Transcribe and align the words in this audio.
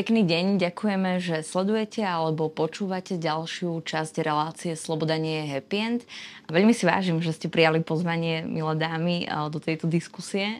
Pekný 0.00 0.24
deň, 0.24 0.56
ďakujeme, 0.56 1.20
že 1.20 1.44
sledujete 1.44 2.00
alebo 2.00 2.48
počúvate 2.48 3.20
ďalšiu 3.20 3.84
časť 3.84 4.24
relácie 4.24 4.72
Sloboda 4.72 5.20
nie 5.20 5.44
je 5.44 5.52
happy 5.52 5.76
end. 5.76 6.00
Veľmi 6.48 6.72
si 6.72 6.88
vážim, 6.88 7.20
že 7.20 7.36
ste 7.36 7.52
prijali 7.52 7.84
pozvanie, 7.84 8.40
milé 8.48 8.80
dámy, 8.80 9.28
do 9.52 9.60
tejto 9.60 9.92
diskusie, 9.92 10.56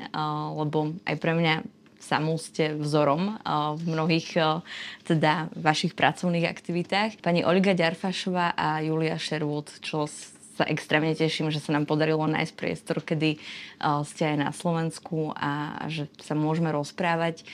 lebo 0.53 0.93
aj 1.09 1.17
pre 1.17 1.33
mňa 1.33 1.65
samú 2.05 2.37
ste 2.37 2.77
vzorom 2.77 3.41
v 3.81 3.83
mnohých 3.89 4.61
teda 5.09 5.49
vašich 5.57 5.97
pracovných 5.97 6.45
aktivitách. 6.45 7.25
Pani 7.25 7.41
Olga 7.41 7.73
Ďarfašová 7.73 8.53
a 8.53 8.85
Julia 8.85 9.17
Sherwood, 9.17 9.73
čo 9.81 10.05
sa 10.61 10.69
extrémne 10.69 11.17
teším, 11.17 11.49
že 11.49 11.65
sa 11.65 11.73
nám 11.73 11.89
podarilo 11.89 12.29
nájsť 12.29 12.53
priestor, 12.53 13.01
kedy 13.01 13.41
ste 14.05 14.23
aj 14.29 14.37
na 14.37 14.53
Slovensku 14.53 15.33
a 15.33 15.81
že 15.89 16.13
sa 16.21 16.37
môžeme 16.37 16.69
rozprávať 16.77 17.49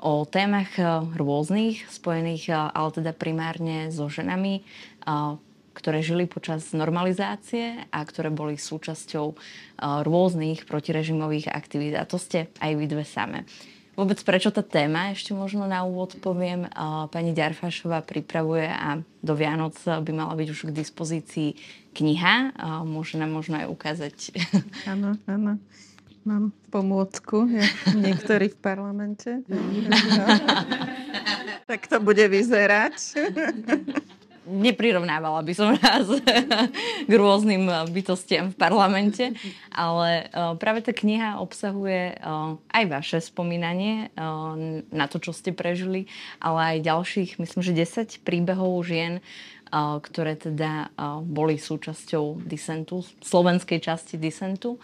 o 0.00 0.24
témach 0.24 0.72
eh, 0.80 0.88
rôznych, 1.14 1.86
spojených 1.92 2.44
eh, 2.50 2.56
ale 2.56 2.90
teda 2.90 3.12
primárne 3.12 3.92
so 3.92 4.08
ženami, 4.08 4.64
eh, 4.64 5.32
ktoré 5.70 6.02
žili 6.02 6.26
počas 6.26 6.74
normalizácie 6.74 7.88
a 7.88 8.04
ktoré 8.04 8.28
boli 8.28 8.58
súčasťou 8.58 9.32
rôznych 9.80 10.68
protirežimových 10.68 11.48
aktivít. 11.48 11.96
A 11.96 12.04
to 12.04 12.20
ste 12.20 12.52
aj 12.60 12.74
vy 12.74 12.84
dve 12.84 13.06
same. 13.06 13.48
Vôbec 13.96 14.20
prečo 14.20 14.52
tá 14.52 14.60
téma, 14.60 15.14
ešte 15.14 15.32
možno 15.32 15.64
na 15.64 15.86
úvod 15.86 16.20
poviem, 16.20 16.68
pani 17.08 17.32
Ďarfašová 17.32 18.04
pripravuje 18.04 18.66
a 18.66 19.00
do 19.24 19.32
Vianoc 19.32 19.78
by 19.80 20.10
mala 20.12 20.36
byť 20.36 20.48
už 20.52 20.60
k 20.68 20.76
dispozícii 20.84 21.50
kniha. 21.96 22.60
Môže 22.84 23.16
nám 23.16 23.32
možno 23.32 23.62
aj 23.62 23.66
ukázať. 23.70 24.16
Áno, 24.90 25.16
áno. 25.24 25.56
Mám 26.20 26.52
pomôcku, 26.68 27.48
ja, 27.48 27.64
niektorí 27.96 28.52
v 28.52 28.58
parlamente. 28.60 29.40
No. 29.48 29.56
tak 31.70 31.86
to 31.86 32.02
bude 32.02 32.26
vyzerať. 32.26 32.98
Neprirovnávala 34.50 35.46
by 35.46 35.52
som 35.54 35.78
nás 35.78 36.10
k 37.06 37.12
rôznym 37.14 37.70
bytostiam 37.94 38.50
v 38.50 38.58
parlamente, 38.58 39.30
ale 39.70 40.26
e, 40.26 40.58
práve 40.58 40.82
tá 40.82 40.90
kniha 40.90 41.38
obsahuje 41.38 42.10
e, 42.10 42.14
aj 42.58 42.84
vaše 42.90 43.22
spomínanie 43.22 44.10
e, 44.10 44.26
na 44.90 45.06
to, 45.06 45.22
čo 45.22 45.30
ste 45.30 45.54
prežili, 45.54 46.10
ale 46.42 46.74
aj 46.74 46.86
ďalších, 46.90 47.30
myslím, 47.38 47.62
že 47.62 47.78
10 47.78 48.26
príbehov 48.26 48.82
žien, 48.82 49.22
ktoré 50.02 50.34
teda 50.34 50.90
boli 51.22 51.54
súčasťou 51.54 52.42
disentu, 52.42 53.06
slovenskej 53.22 53.78
časti 53.78 54.18
disentu. 54.18 54.82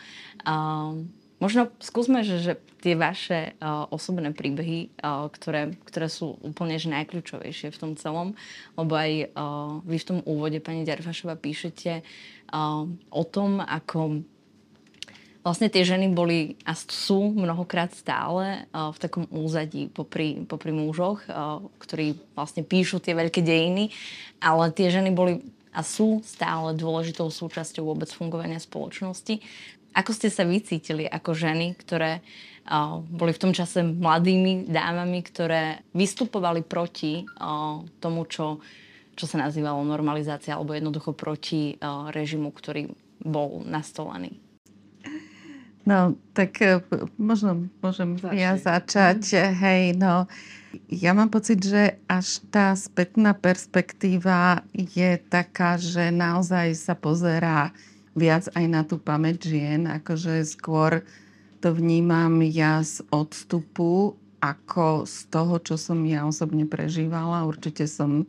Možno 1.36 1.68
skúsme, 1.84 2.24
že, 2.24 2.40
že 2.40 2.52
tie 2.80 2.96
vaše 2.96 3.52
uh, 3.60 3.84
osobné 3.92 4.32
príbehy, 4.32 4.88
uh, 5.04 5.28
ktoré, 5.28 5.76
ktoré 5.84 6.08
sú 6.08 6.40
úplne 6.40 6.80
že 6.80 6.88
najkľúčovejšie 6.88 7.68
v 7.74 7.80
tom 7.80 7.92
celom, 8.00 8.32
lebo 8.78 8.92
aj 8.96 9.12
uh, 9.36 9.84
vy 9.84 9.96
v 10.00 10.08
tom 10.08 10.18
úvode, 10.24 10.56
pani 10.64 10.88
Ďarfašova, 10.88 11.36
píšete 11.36 12.00
uh, 12.00 12.88
o 13.12 13.22
tom, 13.28 13.60
ako 13.60 14.24
vlastne 15.44 15.68
tie 15.68 15.84
ženy 15.84 16.10
boli 16.10 16.56
a 16.64 16.72
sú 16.72 17.36
mnohokrát 17.36 17.92
stále 17.92 18.64
uh, 18.72 18.88
v 18.90 18.98
takom 18.98 19.24
úzadí 19.28 19.92
popri, 19.92 20.40
popri 20.48 20.72
mužoch, 20.72 21.20
uh, 21.28 21.60
ktorí 21.78 22.16
vlastne 22.32 22.64
píšu 22.64 22.96
tie 23.04 23.12
veľké 23.12 23.44
dejiny, 23.44 23.92
ale 24.40 24.72
tie 24.72 24.88
ženy 24.88 25.12
boli 25.12 25.44
a 25.76 25.84
sú 25.84 26.24
stále 26.24 26.72
dôležitou 26.72 27.28
súčasťou 27.28 27.92
vôbec 27.92 28.08
fungovania 28.08 28.56
spoločnosti. 28.56 29.44
Ako 29.96 30.12
ste 30.12 30.28
sa 30.28 30.44
vycítili 30.44 31.08
ako 31.08 31.32
ženy, 31.32 31.72
ktoré 31.72 32.20
uh, 32.68 33.00
boli 33.00 33.32
v 33.32 33.40
tom 33.48 33.52
čase 33.56 33.80
mladými 33.80 34.68
dámami, 34.68 35.24
ktoré 35.24 35.80
vystupovali 35.96 36.60
proti 36.60 37.24
uh, 37.24 37.80
tomu, 37.96 38.28
čo, 38.28 38.60
čo 39.16 39.24
sa 39.24 39.40
nazývalo 39.40 39.80
normalizácia, 39.88 40.52
alebo 40.52 40.76
jednoducho 40.76 41.16
proti 41.16 41.80
uh, 41.80 42.12
režimu, 42.12 42.52
ktorý 42.52 42.92
bol 43.24 43.64
nastolený? 43.64 44.36
No, 45.86 46.18
tak 46.34 46.58
možno 47.14 47.70
môžem 47.78 48.18
Začne. 48.18 48.34
ja 48.34 48.58
začať. 48.58 49.54
Hej, 49.54 49.94
no, 49.94 50.26
ja 50.90 51.14
mám 51.14 51.30
pocit, 51.30 51.62
že 51.62 52.02
až 52.10 52.42
tá 52.50 52.74
spätná 52.74 53.32
perspektíva 53.38 54.66
je 54.74 55.14
taká, 55.30 55.78
že 55.78 56.10
naozaj 56.10 56.74
sa 56.74 56.98
pozerá 56.98 57.70
viac 58.16 58.48
aj 58.56 58.64
na 58.64 58.82
tú 58.82 58.96
pamäť 58.96 59.52
žien, 59.52 59.84
akože 59.84 60.42
skôr 60.48 61.04
to 61.60 61.76
vnímam 61.76 62.40
ja 62.40 62.80
z 62.80 63.04
odstupu 63.12 64.16
ako 64.40 65.04
z 65.04 65.16
toho, 65.28 65.60
čo 65.60 65.76
som 65.76 66.00
ja 66.08 66.24
osobne 66.24 66.64
prežívala. 66.64 67.44
Určite 67.44 67.84
som 67.84 68.24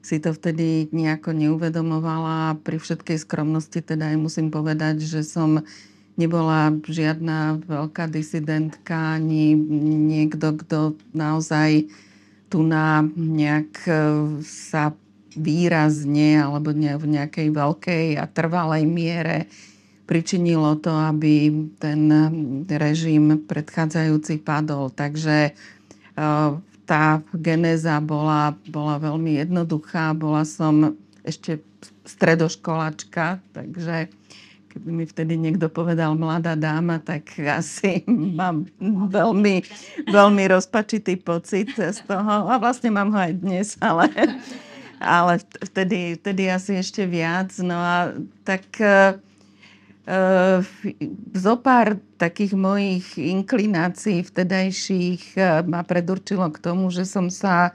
si 0.00 0.16
to 0.18 0.32
vtedy 0.32 0.88
nejako 0.90 1.36
neuvedomovala. 1.36 2.58
Pri 2.64 2.80
všetkej 2.80 3.20
skromnosti 3.20 3.78
teda 3.84 4.14
aj 4.14 4.18
musím 4.18 4.48
povedať, 4.48 5.04
že 5.04 5.22
som 5.22 5.62
nebola 6.16 6.72
žiadna 6.84 7.60
veľká 7.64 8.08
disidentka, 8.08 9.20
ani 9.20 9.54
niekto, 10.10 10.56
kto 10.56 10.78
naozaj 11.12 11.88
tu 12.50 12.66
na 12.66 13.06
nejak 13.14 13.72
sa 14.42 14.96
výrazne 15.36 16.42
alebo 16.42 16.74
v 16.74 17.06
nejakej 17.06 17.48
veľkej 17.54 18.06
a 18.18 18.24
trvalej 18.26 18.84
miere 18.86 19.46
pričinilo 20.10 20.74
to, 20.82 20.90
aby 20.90 21.54
ten 21.78 22.10
režim 22.66 23.46
predchádzajúci 23.46 24.42
padol. 24.42 24.90
Takže 24.90 25.38
e, 25.46 25.52
tá 26.82 27.22
genéza 27.30 28.02
bola, 28.02 28.58
bola 28.66 28.98
veľmi 28.98 29.38
jednoduchá. 29.38 30.10
Bola 30.18 30.42
som 30.42 30.98
ešte 31.22 31.62
stredoškolačka, 32.02 33.38
takže 33.54 34.10
keby 34.74 34.88
mi 34.90 35.04
vtedy 35.06 35.38
niekto 35.38 35.70
povedal 35.70 36.18
mladá 36.18 36.58
dáma, 36.58 36.98
tak 36.98 37.30
asi 37.38 38.02
mám 38.38 38.66
veľmi, 39.14 39.62
veľmi 40.10 40.44
rozpačitý 40.50 41.22
pocit 41.22 41.70
z 41.78 42.02
toho. 42.02 42.50
A 42.50 42.58
vlastne 42.58 42.90
mám 42.90 43.14
ho 43.14 43.18
aj 43.22 43.32
dnes, 43.38 43.78
ale 43.78 44.10
ale 45.00 45.40
vtedy, 45.40 46.20
vtedy 46.20 46.52
asi 46.52 46.76
ešte 46.76 47.08
viac. 47.08 47.50
No 47.64 47.74
a 47.74 48.12
tak 48.44 48.68
uh, 48.78 49.16
zo 51.32 51.54
pár 51.56 51.96
takých 52.20 52.52
mojich 52.52 53.16
inklinácií 53.16 54.20
vtedajších 54.22 55.40
uh, 55.40 55.64
ma 55.64 55.80
predurčilo 55.82 56.52
k 56.52 56.60
tomu, 56.60 56.92
že 56.92 57.08
som 57.08 57.32
sa 57.32 57.72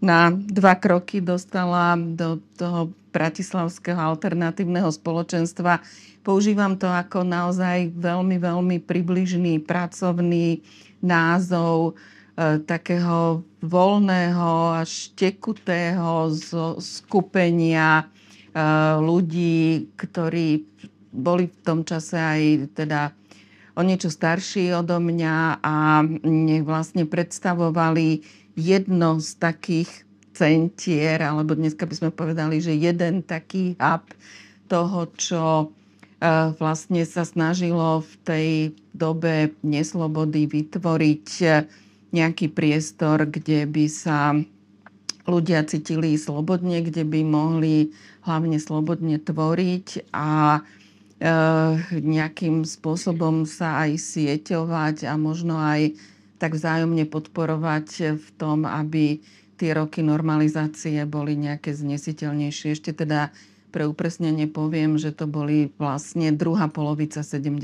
na 0.00 0.32
dva 0.32 0.78
kroky 0.78 1.20
dostala 1.20 1.92
do 1.98 2.40
toho 2.56 2.94
bratislavského 3.10 3.98
alternatívneho 3.98 4.88
spoločenstva. 4.88 5.82
Používam 6.22 6.78
to 6.78 6.88
ako 6.88 7.26
naozaj 7.26 7.92
veľmi, 7.98 8.40
veľmi 8.40 8.76
približný 8.80 9.60
pracovný 9.60 10.62
názov 11.02 11.98
E, 11.98 12.19
takého 12.40 13.44
voľného 13.60 14.80
až 14.80 15.12
tekutého 15.12 16.32
skupenia 16.80 18.00
e, 18.00 18.04
ľudí, 18.96 19.92
ktorí 20.00 20.64
boli 21.12 21.52
v 21.52 21.58
tom 21.60 21.84
čase 21.84 22.16
aj 22.16 22.42
teda 22.72 23.12
o 23.76 23.82
niečo 23.84 24.08
starší 24.08 24.72
odo 24.72 24.98
mňa 24.98 25.60
a 25.60 26.04
vlastne 26.64 27.04
predstavovali 27.04 28.24
jedno 28.56 29.20
z 29.20 29.30
takých 29.36 29.90
centier, 30.32 31.20
alebo 31.20 31.52
dneska 31.52 31.84
by 31.84 31.94
sme 31.94 32.10
povedali, 32.10 32.64
že 32.64 32.72
jeden 32.72 33.20
taký 33.20 33.76
hub 33.76 34.04
toho, 34.72 35.00
čo 35.18 35.44
e, 35.60 35.66
vlastne 36.56 37.04
sa 37.04 37.28
snažilo 37.28 38.00
v 38.00 38.12
tej 38.24 38.48
dobe 38.96 39.52
neslobody 39.60 40.48
vytvoriť 40.48 41.28
nejaký 42.10 42.50
priestor, 42.50 43.26
kde 43.26 43.66
by 43.66 43.86
sa 43.86 44.34
ľudia 45.30 45.62
cítili 45.62 46.18
slobodne, 46.18 46.82
kde 46.82 47.06
by 47.06 47.20
mohli 47.22 47.94
hlavne 48.26 48.58
slobodne 48.58 49.22
tvoriť 49.22 50.10
a 50.10 50.58
e, 50.58 50.60
nejakým 51.94 52.66
spôsobom 52.66 53.46
sa 53.46 53.86
aj 53.86 53.96
sieťovať 54.00 55.06
a 55.06 55.14
možno 55.14 55.56
aj 55.56 55.94
tak 56.40 56.56
vzájomne 56.56 57.04
podporovať 57.06 58.16
v 58.16 58.28
tom, 58.40 58.64
aby 58.64 59.20
tie 59.60 59.76
roky 59.76 60.00
normalizácie 60.00 61.04
boli 61.04 61.36
nejaké 61.36 61.76
znesiteľnejšie. 61.76 62.72
Ešte 62.72 62.96
teda 62.96 63.28
pre 63.70 63.84
upresnenie 63.86 64.48
poviem, 64.48 64.96
že 64.96 65.12
to 65.12 65.28
boli 65.28 65.70
vlastne 65.76 66.32
druhá 66.32 66.66
polovica 66.72 67.20
70. 67.22 67.60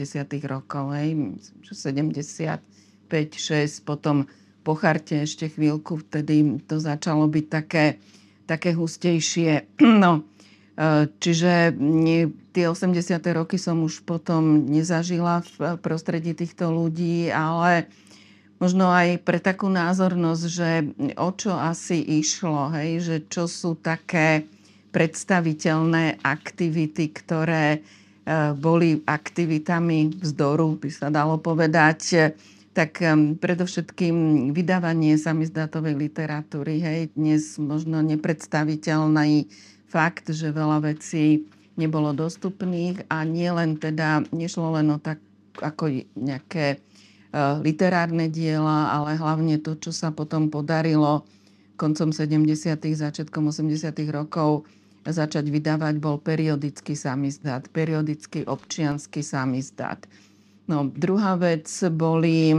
rokov. 0.46 0.92
Hej. 0.92 1.40
70 1.66 2.75
5, 3.06 3.38
6, 3.38 3.87
potom 3.87 4.26
po 4.67 4.75
charte 4.75 5.23
ešte 5.23 5.47
chvíľku, 5.47 6.03
vtedy 6.03 6.58
to 6.67 6.82
začalo 6.82 7.31
byť 7.31 7.47
také, 7.47 8.03
také 8.50 8.75
hustejšie. 8.75 9.79
No, 10.03 10.26
e, 10.75 11.06
čiže 11.23 11.70
tie 12.50 12.67
80. 12.67 12.99
roky 13.31 13.62
som 13.62 13.87
už 13.87 14.03
potom 14.03 14.67
nezažila 14.67 15.47
v 15.55 15.79
prostredí 15.79 16.35
týchto 16.35 16.75
ľudí, 16.75 17.31
ale 17.31 17.87
možno 18.58 18.91
aj 18.91 19.23
pre 19.23 19.38
takú 19.38 19.70
názornosť, 19.70 20.44
že 20.50 20.70
o 21.14 21.31
čo 21.31 21.55
asi 21.55 22.02
išlo, 22.02 22.75
hej, 22.75 22.91
že 23.06 23.17
čo 23.31 23.47
sú 23.47 23.79
také 23.79 24.50
predstaviteľné 24.91 26.25
aktivity, 26.25 27.12
ktoré 27.12 27.67
e, 27.76 27.81
boli 28.56 28.99
aktivitami 29.05 30.19
vzdoru, 30.25 30.81
by 30.81 30.91
sa 30.91 31.12
dalo 31.12 31.37
povedať, 31.37 32.32
tak 32.76 33.00
predovšetkým 33.40 34.52
vydávanie 34.52 35.17
samizdátovej 35.17 35.96
literatúry. 35.96 36.84
Hej, 36.84 37.00
dnes 37.17 37.56
možno 37.56 38.05
nepredstaviteľný 38.05 39.49
fakt, 39.88 40.28
že 40.28 40.52
veľa 40.52 40.84
vecí 40.84 41.49
nebolo 41.81 42.12
dostupných 42.12 43.08
a 43.08 43.25
nie 43.25 43.49
len 43.49 43.81
teda, 43.81 44.28
nešlo 44.28 44.76
len 44.76 44.93
o 44.93 45.00
tak 45.00 45.25
ako 45.56 46.05
nejaké 46.20 46.76
uh, 46.76 47.64
literárne 47.64 48.28
diela, 48.28 48.93
ale 48.93 49.17
hlavne 49.17 49.56
to, 49.56 49.73
čo 49.81 49.88
sa 49.88 50.12
potom 50.12 50.52
podarilo 50.52 51.25
koncom 51.81 52.12
70. 52.12 52.44
začiatkom 52.76 53.56
80. 53.56 53.73
rokov 54.12 54.69
začať 55.08 55.49
vydávať, 55.49 55.96
bol 55.96 56.20
periodický 56.20 56.93
samizdát, 56.93 57.73
periodický 57.73 58.44
občianský 58.44 59.25
samizdát. 59.25 60.05
No, 60.66 60.90
druhá 60.90 61.38
vec 61.38 61.70
boli 61.94 62.50
e, 62.50 62.58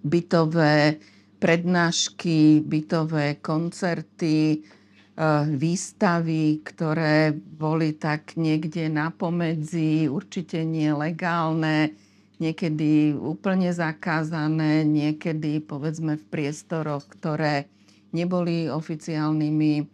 bytové 0.00 0.96
prednášky, 1.36 2.64
bytové 2.64 3.44
koncerty, 3.44 4.56
e, 4.56 4.58
výstavy, 5.52 6.64
ktoré 6.64 7.36
boli 7.36 7.92
tak 7.92 8.40
niekde 8.40 8.88
na 8.88 9.12
pomedzi, 9.12 10.08
určite 10.08 10.64
nie 10.64 10.88
legálne, 10.96 11.92
niekedy 12.40 13.20
úplne 13.20 13.68
zakázané, 13.76 14.88
niekedy 14.88 15.60
povedzme 15.60 16.16
v 16.16 16.24
priestoroch, 16.32 17.04
ktoré 17.04 17.68
neboli 18.16 18.72
oficiálnymi 18.72 19.72
e, 19.76 19.84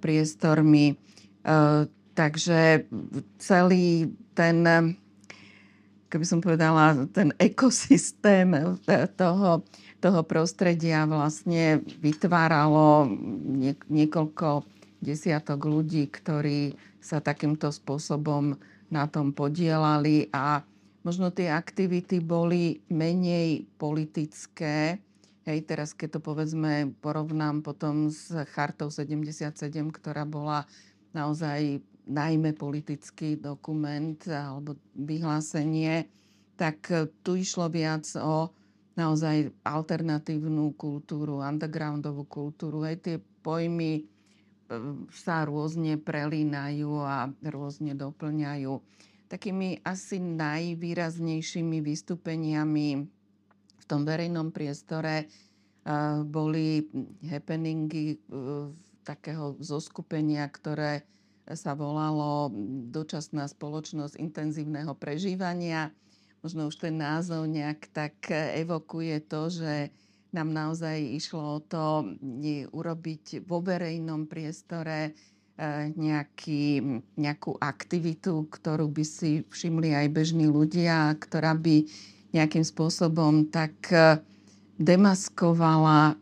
priestormi. 0.00 0.96
Takže 2.14 2.86
celý 3.42 4.14
ten 4.38 4.62
keby 6.12 6.28
som 6.28 6.44
povedala, 6.44 7.08
ten 7.08 7.32
ekosystém 7.40 8.52
toho, 9.16 9.64
toho 9.96 10.20
prostredia 10.28 11.08
vlastne 11.08 11.80
vytváralo 12.04 13.08
niekoľko 13.88 14.68
desiatok 15.00 15.64
ľudí, 15.64 16.12
ktorí 16.12 16.76
sa 17.00 17.24
takýmto 17.24 17.72
spôsobom 17.72 18.60
na 18.92 19.08
tom 19.08 19.32
podielali 19.32 20.28
a 20.36 20.60
možno 21.00 21.32
tie 21.32 21.48
aktivity 21.48 22.20
boli 22.20 22.84
menej 22.92 23.64
politické. 23.80 25.00
Hej, 25.42 25.58
teraz 25.66 25.90
keď 25.96 26.18
to 26.18 26.20
povedzme 26.22 26.92
porovnám 27.02 27.64
potom 27.64 28.12
s 28.12 28.30
Chartou 28.52 28.92
77, 28.92 29.48
ktorá 29.90 30.22
bola 30.28 30.68
naozaj 31.10 31.82
najmä 32.06 32.54
politický 32.58 33.38
dokument 33.38 34.18
alebo 34.26 34.74
vyhlásenie, 34.98 36.10
tak 36.58 36.90
e, 36.90 37.06
tu 37.22 37.38
išlo 37.38 37.70
viac 37.70 38.06
o 38.18 38.50
naozaj 38.98 39.48
alternatívnu 39.64 40.76
kultúru, 40.76 41.40
undergroundovú 41.40 42.28
kultúru. 42.28 42.84
Aj 42.84 42.98
tie 42.98 43.22
pojmy 43.42 43.92
e, 43.98 44.02
sa 45.14 45.46
rôzne 45.46 45.96
prelínajú 45.98 46.90
a 47.02 47.30
rôzne 47.46 47.94
doplňajú. 47.94 48.72
Takými 49.30 49.80
asi 49.86 50.20
najvýraznejšími 50.20 51.80
vystúpeniami 51.80 52.88
v 53.80 53.84
tom 53.88 54.04
verejnom 54.04 54.52
priestore 54.52 55.24
e, 55.24 55.26
boli 56.26 56.84
happeningy 57.30 58.18
takého 59.02 59.58
zoskupenia, 59.58 60.46
ktoré 60.46 61.02
sa 61.54 61.72
volalo 61.76 62.52
Dočasná 62.92 63.48
spoločnosť 63.48 64.18
intenzívneho 64.18 64.92
prežívania. 64.96 65.92
Možno 66.42 66.66
už 66.66 66.82
ten 66.82 66.98
názov 66.98 67.46
nejak 67.46 67.88
tak 67.94 68.14
evokuje 68.32 69.22
to, 69.24 69.48
že 69.48 69.94
nám 70.32 70.50
naozaj 70.50 70.96
išlo 70.96 71.60
o 71.60 71.60
to 71.60 72.16
urobiť 72.72 73.44
vo 73.44 73.60
verejnom 73.60 74.24
priestore 74.24 74.98
e, 75.06 75.92
nejaký, 75.92 76.80
nejakú 77.20 77.60
aktivitu, 77.60 78.48
ktorú 78.48 78.88
by 78.88 79.04
si 79.04 79.44
všimli 79.44 79.92
aj 79.92 80.06
bežní 80.08 80.48
ľudia, 80.48 81.12
ktorá 81.20 81.52
by 81.52 81.84
nejakým 82.32 82.64
spôsobom 82.64 83.52
tak 83.52 83.76
e, 83.92 84.24
demaskovala 84.80 86.16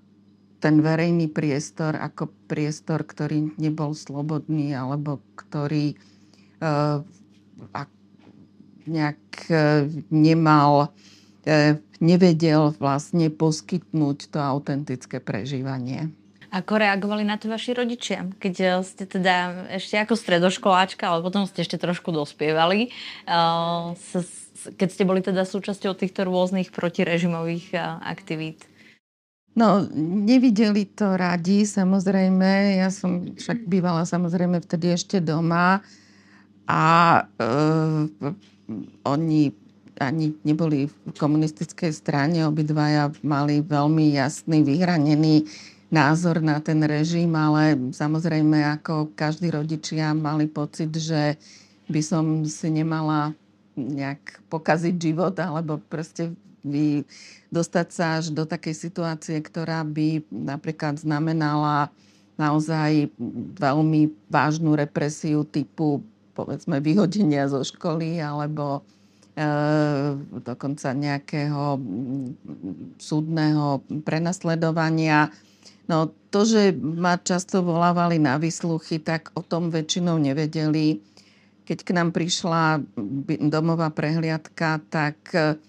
ten 0.61 0.85
verejný 0.85 1.33
priestor 1.33 1.97
ako 1.97 2.29
priestor, 2.47 3.03
ktorý 3.03 3.57
nebol 3.57 3.97
slobodný 3.97 4.77
alebo 4.77 5.25
ktorý 5.35 5.97
uh, 6.61 7.01
nejak 8.85 9.21
uh, 9.49 9.89
nemal, 10.13 10.93
uh, 10.93 11.73
nevedel 11.99 12.77
vlastne 12.77 13.33
poskytnúť 13.33 14.31
to 14.31 14.39
autentické 14.39 15.19
prežívanie. 15.19 16.13
Ako 16.51 16.83
reagovali 16.83 17.23
na 17.23 17.39
to 17.39 17.47
vaši 17.47 17.79
rodičia? 17.79 18.27
Keď 18.43 18.83
ste 18.83 19.07
teda 19.07 19.71
ešte 19.71 19.95
ako 20.03 20.19
stredoškoláčka, 20.19 21.07
ale 21.07 21.23
potom 21.23 21.47
ste 21.47 21.63
ešte 21.63 21.79
trošku 21.79 22.11
dospievali, 22.11 22.91
keď 24.75 24.89
ste 24.91 25.07
boli 25.07 25.23
teda 25.23 25.47
súčasťou 25.47 25.95
týchto 25.95 26.27
rôznych 26.27 26.75
protirežimových 26.75 27.71
aktivít? 28.03 28.67
No, 29.61 29.85
nevideli 30.25 30.89
to 30.89 31.21
radi, 31.21 31.69
samozrejme. 31.69 32.81
Ja 32.81 32.89
som 32.89 33.37
však 33.37 33.69
bývala 33.69 34.09
samozrejme 34.09 34.57
vtedy 34.65 34.97
ešte 34.97 35.21
doma 35.21 35.85
a 36.65 36.85
e, 37.21 37.47
oni 39.05 39.53
ani 40.01 40.33
neboli 40.49 40.89
v 40.89 41.13
komunistickej 41.13 41.93
strane, 41.93 42.41
obidvaja 42.49 43.13
mali 43.21 43.61
veľmi 43.61 44.17
jasný, 44.17 44.65
vyhranený 44.65 45.45
názor 45.93 46.41
na 46.41 46.57
ten 46.65 46.81
režim, 46.81 47.29
ale 47.37 47.93
samozrejme 47.93 48.81
ako 48.81 49.13
každý 49.13 49.53
rodičia 49.53 50.17
mali 50.17 50.49
pocit, 50.49 50.89
že 50.97 51.37
by 51.93 52.01
som 52.01 52.49
si 52.49 52.73
nemala 52.73 53.37
nejak 53.77 54.41
pokaziť 54.49 54.97
život 54.97 55.37
alebo 55.37 55.77
proste 55.93 56.33
vy, 56.65 57.05
dostať 57.49 57.87
sa 57.91 58.05
až 58.21 58.33
do 58.33 58.45
takej 58.45 58.77
situácie, 58.77 59.41
ktorá 59.41 59.83
by 59.85 60.25
napríklad 60.31 61.01
znamenala 61.01 61.89
naozaj 62.41 63.13
veľmi 63.61 64.13
vážnu 64.33 64.73
represiu 64.73 65.45
typu 65.45 66.01
povedzme 66.33 66.81
vyhodenia 66.81 67.45
zo 67.53 67.61
školy 67.61 68.17
alebo 68.17 68.81
e, 69.37 69.45
dokonca 70.41 70.97
nejakého 70.97 71.77
súdneho 72.97 73.85
prenasledovania. 74.09 75.29
No 75.85 76.09
to, 76.33 76.49
že 76.49 76.73
ma 76.81 77.21
často 77.21 77.61
volávali 77.61 78.17
na 78.17 78.41
vysluchy, 78.41 79.03
tak 79.03 79.35
o 79.37 79.45
tom 79.45 79.69
väčšinou 79.69 80.17
nevedeli. 80.17 81.03
Keď 81.69 81.79
k 81.83 81.91
nám 81.93 82.17
prišla 82.17 82.81
domová 83.53 83.93
prehliadka, 83.93 84.81
tak 84.89 85.19
E, 85.35 85.61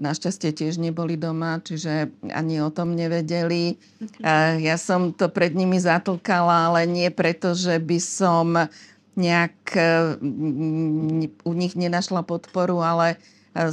našťastie 0.00 0.50
tiež 0.56 0.80
neboli 0.80 1.14
doma, 1.14 1.60
čiže 1.60 2.10
ani 2.32 2.64
o 2.64 2.72
tom 2.72 2.96
nevedeli. 2.96 3.76
E, 3.76 4.36
ja 4.64 4.76
som 4.80 5.12
to 5.12 5.28
pred 5.28 5.52
nimi 5.54 5.78
zatlkala, 5.78 6.72
ale 6.72 6.88
nie 6.88 7.12
preto, 7.12 7.54
že 7.54 7.78
by 7.78 7.98
som 8.00 8.46
nejak 9.14 9.56
e, 9.76 9.84
u 11.44 11.52
nich 11.52 11.74
nenašla 11.76 12.24
podporu, 12.24 12.80
ale 12.80 13.20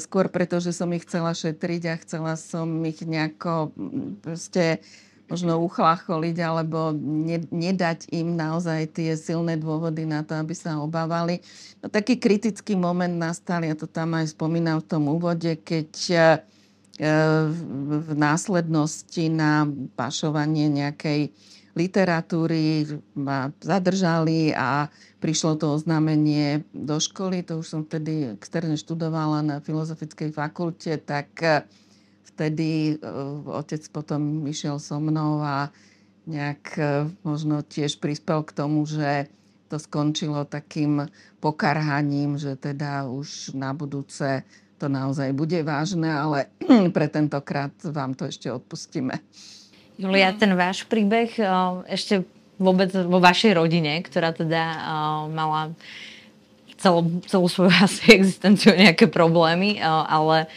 skôr 0.01 0.27
preto, 0.27 0.57
že 0.57 0.73
som 0.73 0.89
ich 0.93 1.05
chcela 1.05 1.37
šetriť 1.37 1.81
a 1.87 2.01
chcela 2.01 2.33
som 2.33 2.65
ich 2.81 2.97
nejako 3.05 3.71
proste 4.25 4.81
možno 5.27 5.59
uchlácholiť 5.59 6.37
alebo 6.39 6.95
ne, 6.95 7.43
nedať 7.51 8.07
im 8.15 8.39
naozaj 8.39 8.95
tie 8.95 9.13
silné 9.19 9.59
dôvody 9.59 10.07
na 10.07 10.23
to, 10.23 10.39
aby 10.39 10.55
sa 10.55 10.79
obávali. 10.79 11.43
No, 11.83 11.91
taký 11.91 12.15
kritický 12.15 12.79
moment 12.79 13.11
nastal, 13.11 13.67
ja 13.67 13.75
to 13.75 13.85
tam 13.85 14.15
aj 14.15 14.31
spomínam 14.31 14.79
v 14.79 14.87
tom 14.87 15.03
úvode, 15.11 15.59
keď 15.59 15.91
e, 16.07 16.17
v 17.99 18.09
následnosti 18.15 19.23
na 19.27 19.67
pašovanie 19.99 20.71
nejakej 20.71 21.35
literatúry 21.77 22.89
ma 23.13 23.53
zadržali 23.61 24.49
a 24.57 24.89
prišlo 25.21 25.61
to 25.61 25.77
oznámenie 25.77 26.65
do 26.73 26.97
školy. 26.97 27.45
To 27.45 27.61
už 27.61 27.67
som 27.69 27.81
vtedy 27.85 28.33
externe 28.33 28.73
študovala 28.73 29.45
na 29.45 29.55
Filozofickej 29.61 30.33
fakulte, 30.33 30.97
tak 30.97 31.29
vtedy 32.37 33.01
uh, 33.01 33.41
otec 33.49 33.81
potom 33.89 34.45
išiel 34.45 34.77
so 34.77 35.01
mnou 35.01 35.41
a 35.41 35.73
nejak 36.29 36.63
uh, 36.77 37.09
možno 37.25 37.65
tiež 37.65 37.97
prispel 37.97 38.45
k 38.45 38.53
tomu, 38.53 38.85
že 38.85 39.25
to 39.67 39.81
skončilo 39.81 40.45
takým 40.45 41.09
pokarhaním, 41.41 42.37
že 42.37 42.53
teda 42.53 43.09
už 43.09 43.57
na 43.57 43.73
budúce 43.73 44.45
to 44.77 44.85
naozaj 44.85 45.33
bude 45.33 45.57
vážne, 45.65 46.13
ale 46.13 46.53
pre 46.95 47.09
tentokrát 47.09 47.73
vám 47.81 48.13
to 48.13 48.29
ešte 48.29 48.53
odpustíme. 48.53 49.17
Julia, 49.97 50.29
ten 50.37 50.53
váš 50.53 50.85
príbeh 50.85 51.33
ešte 51.89 52.21
vôbec 52.61 52.93
vo 52.93 53.17
vašej 53.17 53.57
rodine, 53.57 53.97
ktorá 54.05 54.29
teda 54.29 54.61
mala 55.33 55.73
celú, 56.77 57.21
celú 57.25 57.47
svoju 57.49 57.73
asi 57.85 58.13
existenciu 58.13 58.73
nejaké 58.73 59.09
problémy, 59.09 59.81
ale 59.83 60.47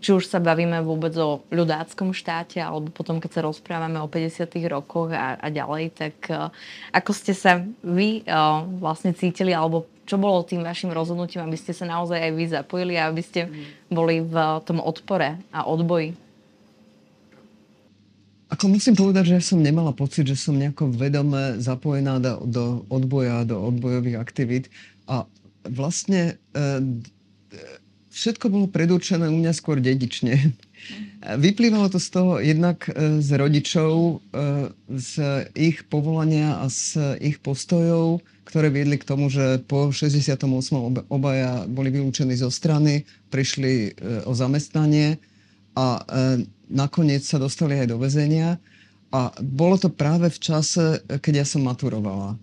či 0.00 0.16
už 0.16 0.30
sa 0.30 0.40
bavíme 0.40 0.80
vôbec 0.80 1.12
o 1.20 1.44
ľudáckom 1.52 2.16
štáte, 2.16 2.62
alebo 2.62 2.88
potom, 2.88 3.20
keď 3.20 3.30
sa 3.30 3.46
rozprávame 3.46 4.00
o 4.00 4.08
50. 4.08 4.48
rokoch 4.70 5.12
a, 5.12 5.36
a 5.36 5.46
ďalej, 5.52 5.92
tak 5.92 6.14
ako 6.94 7.10
ste 7.12 7.36
sa 7.36 7.60
vy 7.84 8.24
vlastne 8.80 9.12
cítili, 9.12 9.52
alebo 9.52 9.84
čo 10.06 10.16
bolo 10.16 10.46
tým 10.46 10.62
vašim 10.62 10.94
rozhodnutím, 10.94 11.42
aby 11.42 11.58
ste 11.58 11.74
sa 11.74 11.84
naozaj 11.84 12.30
aj 12.30 12.32
vy 12.32 12.44
zapojili 12.46 12.94
a 12.94 13.10
aby 13.10 13.22
ste 13.26 13.50
boli 13.90 14.22
v 14.22 14.62
tom 14.62 14.78
odpore 14.78 15.42
a 15.50 15.66
odboji? 15.66 16.14
Ako 18.46 18.70
musím 18.70 18.94
povedať, 18.94 19.34
že 19.34 19.42
som 19.42 19.58
nemala 19.58 19.90
pocit, 19.90 20.22
že 20.22 20.38
som 20.38 20.54
nejako 20.54 20.94
vedome 20.94 21.58
zapojená 21.58 22.22
do, 22.22 22.46
do 22.46 22.64
odboja, 22.86 23.42
do 23.42 23.58
odbojových 23.58 24.22
aktivít. 24.22 24.70
A 25.10 25.26
vlastne 25.70 26.40
e, 26.54 26.62
všetko 28.10 28.46
bolo 28.48 28.66
predurčené 28.70 29.28
u 29.28 29.36
mňa 29.36 29.52
skôr 29.52 29.78
dedične. 29.82 30.56
Vyplývalo 31.26 31.90
to 31.90 31.98
z 31.98 32.08
toho 32.12 32.32
jednak 32.38 32.86
e, 32.90 33.20
z 33.22 33.28
rodičov, 33.34 33.92
e, 33.92 34.14
z 34.94 35.10
ich 35.56 35.86
povolania 35.90 36.62
a 36.62 36.70
z 36.70 37.16
ich 37.20 37.42
postojov, 37.42 38.22
ktoré 38.46 38.70
viedli 38.70 38.96
k 38.96 39.08
tomu, 39.08 39.26
že 39.26 39.62
po 39.66 39.90
68. 39.90 40.46
obaja 41.10 41.66
boli 41.66 41.90
vylúčení 41.90 42.38
zo 42.38 42.48
strany, 42.48 43.02
prišli 43.34 43.98
o 44.22 44.32
zamestnanie 44.38 45.18
a 45.74 45.98
nakoniec 46.70 47.26
sa 47.26 47.42
dostali 47.42 47.74
aj 47.74 47.90
do 47.90 47.98
väzenia. 47.98 48.62
A 49.10 49.34
bolo 49.42 49.74
to 49.82 49.90
práve 49.90 50.30
v 50.30 50.38
čase, 50.38 51.02
keď 51.18 51.42
ja 51.42 51.46
som 51.46 51.66
maturovala. 51.66 52.38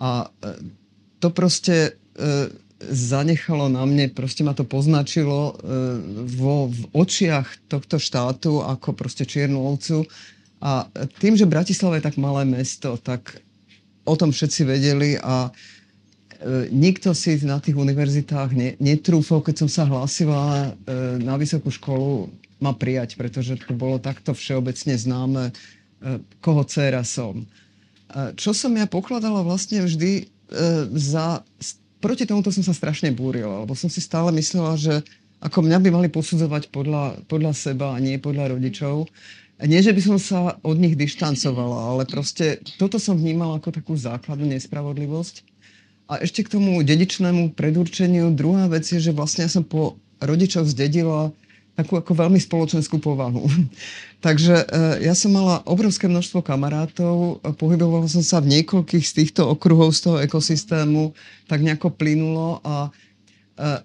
A 0.00 0.32
to 1.20 1.28
proste 1.28 1.99
zanechalo 2.80 3.68
na 3.68 3.84
mne, 3.84 4.08
proste 4.08 4.40
ma 4.40 4.56
to 4.56 4.64
poznačilo 4.64 5.52
e, 5.52 5.54
vo, 6.24 6.72
v 6.72 6.80
očiach 6.96 7.68
tohto 7.68 8.00
štátu 8.00 8.64
ako 8.64 8.96
proste 8.96 9.28
čiernu 9.28 9.60
ovcu. 9.60 10.08
A 10.64 10.88
tým, 11.20 11.36
že 11.36 11.48
Bratislava 11.48 12.00
je 12.00 12.08
tak 12.08 12.16
malé 12.16 12.48
mesto, 12.48 12.96
tak 12.96 13.36
o 14.08 14.16
tom 14.16 14.32
všetci 14.32 14.60
vedeli 14.64 15.20
a 15.20 15.48
e, 15.48 16.72
nikto 16.72 17.12
si 17.12 17.36
na 17.44 17.60
tých 17.60 17.76
univerzitách 17.76 18.50
ne, 18.56 18.68
netrúfol, 18.80 19.44
keď 19.44 19.64
som 19.64 19.68
sa 19.68 19.84
hlásila 19.84 20.72
e, 20.72 21.20
na 21.20 21.36
vysokú 21.36 21.68
školu, 21.68 22.32
ma 22.60 22.72
prijať, 22.76 23.16
pretože 23.16 23.60
to 23.60 23.72
bolo 23.76 24.00
takto 24.00 24.32
všeobecne 24.32 24.96
známe, 24.96 25.44
e, 25.48 25.52
koho 26.40 26.64
dcera 26.64 27.04
som. 27.04 27.44
E, 27.44 27.46
čo 28.40 28.56
som 28.56 28.72
ja 28.72 28.88
pokladala 28.88 29.44
vlastne 29.44 29.84
vždy 29.84 30.12
e, 30.16 30.24
za 30.96 31.44
proti 32.00 32.24
tomuto 32.24 32.48
som 32.50 32.64
sa 32.64 32.74
strašne 32.74 33.12
búrila, 33.12 33.62
lebo 33.62 33.76
som 33.76 33.92
si 33.92 34.00
stále 34.00 34.32
myslela, 34.34 34.74
že 34.80 35.04
ako 35.40 35.64
mňa 35.64 35.78
by 35.80 35.88
mali 35.88 36.08
posudzovať 36.12 36.68
podľa, 36.68 37.24
podľa 37.24 37.52
seba 37.56 37.96
a 37.96 38.02
nie 38.02 38.20
podľa 38.20 38.56
rodičov. 38.56 39.08
Nie, 39.60 39.84
že 39.84 39.92
by 39.92 40.00
som 40.00 40.16
sa 40.16 40.56
od 40.64 40.76
nich 40.80 40.96
dištancovala, 40.96 41.92
ale 41.92 42.02
proste 42.08 42.64
toto 42.80 42.96
som 42.96 43.20
vnímala 43.20 43.60
ako 43.60 43.76
takú 43.76 43.92
základnú 43.92 44.48
nespravodlivosť. 44.56 45.44
A 46.08 46.24
ešte 46.24 46.42
k 46.42 46.56
tomu 46.56 46.80
dedičnému 46.80 47.52
predurčeniu. 47.54 48.32
Druhá 48.32 48.72
vec 48.72 48.88
je, 48.88 48.98
že 48.98 49.12
vlastne 49.12 49.46
ja 49.46 49.52
som 49.52 49.62
po 49.62 50.00
rodičoch 50.24 50.64
zdedila 50.64 51.32
takú 51.80 51.96
ako 51.96 52.12
veľmi 52.12 52.36
spoločenskú 52.36 53.00
povahu. 53.00 53.48
Takže 54.26 54.54
e, 54.62 54.66
ja 55.08 55.16
som 55.16 55.32
mala 55.32 55.64
obrovské 55.64 56.04
množstvo 56.04 56.44
kamarátov, 56.44 57.40
pohybovala 57.56 58.04
som 58.06 58.20
sa 58.20 58.44
v 58.44 58.60
niekoľkých 58.60 59.04
z 59.04 59.12
týchto 59.24 59.48
okruhov 59.48 59.96
z 59.96 60.00
toho 60.04 60.16
ekosystému, 60.20 61.16
tak 61.48 61.64
nejako 61.64 61.88
plynulo 61.96 62.60
a 62.60 62.92
e, 63.56 63.80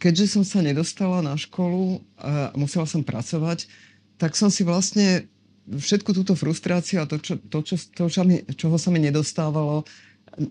keďže 0.00 0.40
som 0.40 0.44
sa 0.44 0.64
nedostala 0.64 1.20
na 1.20 1.36
školu 1.36 2.00
a 2.20 2.52
musela 2.56 2.84
som 2.84 3.00
pracovať, 3.00 3.68
tak 4.20 4.36
som 4.36 4.52
si 4.52 4.64
vlastne 4.64 5.28
všetku 5.64 6.12
túto 6.12 6.36
frustráciu 6.36 7.00
a 7.00 7.08
to, 7.08 7.16
čo, 7.16 7.40
to, 7.40 7.64
čo, 7.64 7.76
to 7.92 8.04
čo 8.12 8.20
čoho 8.52 8.76
sa 8.76 8.92
mi 8.92 9.00
nedostávalo, 9.00 9.88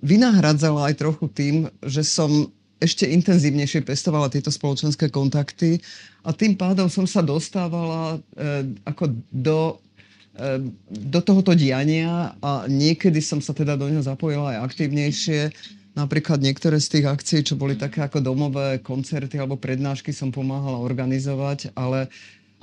vynahradzala 0.01 0.89
aj 0.89 0.95
trochu 0.97 1.25
tým, 1.29 1.55
že 1.85 2.01
som 2.01 2.50
ešte 2.83 3.07
intenzívnejšie 3.07 3.87
pestovala 3.87 4.27
tieto 4.27 4.51
spoločenské 4.51 5.07
kontakty 5.07 5.79
a 6.27 6.35
tým 6.35 6.59
pádom 6.59 6.91
som 6.91 7.07
sa 7.07 7.23
dostávala 7.23 8.19
e, 8.35 8.75
ako 8.83 9.15
do, 9.31 9.79
e, 10.35 10.67
do 10.91 11.19
tohoto 11.23 11.55
diania 11.55 12.35
a 12.43 12.67
niekedy 12.67 13.23
som 13.23 13.39
sa 13.39 13.55
teda 13.55 13.79
do 13.79 13.87
neho 13.87 14.03
zapojila 14.03 14.59
aj 14.59 14.67
aktívnejšie. 14.67 15.41
Napríklad 15.95 16.43
niektoré 16.43 16.81
z 16.83 16.99
tých 16.99 17.05
akcií, 17.07 17.39
čo 17.47 17.55
boli 17.55 17.79
také 17.79 18.03
ako 18.03 18.19
domové 18.19 18.83
koncerty 18.83 19.39
alebo 19.39 19.55
prednášky, 19.55 20.11
som 20.11 20.33
pomáhala 20.33 20.83
organizovať, 20.83 21.71
ale 21.77 22.11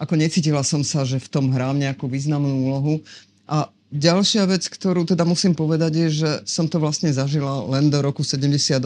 ako 0.01 0.17
necítila 0.17 0.61
som 0.61 0.85
sa, 0.85 1.05
že 1.09 1.21
v 1.21 1.29
tom 1.29 1.53
hrám 1.53 1.77
nejakú 1.77 2.09
významnú 2.09 2.69
úlohu. 2.69 3.05
A 3.45 3.69
ďalšia 3.93 4.49
vec, 4.49 4.65
ktorú 4.67 5.05
teda 5.05 5.29
musím 5.29 5.53
povedať, 5.53 5.93
je, 6.07 6.09
že 6.25 6.31
som 6.49 6.71
to 6.71 6.81
vlastne 6.81 7.11
zažila 7.11 7.67
len 7.69 7.91
do 7.91 8.01
roku 8.01 8.25
78, 8.25 8.81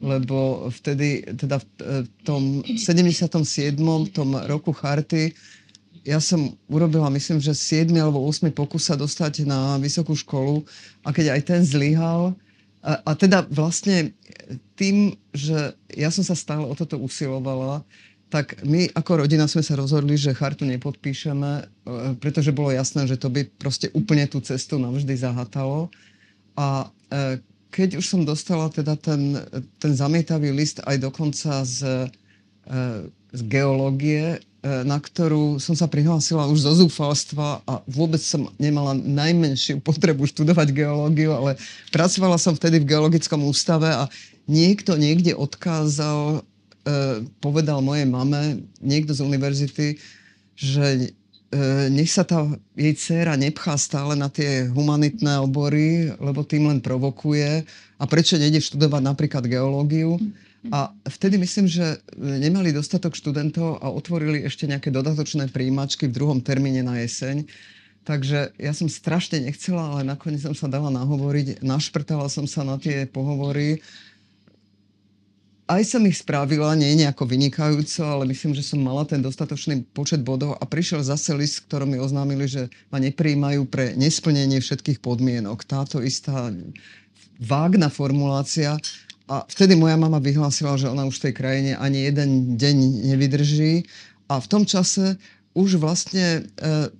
lebo 0.00 0.68
vtedy, 0.72 1.22
teda 1.36 1.60
v 1.60 2.08
tom 2.24 2.64
77. 2.64 3.76
tom 4.10 4.28
roku 4.48 4.72
charty, 4.72 5.36
ja 6.00 6.16
som 6.16 6.56
urobila, 6.72 7.12
myslím, 7.12 7.38
že 7.44 7.52
7 7.52 7.92
alebo 8.00 8.24
8 8.24 8.48
pokus 8.56 8.88
sa 8.88 8.96
dostať 8.96 9.44
na 9.44 9.76
vysokú 9.76 10.16
školu 10.16 10.64
a 11.04 11.12
keď 11.12 11.36
aj 11.36 11.42
ten 11.44 11.60
zlyhal, 11.60 12.32
a, 12.80 12.96
a 13.04 13.12
teda 13.12 13.44
vlastne 13.52 14.16
tým, 14.72 15.12
že 15.36 15.76
ja 15.92 16.08
som 16.08 16.24
sa 16.24 16.32
stále 16.32 16.64
o 16.64 16.72
toto 16.72 16.96
usilovala, 16.96 17.84
tak 18.32 18.62
my 18.64 18.88
ako 18.94 19.26
rodina 19.26 19.44
sme 19.50 19.60
sa 19.60 19.76
rozhodli, 19.76 20.16
že 20.16 20.32
chartu 20.32 20.64
nepodpíšeme, 20.64 21.50
e, 21.60 21.64
pretože 22.16 22.54
bolo 22.54 22.72
jasné, 22.72 23.04
že 23.04 23.20
to 23.20 23.28
by 23.28 23.44
proste 23.58 23.90
úplne 23.92 24.24
tú 24.30 24.40
cestu 24.40 24.78
navždy 24.78 25.12
zahatalo. 25.18 25.90
A 26.54 26.88
e, 27.10 27.42
keď 27.70 28.02
už 28.02 28.06
som 28.06 28.26
dostala 28.26 28.66
teda 28.68 28.98
ten, 28.98 29.38
ten 29.78 29.92
zamietavý 29.94 30.50
list 30.50 30.82
aj 30.82 30.98
dokonca 30.98 31.62
z, 31.62 32.10
e, 32.66 32.76
z 33.30 33.40
geológie, 33.46 34.36
e, 34.36 34.38
na 34.82 34.98
ktorú 34.98 35.62
som 35.62 35.78
sa 35.78 35.86
prihlásila 35.86 36.50
už 36.50 36.66
zo 36.66 36.72
zúfalstva 36.84 37.62
a 37.62 37.72
vôbec 37.86 38.18
som 38.18 38.50
nemala 38.58 38.98
najmenšiu 38.98 39.78
potrebu 39.78 40.26
študovať 40.26 40.74
geológiu, 40.74 41.30
ale 41.30 41.54
pracovala 41.94 42.36
som 42.42 42.58
vtedy 42.58 42.82
v 42.82 42.90
geologickom 42.90 43.46
ústave 43.46 43.86
a 43.86 44.10
niekto 44.50 44.98
niekde 44.98 45.38
odkázal, 45.38 46.42
e, 46.82 47.22
povedal 47.38 47.78
mojej 47.86 48.10
mame, 48.10 48.66
niekto 48.82 49.14
z 49.14 49.22
univerzity, 49.22 49.86
že 50.58 51.14
nech 51.90 52.10
sa 52.10 52.22
tá 52.22 52.46
jej 52.78 52.94
dcéra 52.94 53.34
nepchá 53.34 53.74
stále 53.74 54.14
na 54.14 54.30
tie 54.30 54.70
humanitné 54.70 55.42
obory, 55.42 56.14
lebo 56.22 56.46
tým 56.46 56.70
len 56.70 56.78
provokuje 56.78 57.66
a 57.98 58.04
prečo 58.06 58.38
nejde 58.38 58.62
študovať 58.62 59.02
napríklad 59.02 59.44
geológiu. 59.50 60.14
A 60.68 60.92
vtedy 61.08 61.40
myslím, 61.40 61.66
že 61.66 62.04
nemali 62.20 62.70
dostatok 62.70 63.16
študentov 63.16 63.80
a 63.80 63.88
otvorili 63.90 64.44
ešte 64.44 64.68
nejaké 64.68 64.92
dodatočné 64.92 65.48
príjimačky 65.48 66.06
v 66.06 66.14
druhom 66.14 66.38
termíne 66.44 66.84
na 66.84 67.00
jeseň. 67.00 67.48
Takže 68.04 68.56
ja 68.56 68.72
som 68.72 68.88
strašne 68.88 69.40
nechcela, 69.40 69.96
ale 69.96 70.02
nakoniec 70.04 70.44
som 70.44 70.52
sa 70.56 70.68
dala 70.68 70.92
nahovoriť. 70.92 71.64
Našprtala 71.64 72.28
som 72.28 72.44
sa 72.44 72.64
na 72.64 72.76
tie 72.76 73.08
pohovory 73.08 73.80
aj 75.70 75.82
som 75.86 76.02
ich 76.02 76.18
spravila, 76.18 76.74
nie 76.74 76.98
nejako 76.98 77.30
vynikajúco, 77.30 78.02
ale 78.02 78.26
myslím, 78.34 78.58
že 78.58 78.66
som 78.66 78.82
mala 78.82 79.06
ten 79.06 79.22
dostatočný 79.22 79.86
počet 79.94 80.26
bodov 80.26 80.58
a 80.58 80.64
prišiel 80.66 81.06
zase 81.06 81.30
list, 81.38 81.62
ktorom 81.70 81.94
mi 81.94 82.02
oznámili, 82.02 82.50
že 82.50 82.66
ma 82.90 82.98
nepríjmajú 82.98 83.70
pre 83.70 83.94
nesplnenie 83.94 84.58
všetkých 84.58 84.98
podmienok. 84.98 85.62
Táto 85.62 86.02
istá 86.02 86.50
vágna 87.38 87.86
formulácia. 87.86 88.74
A 89.30 89.46
vtedy 89.46 89.78
moja 89.78 89.94
mama 89.94 90.18
vyhlásila, 90.18 90.74
že 90.74 90.90
ona 90.90 91.06
už 91.06 91.22
v 91.22 91.24
tej 91.30 91.34
krajine 91.38 91.72
ani 91.78 92.02
jeden 92.02 92.58
deň 92.58 92.76
nevydrží. 93.14 93.86
A 94.26 94.42
v 94.42 94.46
tom 94.50 94.66
čase 94.66 95.22
už 95.54 95.78
vlastne 95.78 96.50
e, 96.58 96.90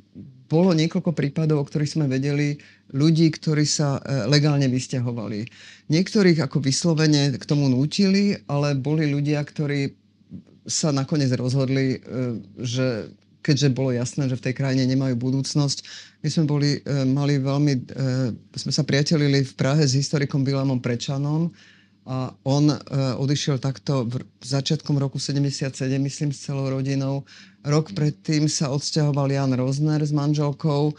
bolo 0.46 0.70
niekoľko 0.74 1.10
prípadov, 1.10 1.62
o 1.62 1.66
ktorých 1.66 1.94
sme 1.98 2.06
vedeli, 2.06 2.62
ľudí, 2.90 3.30
ktorí 3.30 3.64
sa 3.66 3.98
e, 3.98 4.26
legálne 4.26 4.66
vysťahovali. 4.66 5.46
Niektorých 5.90 6.38
ako 6.42 6.58
vyslovene 6.62 7.34
k 7.38 7.44
tomu 7.46 7.70
nútili, 7.70 8.38
ale 8.50 8.74
boli 8.74 9.10
ľudia, 9.10 9.42
ktorí 9.42 9.94
sa 10.66 10.90
nakoniec 10.94 11.30
rozhodli, 11.34 11.96
e, 11.96 11.98
že 12.60 13.10
keďže 13.40 13.72
bolo 13.72 13.96
jasné, 13.96 14.28
že 14.28 14.36
v 14.36 14.44
tej 14.50 14.54
krajine 14.54 14.84
nemajú 14.84 15.16
budúcnosť. 15.16 15.78
My 16.20 16.28
sme 16.28 16.44
boli, 16.44 16.70
e, 16.84 17.08
mali 17.08 17.40
veľmi, 17.40 17.72
sme 18.52 18.72
sa 18.74 18.84
priatelili 18.84 19.46
v 19.46 19.52
Prahe 19.56 19.80
s 19.80 19.96
historikom 19.96 20.44
Bilamom 20.44 20.82
Prečanom 20.82 21.48
a 22.04 22.32
on 22.42 22.74
odišiel 23.20 23.60
takto 23.60 24.08
v 24.08 24.24
začiatkom 24.42 24.98
roku 24.98 25.20
77, 25.20 25.72
myslím, 26.00 26.32
s 26.32 26.48
celou 26.48 26.72
rodinou. 26.72 27.22
Rok 27.60 27.92
predtým 27.92 28.48
sa 28.48 28.72
odsťahoval 28.72 29.30
Jan 29.30 29.52
Rozner 29.52 30.00
s 30.00 30.10
manželkou. 30.10 30.96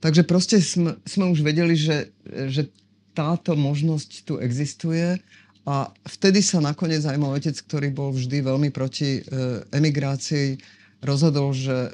Takže 0.00 0.22
proste 0.24 0.56
sme, 0.64 0.96
sme 1.04 1.28
už 1.28 1.44
vedeli, 1.44 1.76
že, 1.76 2.08
že 2.48 2.72
táto 3.12 3.52
možnosť 3.52 4.24
tu 4.24 4.40
existuje 4.40 5.20
a 5.68 5.92
vtedy 6.08 6.40
sa 6.40 6.64
nakoniec 6.64 7.04
aj 7.04 7.20
môj 7.20 7.44
otec, 7.44 7.56
ktorý 7.68 7.88
bol 7.92 8.16
vždy 8.16 8.40
veľmi 8.40 8.72
proti 8.72 9.20
uh, 9.20 9.60
emigrácii, 9.76 10.56
rozhodol, 11.04 11.52
že 11.52 11.92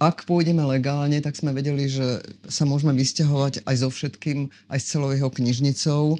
ak 0.00 0.24
pôjdeme 0.24 0.64
legálne, 0.64 1.20
tak 1.20 1.36
sme 1.36 1.52
vedeli, 1.52 1.86
že 1.86 2.24
sa 2.48 2.64
môžeme 2.64 2.96
vysťahovať 2.96 3.68
aj 3.68 3.76
so 3.76 3.88
všetkým, 3.92 4.48
aj 4.72 4.78
s 4.80 4.88
celou 4.88 5.12
jeho 5.12 5.28
knižnicou 5.28 6.16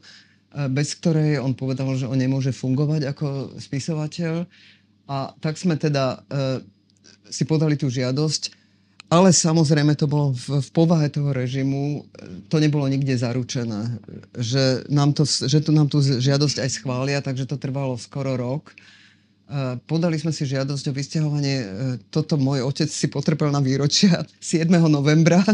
bez 0.52 0.94
ktorej 1.00 1.40
on 1.40 1.56
povedal, 1.56 1.88
že 1.96 2.08
on 2.08 2.18
nemôže 2.20 2.52
fungovať 2.52 3.08
ako 3.08 3.26
spisovateľ. 3.56 4.44
A 5.08 5.32
tak 5.40 5.56
sme 5.56 5.80
teda 5.80 6.20
e, 6.28 6.62
si 7.32 7.48
podali 7.48 7.74
tú 7.80 7.88
žiadosť, 7.88 8.61
ale 9.12 9.28
samozrejme 9.28 9.92
to 9.92 10.08
bolo 10.08 10.32
v, 10.32 10.64
v 10.64 10.68
povahe 10.72 11.12
toho 11.12 11.36
režimu, 11.36 12.08
to 12.48 12.56
nebolo 12.56 12.88
nikde 12.88 13.12
zaručené, 13.12 14.00
že 14.40 14.88
nám, 14.88 15.12
to, 15.12 15.28
že 15.28 15.60
tu 15.60 15.68
nám 15.68 15.92
tú 15.92 16.00
žiadosť 16.00 16.64
aj 16.64 16.70
schvália, 16.80 17.20
takže 17.20 17.44
to 17.44 17.60
trvalo 17.60 18.00
skoro 18.00 18.40
rok. 18.40 18.72
E, 18.72 19.76
podali 19.84 20.16
sme 20.16 20.32
si 20.32 20.48
žiadosť 20.48 20.84
o 20.88 20.96
vysťahovanie. 20.96 21.56
E, 21.60 21.66
toto 22.08 22.40
môj 22.40 22.64
otec 22.64 22.88
si 22.88 23.12
potrpel 23.12 23.52
na 23.52 23.60
výročia 23.60 24.24
7. 24.40 24.72
novembra, 24.88 25.44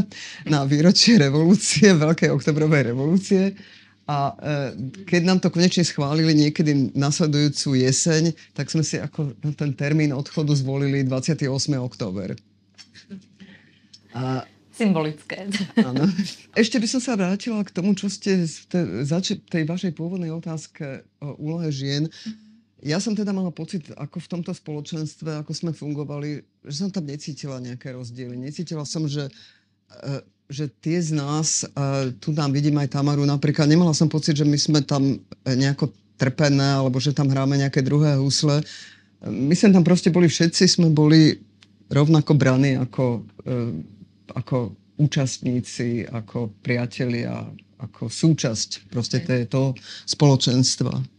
na 0.46 0.62
výročie 0.62 1.18
revolúcie, 1.18 1.90
Veľkej 1.98 2.30
oktobrovej 2.30 2.94
revolúcie. 2.94 3.58
A 4.06 4.38
e, 4.38 5.02
keď 5.02 5.22
nám 5.26 5.42
to 5.42 5.50
konečne 5.50 5.82
schválili 5.82 6.30
niekedy 6.30 6.94
nasledujúcu 6.94 7.74
jeseň, 7.74 8.30
tak 8.54 8.70
sme 8.70 8.86
si 8.86 9.02
ako 9.02 9.34
ten 9.58 9.74
termín 9.74 10.14
odchodu 10.14 10.54
zvolili 10.54 11.02
28. 11.02 11.50
október. 11.82 12.38
A, 14.14 14.44
Symbolické. 14.78 15.50
Áno. 15.82 16.06
Ešte 16.62 16.78
by 16.78 16.86
som 16.86 17.00
sa 17.02 17.18
vrátila 17.18 17.66
k 17.66 17.74
tomu, 17.74 17.98
čo 17.98 18.06
ste 18.06 18.46
v 18.46 18.64
tej, 18.70 19.42
tej 19.50 19.62
vašej 19.66 19.92
pôvodnej 19.98 20.30
otázke 20.30 21.02
o 21.18 21.34
úlohe 21.34 21.66
žien. 21.74 22.06
Ja 22.78 23.02
som 23.02 23.18
teda 23.18 23.34
mala 23.34 23.50
pocit, 23.50 23.90
ako 23.98 24.22
v 24.22 24.30
tomto 24.38 24.54
spoločenstve, 24.54 25.42
ako 25.42 25.50
sme 25.50 25.74
fungovali, 25.74 26.46
že 26.62 26.86
som 26.86 26.94
tam 26.94 27.10
necítila 27.10 27.58
nejaké 27.58 27.90
rozdiely. 27.90 28.38
Necítila 28.38 28.86
som, 28.86 29.10
že 29.10 29.26
e, 29.90 30.22
že 30.48 30.64
tie 30.80 30.96
z 30.96 31.12
nás, 31.12 31.60
uh, 31.76 32.08
tu 32.24 32.32
nám 32.32 32.56
vidím 32.56 32.80
aj 32.80 32.96
Tamaru 32.96 33.28
napríklad, 33.28 33.68
nemala 33.68 33.92
som 33.92 34.08
pocit, 34.08 34.32
že 34.32 34.48
my 34.48 34.56
sme 34.56 34.80
tam 34.80 35.12
e, 35.12 35.16
nejako 35.44 35.92
trpené, 36.16 36.80
alebo 36.80 36.96
že 36.96 37.12
tam 37.12 37.28
hráme 37.28 37.60
nejaké 37.60 37.84
druhé 37.84 38.16
husle. 38.16 38.64
My 39.22 39.52
sme 39.52 39.76
tam 39.76 39.84
proste 39.84 40.08
boli 40.08 40.24
všetci, 40.24 40.64
sme 40.64 40.88
boli 40.88 41.36
rovnako 41.92 42.32
braní 42.32 42.80
ako, 42.80 43.28
ako 44.34 44.76
účastníci, 44.98 46.04
ako 46.10 46.50
priatelia, 46.60 47.46
ako 47.78 48.10
súčasť 48.10 48.90
proste 48.90 49.22
toho 49.46 49.78
spoločenstva. 50.04 51.18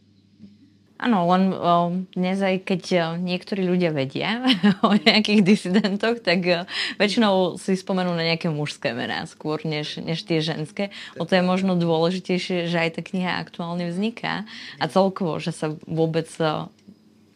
Áno, 1.00 1.24
len 1.32 1.56
o, 1.56 2.04
dnes 2.12 2.44
aj 2.44 2.68
keď 2.68 2.82
o, 2.84 3.00
niektorí 3.16 3.64
ľudia 3.64 3.96
vedia 3.96 4.44
o 4.84 4.92
nejakých 5.00 5.48
disidentoch, 5.48 6.20
tak 6.20 6.44
o, 6.44 6.68
väčšinou 7.00 7.56
si 7.56 7.80
spomenú 7.80 8.12
na 8.12 8.28
nejaké 8.28 8.52
mužské 8.52 8.92
mená 8.92 9.24
skôr, 9.24 9.64
než, 9.64 10.04
než 10.04 10.28
tie 10.28 10.44
ženské. 10.44 10.92
O 11.16 11.24
to 11.24 11.40
je 11.40 11.44
možno 11.44 11.80
dôležitejšie, 11.80 12.68
že 12.68 12.76
aj 12.76 13.00
tá 13.00 13.02
kniha 13.02 13.40
aktuálne 13.40 13.88
vzniká 13.88 14.44
a 14.76 14.86
celkovo, 14.92 15.40
že 15.40 15.56
sa 15.56 15.72
vôbec 15.88 16.28
o, 16.44 16.68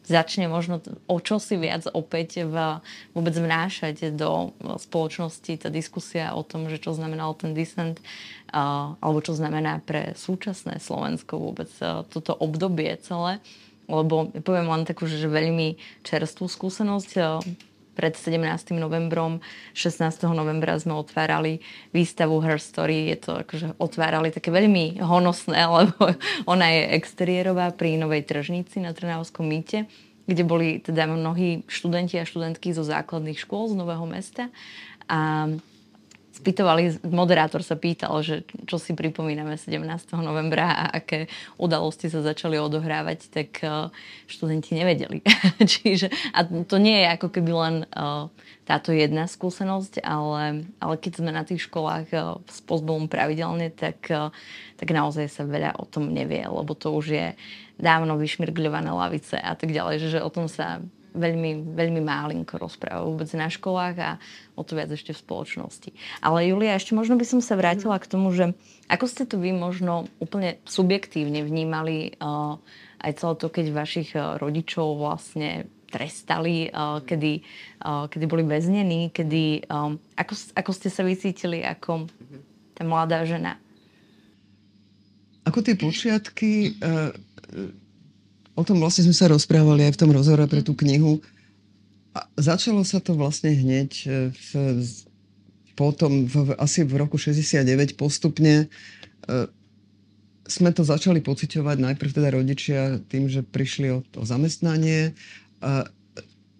začne 0.04 0.46
možno 0.46 0.84
o 1.08 1.16
čosi 1.18 1.56
viac 1.56 1.88
opäť 1.90 2.44
v, 2.44 2.80
vôbec 3.16 3.34
vnášať 3.34 4.12
do 4.12 4.52
spoločnosti 4.76 5.52
tá 5.60 5.68
diskusia 5.72 6.36
o 6.36 6.44
tom, 6.44 6.68
že 6.68 6.80
čo 6.80 6.92
znamenal 6.92 7.32
ten 7.34 7.56
dissent 7.56 7.98
uh, 8.52 8.94
alebo 9.00 9.24
čo 9.24 9.32
znamená 9.32 9.80
pre 9.80 10.12
súčasné 10.14 10.78
Slovensko 10.78 11.40
vôbec 11.40 11.72
uh, 11.80 12.04
toto 12.08 12.36
obdobie 12.36 12.94
celé. 13.00 13.40
Lebo 13.84 14.32
poviem 14.40 14.68
len 14.72 14.88
takú, 14.88 15.04
že 15.04 15.28
veľmi 15.28 15.76
čerstvú 16.08 16.48
skúsenosť. 16.48 17.10
Pred 17.94 18.18
17. 18.18 18.74
novembrom, 18.74 19.38
16. 19.72 20.26
novembra 20.34 20.74
sme 20.76 20.98
otvárali 20.98 21.62
výstavu 21.94 22.42
Her 22.42 22.58
Story. 22.58 23.14
Je 23.14 23.18
to 23.22 23.30
akože 23.46 23.78
otvárali 23.78 24.34
také 24.34 24.50
veľmi 24.50 24.98
honosné, 24.98 25.62
lebo 25.78 26.12
ona 26.44 26.66
je 26.74 26.98
exteriérová 26.98 27.70
pri 27.70 27.96
Novej 27.96 28.26
tržnici 28.26 28.82
na 28.82 28.90
Trnavskom 28.90 29.46
mýte 29.46 29.86
kde 30.24 30.40
boli 30.40 30.80
teda 30.80 31.04
mnohí 31.04 31.68
študenti 31.68 32.16
a 32.16 32.24
študentky 32.24 32.72
zo 32.72 32.80
základných 32.80 33.36
škôl 33.36 33.68
z 33.68 33.76
Nového 33.76 34.08
mesta. 34.08 34.48
A 35.04 35.52
spýtovali, 36.44 37.00
moderátor 37.08 37.64
sa 37.64 37.72
pýtal, 37.72 38.20
že 38.20 38.44
čo 38.68 38.76
si 38.76 38.92
pripomíname 38.92 39.56
17. 39.56 39.80
novembra 40.20 40.76
a 40.76 40.84
aké 41.00 41.24
udalosti 41.56 42.12
sa 42.12 42.20
začali 42.20 42.60
odohrávať, 42.60 43.32
tak 43.32 43.64
uh, 43.64 43.88
študenti 44.28 44.76
nevedeli. 44.76 45.24
Čiže, 45.72 46.12
a 46.36 46.44
to 46.44 46.76
nie 46.76 47.00
je 47.00 47.08
ako 47.16 47.28
keby 47.32 47.52
len 47.56 47.74
uh, 47.96 48.28
táto 48.68 48.92
jedna 48.92 49.24
skúsenosť, 49.24 50.04
ale, 50.04 50.68
ale 50.84 50.94
keď 51.00 51.24
sme 51.24 51.32
na 51.32 51.48
tých 51.48 51.64
školách 51.64 52.12
uh, 52.12 52.36
s 52.44 52.60
pozbolom 52.60 53.08
pravidelne, 53.08 53.72
tak, 53.72 54.04
tak 54.76 54.88
naozaj 54.92 55.32
sa 55.32 55.48
veľa 55.48 55.80
o 55.80 55.88
tom 55.88 56.12
nevie, 56.12 56.44
lebo 56.44 56.76
to 56.76 56.92
už 56.92 57.06
je 57.08 57.26
dávno 57.80 58.20
vyšmirgľované 58.20 58.92
lavice 58.92 59.40
a 59.40 59.56
tak 59.56 59.72
ďalej, 59.72 60.12
že 60.12 60.20
o 60.20 60.28
tom 60.28 60.44
sa 60.44 60.84
veľmi, 61.14 61.78
veľmi 61.78 62.02
málinko 62.02 62.58
rozpráva 62.58 63.06
vôbec 63.06 63.30
na 63.38 63.46
školách 63.46 63.96
a 64.02 64.10
o 64.58 64.66
to 64.66 64.74
viac 64.74 64.90
ešte 64.90 65.14
v 65.14 65.22
spoločnosti. 65.22 65.90
Ale 66.18 66.50
Julia, 66.50 66.74
ešte 66.74 66.92
možno 66.92 67.14
by 67.14 67.24
som 67.24 67.40
sa 67.40 67.54
vrátila 67.54 67.96
k 68.02 68.10
tomu, 68.10 68.34
že 68.34 68.52
ako 68.90 69.06
ste 69.06 69.24
to 69.24 69.38
vy 69.38 69.54
možno 69.54 70.10
úplne 70.18 70.58
subjektívne 70.66 71.46
vnímali 71.46 72.18
uh, 72.18 72.58
aj 73.00 73.12
celé 73.22 73.34
to, 73.38 73.46
keď 73.48 73.66
vašich 73.70 74.10
uh, 74.18 74.36
rodičov 74.36 74.98
vlastne 74.98 75.70
trestali, 75.88 76.68
uh, 76.74 76.98
kedy, 77.06 77.46
uh, 77.86 78.10
kedy 78.10 78.24
boli 78.26 78.42
väznení, 78.42 79.14
kedy, 79.14 79.70
um, 79.70 79.94
ako, 80.18 80.34
ako 80.58 80.70
ste 80.74 80.88
sa 80.90 81.06
vycítili 81.06 81.62
ako 81.62 82.10
tá 82.74 82.82
mladá 82.82 83.22
žena? 83.22 83.54
Ako 85.46 85.62
tie 85.62 85.78
počiatky, 85.78 86.74
uh, 86.82 87.14
o 88.54 88.62
tom 88.62 88.78
vlastne 88.78 89.06
sme 89.10 89.16
sa 89.16 89.30
rozprávali 89.30 89.90
aj 89.90 89.98
v 89.98 90.00
tom 90.00 90.10
rozhovore 90.14 90.46
pre 90.46 90.62
tú 90.62 90.74
knihu. 90.78 91.18
A 92.14 92.30
začalo 92.38 92.86
sa 92.86 93.02
to 93.02 93.18
vlastne 93.18 93.50
hneď 93.50 93.90
e, 94.06 94.30
v, 94.30 94.50
potom, 95.74 96.30
v, 96.30 96.54
asi 96.62 96.86
v 96.86 96.94
roku 96.94 97.18
69 97.18 97.98
postupne. 97.98 98.66
E, 98.66 99.36
sme 100.46 100.70
to 100.70 100.86
začali 100.86 101.18
pociťovať 101.24 101.76
najprv 101.82 102.10
teda 102.14 102.28
rodičia 102.30 102.80
tým, 103.10 103.26
že 103.26 103.42
prišli 103.42 103.90
o 103.90 104.00
to 104.14 104.22
zamestnanie. 104.22 105.16
A, 105.58 105.90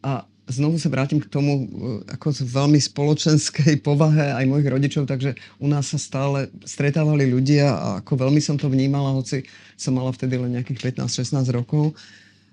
a 0.02 0.12
znovu 0.48 0.76
sa 0.76 0.92
vrátim 0.92 1.20
k 1.20 1.30
tomu 1.30 1.52
e, 1.52 1.66
ako 2.12 2.36
veľmi 2.44 2.76
spoločenskej 2.76 3.80
povahe 3.80 4.36
aj 4.36 4.44
mojich 4.44 4.68
rodičov, 4.68 5.08
takže 5.08 5.36
u 5.60 5.66
nás 5.68 5.88
sa 5.88 5.96
stále 5.96 6.52
stretávali 6.68 7.24
ľudia 7.24 7.72
a 7.72 7.86
ako 8.04 8.28
veľmi 8.28 8.40
som 8.44 8.60
to 8.60 8.68
vnímala, 8.68 9.16
hoci 9.16 9.48
som 9.74 9.96
mala 9.96 10.12
vtedy 10.12 10.36
len 10.36 10.60
nejakých 10.60 11.00
15-16 11.00 11.48
rokov. 11.56 11.96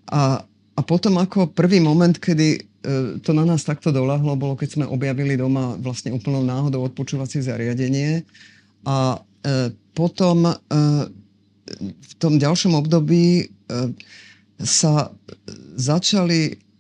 A, 0.08 0.39
a 0.75 0.82
potom 0.82 1.19
ako 1.19 1.51
prvý 1.51 1.84
moment, 1.84 2.15
kedy 2.15 2.47
e, 2.56 2.60
to 3.19 3.32
na 3.36 3.43
nás 3.43 3.67
takto 3.67 3.91
doľahlo, 3.91 4.39
bolo 4.39 4.56
keď 4.56 4.80
sme 4.80 4.86
objavili 4.88 5.36
doma 5.36 5.75
vlastne 5.84 6.15
úplnou 6.15 6.41
náhodou 6.47 6.88
odpočúvacie 6.88 7.43
zariadenie. 7.43 8.23
A 8.88 9.19
e, 9.43 9.75
potom 9.91 10.47
e, 10.47 10.56
v 11.82 12.13
tom 12.19 12.39
ďalšom 12.39 12.71
období 12.75 13.43
e, 13.43 13.45
sa 14.62 15.12
začali 15.75 16.70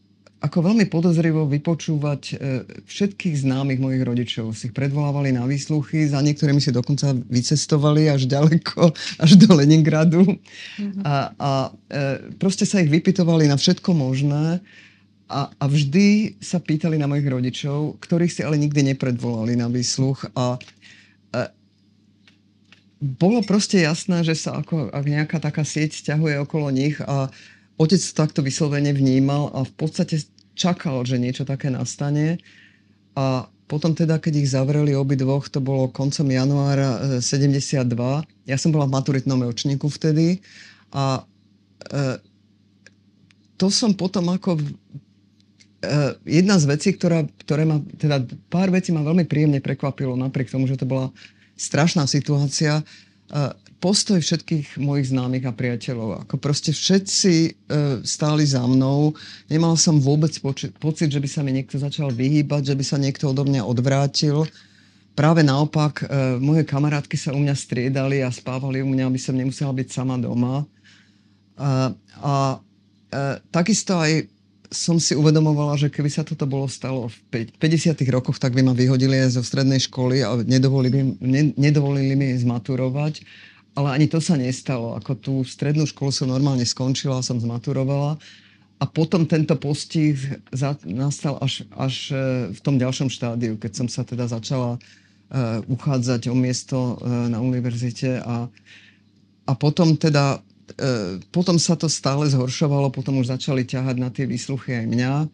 ako 0.41 0.73
veľmi 0.73 0.89
podozrivo 0.89 1.45
vypočúvať 1.45 2.21
e, 2.33 2.35
všetkých 2.89 3.45
známych 3.45 3.77
mojich 3.77 4.01
rodičov. 4.01 4.57
Si 4.57 4.73
ich 4.73 4.75
predvolávali 4.75 5.29
na 5.29 5.45
výsluchy, 5.45 6.09
za 6.09 6.17
niektorými 6.17 6.57
si 6.57 6.73
dokonca 6.73 7.13
vycestovali 7.13 8.09
až 8.09 8.25
ďaleko, 8.25 8.89
až 9.23 9.31
do 9.37 9.53
Leningradu. 9.53 10.25
Mm-hmm. 10.25 11.05
A, 11.05 11.13
a 11.37 11.51
e, 11.69 12.33
proste 12.41 12.65
sa 12.65 12.81
ich 12.81 12.89
vypitovali 12.89 13.45
na 13.45 13.53
všetko 13.53 13.93
možné. 13.93 14.65
A, 15.29 15.53
a 15.53 15.65
vždy 15.69 16.41
sa 16.41 16.57
pýtali 16.57 16.97
na 16.97 17.05
mojich 17.05 17.29
rodičov, 17.29 18.01
ktorých 18.01 18.33
si 18.33 18.41
ale 18.41 18.57
nikdy 18.57 18.97
nepredvolali 18.97 19.53
na 19.53 19.69
výsluch. 19.69 20.25
A 20.33 20.57
e, 20.57 21.39
bolo 22.97 23.45
proste 23.45 23.85
jasné, 23.85 24.25
že 24.25 24.33
sa 24.33 24.57
ako 24.57 24.89
ak 24.89 25.05
nejaká 25.05 25.37
taká 25.37 25.61
sieť 25.61 26.01
ťahuje 26.01 26.41
okolo 26.49 26.73
nich 26.73 26.97
a 26.97 27.29
otec 27.81 27.97
to 27.97 28.13
takto 28.13 28.45
vyslovene 28.45 28.93
vnímal 28.93 29.49
a 29.57 29.65
v 29.65 29.73
podstate 29.73 30.21
čakal, 30.53 31.01
že 31.01 31.17
niečo 31.17 31.41
také 31.41 31.73
nastane. 31.73 32.37
A 33.17 33.49
potom 33.65 33.97
teda, 33.97 34.21
keď 34.21 34.33
ich 34.45 34.53
zavreli 34.53 34.93
obidvoch, 34.93 35.49
to 35.49 35.57
bolo 35.63 35.89
koncom 35.89 36.27
januára 36.29 37.17
72. 37.23 37.81
E, 37.81 38.21
ja 38.45 38.57
som 38.61 38.69
bola 38.69 38.85
v 38.85 38.93
maturitnom 38.93 39.39
ročníku 39.41 39.89
vtedy 39.89 40.43
a 40.93 41.23
to 43.57 43.67
som 43.69 43.93
potom 43.93 44.29
ako 44.33 44.61
Uh, 45.81 46.13
jedna 46.29 46.61
z 46.61 46.69
vecí, 46.69 46.93
ktorá, 46.93 47.25
ktoré 47.41 47.65
ma, 47.65 47.81
teda 47.97 48.21
pár 48.53 48.69
vecí 48.69 48.93
ma 48.93 49.01
veľmi 49.01 49.25
príjemne 49.25 49.57
prekvapilo, 49.65 50.13
napriek 50.13 50.53
tomu, 50.53 50.69
že 50.69 50.77
to 50.77 50.85
bola 50.85 51.09
strašná 51.57 52.05
situácia, 52.05 52.85
uh, 52.85 53.49
postoj 53.81 54.21
všetkých 54.21 54.77
mojich 54.77 55.09
známych 55.09 55.49
a 55.49 55.51
priateľov. 55.51 56.23
Ako 56.23 56.37
proste 56.37 56.69
všetci 56.69 57.33
uh, 57.33 57.51
stáli 58.05 58.45
za 58.45 58.61
mnou. 58.61 59.17
Nemal 59.49 59.73
som 59.75 59.97
vôbec 59.97 60.31
poči- 60.37 60.69
pocit, 60.77 61.09
že 61.09 61.17
by 61.17 61.25
sa 61.27 61.41
mi 61.41 61.49
niekto 61.49 61.81
začal 61.81 62.13
vyhýbať, 62.13 62.71
že 62.71 62.77
by 62.77 62.83
sa 62.85 63.01
niekto 63.01 63.33
odo 63.33 63.41
mňa 63.41 63.65
odvrátil. 63.65 64.45
Práve 65.17 65.41
naopak, 65.41 66.05
uh, 66.05 66.37
moje 66.37 66.61
kamarátky 66.61 67.17
sa 67.17 67.33
u 67.33 67.41
mňa 67.41 67.57
striedali 67.57 68.21
a 68.21 68.29
spávali 68.29 68.85
u 68.85 68.87
mňa, 68.87 69.09
aby 69.09 69.19
som 69.19 69.33
nemusela 69.33 69.73
byť 69.73 69.87
sama 69.89 70.21
doma. 70.21 70.61
Uh, 71.57 71.89
a 72.21 72.61
uh, 72.61 73.35
takisto 73.49 73.97
aj 73.97 74.29
som 74.71 74.95
si 75.03 75.11
uvedomovala, 75.19 75.75
že 75.75 75.91
keby 75.91 76.07
sa 76.07 76.23
toto 76.23 76.47
bolo 76.47 76.63
stalo 76.71 77.11
v 77.11 77.43
50. 77.59 77.91
rokoch, 78.07 78.39
tak 78.39 78.55
by 78.55 78.63
ma 78.63 78.71
vyhodili 78.71 79.19
aj 79.19 79.35
zo 79.35 79.43
strednej 79.43 79.83
školy 79.83 80.23
a 80.23 80.39
nedovolili, 80.47 81.19
ne, 81.19 81.51
nedovolili 81.59 82.15
mi 82.15 82.31
zmaturovať. 82.39 83.19
Ale 83.71 83.95
ani 83.95 84.07
to 84.11 84.19
sa 84.19 84.35
nestalo. 84.35 84.99
Ako 84.99 85.15
tú 85.15 85.33
strednú 85.47 85.87
školu 85.87 86.11
som 86.11 86.27
normálne 86.27 86.67
skončila, 86.67 87.23
som 87.23 87.39
zmaturovala. 87.39 88.19
A 88.81 88.83
potom 88.89 89.29
tento 89.29 89.53
postih 89.55 90.17
za, 90.49 90.73
nastal 90.83 91.37
až, 91.37 91.63
až 91.77 92.09
e, 92.09 92.15
v 92.51 92.59
tom 92.65 92.81
ďalšom 92.81 93.13
štádiu, 93.13 93.55
keď 93.55 93.71
som 93.77 93.87
sa 93.87 94.01
teda 94.01 94.25
začala 94.25 94.81
uh, 94.81 95.61
uchádzať 95.69 96.33
o 96.33 96.35
miesto 96.35 96.97
uh, 96.97 97.29
na 97.29 97.37
univerzite 97.37 98.17
a, 98.25 98.49
a 99.45 99.51
potom 99.53 99.93
teda 99.93 100.41
E, 100.77 101.19
potom 101.31 101.59
sa 101.59 101.75
to 101.75 101.91
stále 101.91 102.27
zhoršovalo, 102.27 102.93
potom 102.93 103.19
už 103.19 103.33
začali 103.33 103.67
ťahať 103.67 103.95
na 103.99 104.09
tie 104.13 104.25
výsluchy 104.27 104.75
aj 104.83 104.85
mňa. 104.87 105.13
E, 105.23 105.27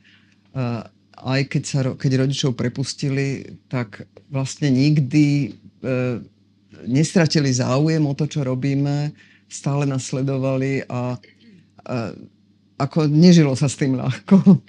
aj 1.18 1.42
keď, 1.50 1.64
sa, 1.66 1.80
keď 1.98 2.12
rodičov 2.26 2.58
prepustili, 2.58 3.58
tak 3.70 4.06
vlastne 4.30 4.70
nikdy 4.70 5.26
e, 5.46 5.50
nestratili 6.86 7.50
záujem 7.50 8.04
o 8.06 8.14
to, 8.14 8.30
čo 8.30 8.46
robíme, 8.46 9.16
stále 9.48 9.88
nasledovali 9.88 10.84
a, 10.86 11.16
a 11.88 11.98
ako 12.78 13.10
nežilo 13.10 13.58
sa 13.58 13.66
s 13.66 13.80
tým 13.80 13.98
ľahko. 13.98 14.62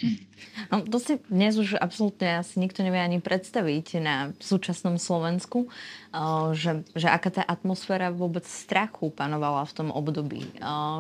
No, 0.69 0.85
to 0.85 0.99
si 1.01 1.19
dnes 1.31 1.57
už 1.57 1.79
absolútne 1.79 2.43
asi 2.43 2.61
nikto 2.61 2.85
nevie 2.85 3.01
ani 3.01 3.19
predstaviť 3.23 3.87
na 4.03 4.17
súčasnom 4.43 5.01
Slovensku, 5.01 5.71
že, 6.57 6.85
že 6.93 7.09
aká 7.09 7.31
tá 7.31 7.43
atmosféra 7.45 8.11
vôbec 8.11 8.45
strachu 8.45 9.13
panovala 9.13 9.65
v 9.69 9.73
tom 9.77 9.89
období. 9.93 10.49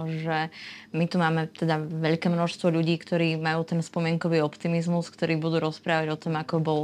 Že 0.08 0.52
my 0.92 1.04
tu 1.08 1.16
máme 1.16 1.48
teda 1.52 1.80
veľké 1.80 2.28
množstvo 2.28 2.70
ľudí, 2.72 2.96
ktorí 3.00 3.40
majú 3.40 3.64
ten 3.64 3.80
spomienkový 3.80 4.44
optimizmus, 4.44 5.12
ktorí 5.12 5.40
budú 5.40 5.64
rozprávať 5.64 6.14
o 6.14 6.20
tom, 6.20 6.34
ako 6.36 6.54
bol 6.60 6.80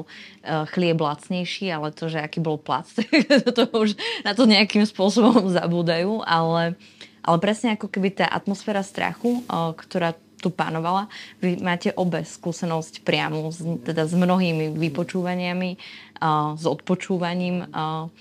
chlieb 0.75 0.99
lacnejší, 1.01 1.73
ale 1.73 1.93
to, 1.93 2.09
že 2.09 2.21
aký 2.21 2.40
bol 2.40 2.57
plac, 2.61 2.88
to 3.59 3.64
už 3.73 3.97
na 4.25 4.33
to 4.33 4.45
nejakým 4.49 4.85
spôsobom 4.88 5.49
zabúdajú, 5.59 6.25
ale 6.25 6.77
ale 7.25 7.40
presne 7.40 7.73
ako 7.73 7.88
keby 7.88 8.21
tá 8.21 8.29
atmosféra 8.29 8.85
strachu, 8.85 9.40
ktorá 9.49 10.12
tu 10.45 10.53
pánovala. 10.53 11.09
Vy 11.41 11.65
máte 11.65 11.89
obe 11.97 12.21
skúsenosť 12.21 13.01
priamo 13.01 13.49
s, 13.49 13.65
teda 13.65 14.05
s 14.05 14.13
mnohými 14.13 14.77
vypočúvaniami, 14.77 15.81
uh, 16.21 16.53
s 16.53 16.65
odpočúvaním. 16.69 17.65
Uh, 17.73 18.13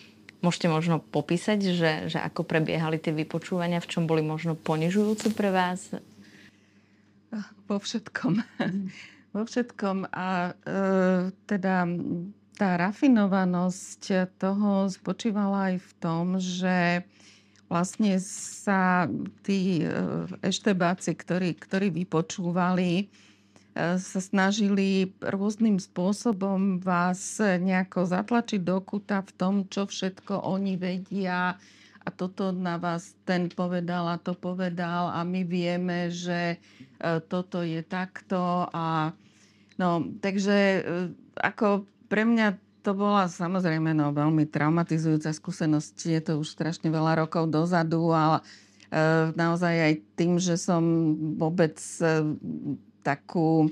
môžete 0.43 0.67
možno 0.67 0.99
popísať, 0.99 1.59
že, 1.71 1.91
že 2.11 2.19
ako 2.19 2.43
prebiehali 2.43 2.99
tie 2.99 3.15
vypočúvania, 3.15 3.79
v 3.79 3.89
čom 3.91 4.03
boli 4.07 4.19
možno 4.19 4.59
ponižujúce 4.59 5.31
pre 5.31 5.51
vás? 5.51 5.91
Vo 7.65 7.79
všetkom. 7.79 8.43
Vo 9.35 9.41
všetkom. 9.47 10.11
A 10.13 10.51
e, 10.51 10.81
teda 11.49 11.89
tá 12.53 12.69
rafinovanosť 12.77 14.35
toho 14.37 14.85
spočívala 14.91 15.73
aj 15.73 15.75
v 15.81 15.91
tom, 15.97 16.25
že 16.37 17.01
vlastne 17.71 18.19
sa 18.63 19.07
tí 19.41 19.83
e, 19.83 19.87
eštebáci, 20.43 21.17
ktorí, 21.17 21.57
ktorí 21.57 21.89
vypočúvali, 21.89 22.91
e, 23.01 23.05
sa 23.97 24.19
snažili 24.21 25.11
rôznym 25.19 25.81
spôsobom 25.81 26.79
vás 26.83 27.39
nejako 27.39 28.05
zatlačiť 28.07 28.61
do 28.61 28.77
kuta 28.83 29.23
v 29.23 29.31
tom, 29.35 29.53
čo 29.67 29.87
všetko 29.89 30.45
oni 30.45 30.77
vedia. 30.77 31.57
A 32.03 32.11
toto 32.11 32.51
na 32.51 32.75
vás 32.75 33.15
ten 33.23 33.47
povedal 33.47 34.11
a 34.11 34.19
to 34.19 34.35
povedal. 34.35 35.07
A 35.09 35.23
my 35.23 35.47
vieme, 35.47 36.11
že 36.11 36.55
e, 36.55 36.57
toto 37.25 37.63
je 37.63 37.79
takto. 37.81 38.67
A 38.75 39.15
no, 39.79 40.03
takže 40.19 40.83
ako 41.39 41.87
pre 42.11 42.27
mňa 42.29 42.62
to 42.83 42.91
bola 42.91 43.31
samozrejme 43.31 43.95
no, 43.95 44.11
veľmi 44.11 44.43
traumatizujúca 44.51 45.31
skúsenosť. 45.31 45.95
Je 46.03 46.21
to 46.21 46.31
už 46.43 46.51
strašne 46.51 46.91
veľa 46.91 47.23
rokov 47.23 47.47
dozadu, 47.47 48.11
ale 48.11 48.43
e, 48.91 49.31
naozaj 49.33 49.73
aj 49.73 49.93
tým, 50.19 50.35
že 50.35 50.59
som 50.59 50.83
vôbec 51.39 51.79
e, 52.03 52.35
takú, 52.99 53.71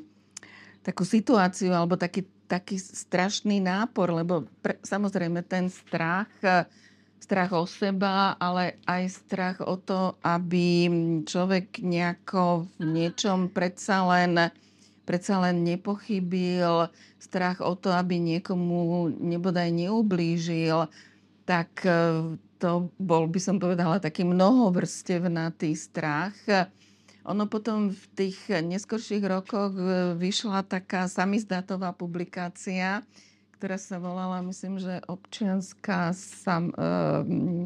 takú 0.79 1.03
situáciu 1.03 1.75
alebo 1.75 1.99
taký, 1.99 2.23
taký 2.47 2.79
strašný 2.79 3.59
nápor, 3.59 4.15
lebo 4.15 4.47
pre, 4.63 4.79
samozrejme 4.79 5.43
ten 5.43 5.67
strach, 5.67 6.31
e, 6.39 6.63
strach 7.19 7.51
o 7.51 7.67
seba, 7.67 8.39
ale 8.39 8.79
aj 8.87 9.27
strach 9.27 9.57
o 9.59 9.75
to, 9.75 10.15
aby 10.23 10.87
človek 11.27 11.83
nejako 11.83 12.71
v 12.79 12.83
niečom 12.87 13.51
predsa 13.51 14.07
len 14.07 14.55
predsa 15.11 15.43
len 15.43 15.67
nepochybil, 15.67 16.87
strach 17.19 17.59
o 17.59 17.75
to, 17.75 17.91
aby 17.91 18.15
niekomu 18.15 19.11
nebodaj 19.19 19.67
neublížil, 19.67 20.87
tak 21.43 21.83
e, 21.83 22.39
to 22.55 22.87
bol, 22.95 23.27
by 23.27 23.35
som 23.43 23.59
povedala, 23.59 23.99
taký 23.99 24.23
mnohovrstevnatý 24.23 25.75
strach. 25.75 26.31
Ono 27.27 27.43
potom 27.51 27.91
v 27.91 28.03
tých 28.15 28.39
neskorších 28.47 29.27
rokoch 29.27 29.75
e, 29.75 30.15
vyšla 30.15 30.63
taká 30.63 31.11
samizdatová 31.11 31.91
publikácia, 31.91 33.03
ktorá 33.59 33.75
sa 33.75 33.99
volala, 33.99 34.39
myslím, 34.47 34.79
že 34.79 35.03
občianská 35.11 36.15
sam, 36.15 36.71
e, 36.71 36.87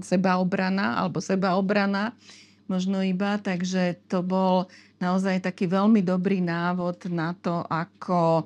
sebaobrana 0.02 0.98
alebo 0.98 1.22
sebaobrana 1.22 2.18
možno 2.66 3.02
iba, 3.06 3.38
takže 3.38 4.00
to 4.10 4.26
bol 4.26 4.70
naozaj 4.98 5.44
taký 5.44 5.70
veľmi 5.70 6.02
dobrý 6.02 6.42
návod 6.42 7.12
na 7.14 7.38
to, 7.38 7.62
ako 7.68 8.42
e, 8.42 8.44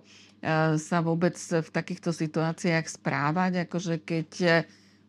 sa 0.76 1.00
vôbec 1.00 1.36
v 1.40 1.70
takýchto 1.70 2.12
situáciách 2.12 2.86
správať, 2.90 3.70
akože 3.70 3.96
keď 4.04 4.30
e, 4.44 4.52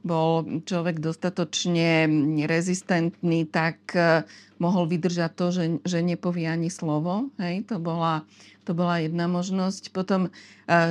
bol 0.01 0.63
človek 0.65 0.97
dostatočne 0.97 2.09
rezistentný, 2.49 3.45
tak 3.51 3.77
e, 3.93 4.25
mohol 4.63 4.89
vydržať 4.89 5.31
to, 5.35 5.47
že, 5.53 5.65
že 5.85 5.99
nepovie 6.01 6.49
ani 6.49 6.71
slovo. 6.71 7.29
Hej, 7.37 7.69
to 7.69 7.77
bola, 7.83 8.25
to 8.65 8.73
bola 8.73 9.03
jedna 9.03 9.29
možnosť. 9.29 9.93
Potom 9.93 10.33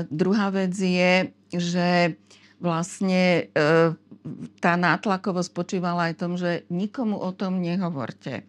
druhá 0.10 0.50
vec 0.50 0.74
je, 0.74 1.30
že 1.54 2.18
vlastne 2.58 3.48
tá 4.60 4.76
nátlakovosť 4.76 5.50
spočívala 5.50 6.12
aj 6.12 6.14
v 6.16 6.22
tom, 6.22 6.34
že 6.36 6.52
nikomu 6.68 7.16
o 7.16 7.32
tom 7.32 7.64
nehovorte. 7.64 8.44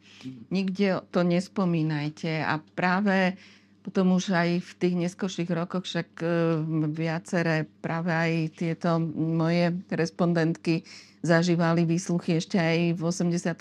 Nikde 0.51 1.07
to 1.15 1.23
nespomínajte. 1.23 2.43
A 2.43 2.59
práve 2.75 3.39
potom 3.81 4.13
už 4.13 4.37
aj 4.37 4.61
v 4.61 4.71
tých 4.77 4.95
neskôrších 4.95 5.51
rokoch 5.51 5.89
však 5.89 6.09
e, 6.21 6.27
viaceré 6.93 7.65
práve 7.81 8.13
aj 8.13 8.33
tieto 8.53 9.01
moje 9.17 9.73
respondentky 9.89 10.85
zažívali 11.25 11.89
výsluchy 11.89 12.37
ešte 12.37 12.61
aj 12.61 12.97
v 12.97 13.01
89. 13.01 13.57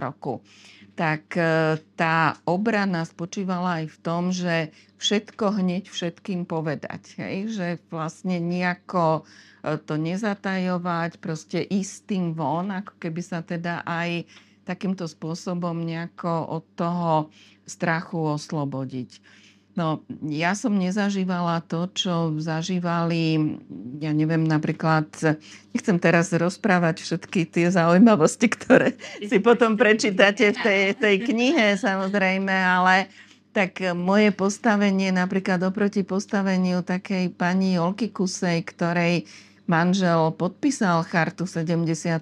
roku. 0.00 0.40
Tak 0.92 1.34
e, 1.34 1.80
tá 1.96 2.36
obrana 2.44 3.08
spočívala 3.08 3.82
aj 3.82 3.86
v 3.88 3.98
tom, 4.04 4.22
že 4.28 4.70
všetko 5.00 5.58
hneď 5.58 5.88
všetkým 5.88 6.44
povedať. 6.44 7.16
Hej? 7.16 7.36
Že 7.56 7.68
vlastne 7.88 8.38
nejako 8.38 9.24
to 9.62 9.94
nezatajovať, 9.94 11.22
proste 11.22 11.62
ísť 11.62 11.94
tým 12.10 12.24
von, 12.34 12.74
ako 12.74 12.98
keby 12.98 13.22
sa 13.22 13.46
teda 13.46 13.86
aj 13.86 14.26
takýmto 14.66 15.06
spôsobom 15.06 15.74
nejako 15.82 16.62
od 16.62 16.64
toho 16.74 17.12
strachu 17.66 18.38
oslobodiť. 18.38 19.22
No, 19.72 20.04
ja 20.28 20.52
som 20.52 20.76
nezažívala 20.76 21.64
to, 21.64 21.88
čo 21.96 22.36
zažívali, 22.36 23.56
ja 24.04 24.12
neviem, 24.12 24.44
napríklad, 24.44 25.08
nechcem 25.72 25.96
teraz 25.96 26.28
rozprávať 26.28 27.00
všetky 27.00 27.48
tie 27.48 27.72
zaujímavosti, 27.72 28.52
ktoré 28.52 28.92
si 29.24 29.40
potom 29.40 29.80
prečítate 29.80 30.52
v 30.52 30.58
tej, 30.60 30.82
tej 31.00 31.16
knihe, 31.24 31.80
samozrejme, 31.80 32.52
ale 32.52 33.08
tak 33.56 33.80
moje 33.96 34.32
postavenie 34.36 35.08
napríklad 35.08 35.64
oproti 35.64 36.04
postaveniu 36.04 36.84
takej 36.84 37.32
pani 37.32 37.80
Olky 37.80 38.12
Kusej, 38.12 38.64
ktorej 38.68 39.24
manžel 39.64 40.34
podpísal 40.34 41.06
chartu 41.06 41.48
77 41.48 42.12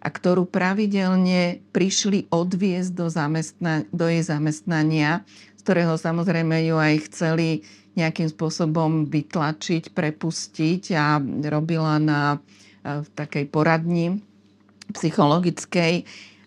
a 0.00 0.08
ktorú 0.08 0.48
pravidelne 0.48 1.60
prišli 1.74 2.30
odviesť 2.30 2.90
do, 2.94 3.06
zamestna- 3.10 3.84
do 3.90 4.06
jej 4.08 4.22
zamestnania, 4.24 5.26
ktorého 5.64 5.96
samozrejme 5.96 6.68
ju 6.68 6.76
aj 6.76 6.94
chceli 7.08 7.64
nejakým 7.96 8.28
spôsobom 8.28 9.08
vytlačiť, 9.08 9.96
prepustiť 9.96 10.82
a 10.94 11.18
robila 11.48 11.96
na 11.96 12.38
v 12.84 13.08
takej 13.16 13.48
poradni 13.48 14.20
psychologickej. 14.92 16.04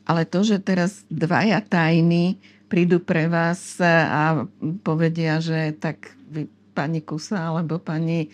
Ale 0.08 0.22
to, 0.30 0.46
že 0.46 0.64
teraz 0.64 1.04
dvaja 1.10 1.60
tajní 1.66 2.38
prídu 2.70 3.02
pre 3.02 3.28
vás 3.28 3.82
a 3.82 4.46
povedia, 4.86 5.42
že 5.42 5.74
tak 5.76 6.14
vy, 6.30 6.48
pani 6.72 7.02
Kusa 7.02 7.52
alebo 7.52 7.82
pani 7.82 8.30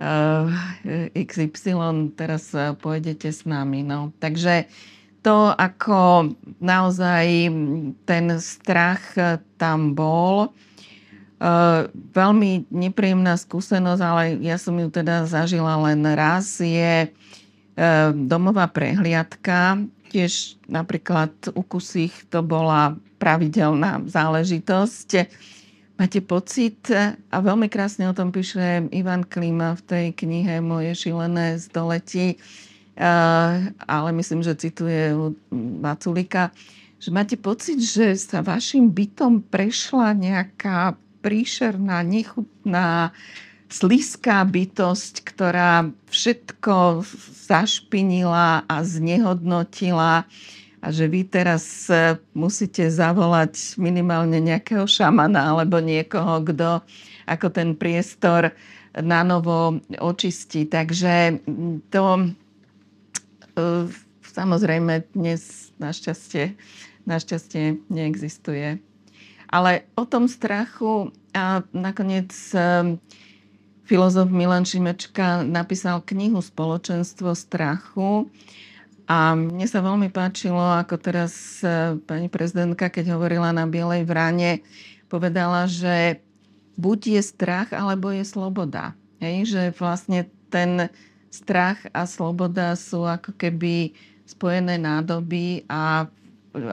uh, 0.00 0.48
eh, 0.86 1.12
XY 1.26 2.14
teraz 2.14 2.54
pôjdete 2.54 3.28
s 3.28 3.44
nami. 3.44 3.84
No. 3.84 4.14
Takže 4.16 4.70
to, 5.20 5.52
ako 5.54 6.32
naozaj 6.60 7.26
ten 8.08 8.24
strach 8.40 9.02
tam 9.56 9.92
bol, 9.92 10.52
Uh, 11.40 11.88
veľmi 12.12 12.68
nepríjemná 12.68 13.32
skúsenosť, 13.32 14.02
ale 14.04 14.36
ja 14.44 14.60
som 14.60 14.76
ju 14.76 14.92
teda 14.92 15.24
zažila 15.24 15.72
len 15.88 16.04
raz, 16.04 16.60
je 16.60 17.08
uh, 17.08 18.12
domová 18.12 18.68
prehliadka. 18.68 19.80
Tiež 20.12 20.60
napríklad 20.68 21.32
u 21.56 21.64
kusích 21.64 22.12
to 22.28 22.44
bola 22.44 22.92
pravidelná 23.16 24.04
záležitosť. 24.04 25.32
Máte 25.96 26.20
pocit, 26.20 26.84
a 27.32 27.36
veľmi 27.40 27.72
krásne 27.72 28.04
o 28.04 28.12
tom 28.12 28.36
píše 28.36 28.84
Ivan 28.92 29.24
Klima 29.24 29.80
v 29.80 29.82
tej 29.88 30.06
knihe 30.12 30.60
Moje 30.60 30.92
šilené 30.92 31.56
zdoleti, 31.56 32.36
ale 33.86 34.10
myslím, 34.12 34.44
že 34.44 34.60
cituje 34.60 35.16
Maculika, 35.80 36.52
že 37.00 37.08
máte 37.08 37.40
pocit, 37.40 37.80
že 37.80 38.12
sa 38.20 38.44
vašim 38.44 38.92
bytom 38.92 39.40
prešla 39.48 40.12
nejaká 40.12 41.00
príšerná, 41.24 42.04
nechutná, 42.04 43.16
sliská 43.70 44.42
bytosť, 44.44 45.24
ktorá 45.24 45.88
všetko 46.10 47.06
zašpinila 47.46 48.66
a 48.66 48.76
znehodnotila 48.82 50.26
a 50.80 50.86
že 50.88 51.06
vy 51.06 51.28
teraz 51.28 51.86
e, 51.92 52.16
musíte 52.32 52.88
zavolať 52.88 53.76
minimálne 53.76 54.40
nejakého 54.40 54.88
šamana 54.88 55.52
alebo 55.54 55.78
niekoho, 55.78 56.40
kto 56.40 56.80
ako 57.28 57.46
ten 57.52 57.76
priestor 57.76 58.50
na 58.96 59.22
novo 59.22 59.78
očistí. 60.00 60.66
Takže 60.66 61.44
to 61.92 62.04
e, 62.16 62.24
samozrejme 64.22 65.10
dnes 65.14 65.72
našťastie, 65.82 66.54
našťastie 67.04 67.80
neexistuje. 67.90 68.78
Ale 69.50 69.84
o 69.98 70.06
tom 70.06 70.30
strachu 70.30 71.10
a 71.34 71.66
nakoniec 71.74 72.30
e, 72.54 72.94
filozof 73.82 74.30
Milan 74.30 74.62
Šimečka 74.62 75.42
napísal 75.42 76.06
knihu 76.06 76.38
Spoločenstvo 76.38 77.34
strachu, 77.34 78.30
a 79.10 79.34
mne 79.34 79.66
sa 79.66 79.82
veľmi 79.82 80.06
páčilo, 80.14 80.62
ako 80.62 80.94
teraz 81.02 81.58
e, 81.66 81.98
pani 82.06 82.30
prezidentka, 82.30 82.86
keď 82.86 83.18
hovorila 83.18 83.50
na 83.50 83.66
Bielej 83.66 84.06
vrane, 84.06 84.62
povedala, 85.10 85.66
že 85.66 86.22
buď 86.78 87.18
je 87.18 87.22
strach, 87.26 87.74
alebo 87.74 88.14
je 88.14 88.22
sloboda. 88.22 88.94
Hej? 89.18 89.50
Že 89.50 89.62
vlastne 89.74 90.30
ten 90.46 90.94
strach 91.30 91.78
a 91.94 92.04
sloboda 92.04 92.74
sú 92.74 93.06
ako 93.06 93.32
keby 93.38 93.94
spojené 94.26 94.76
nádoby 94.78 95.64
a 95.70 96.10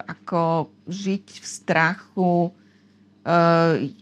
ako 0.10 0.74
žiť 0.90 1.26
v 1.38 1.46
strachu 1.46 2.34
e, 2.46 2.52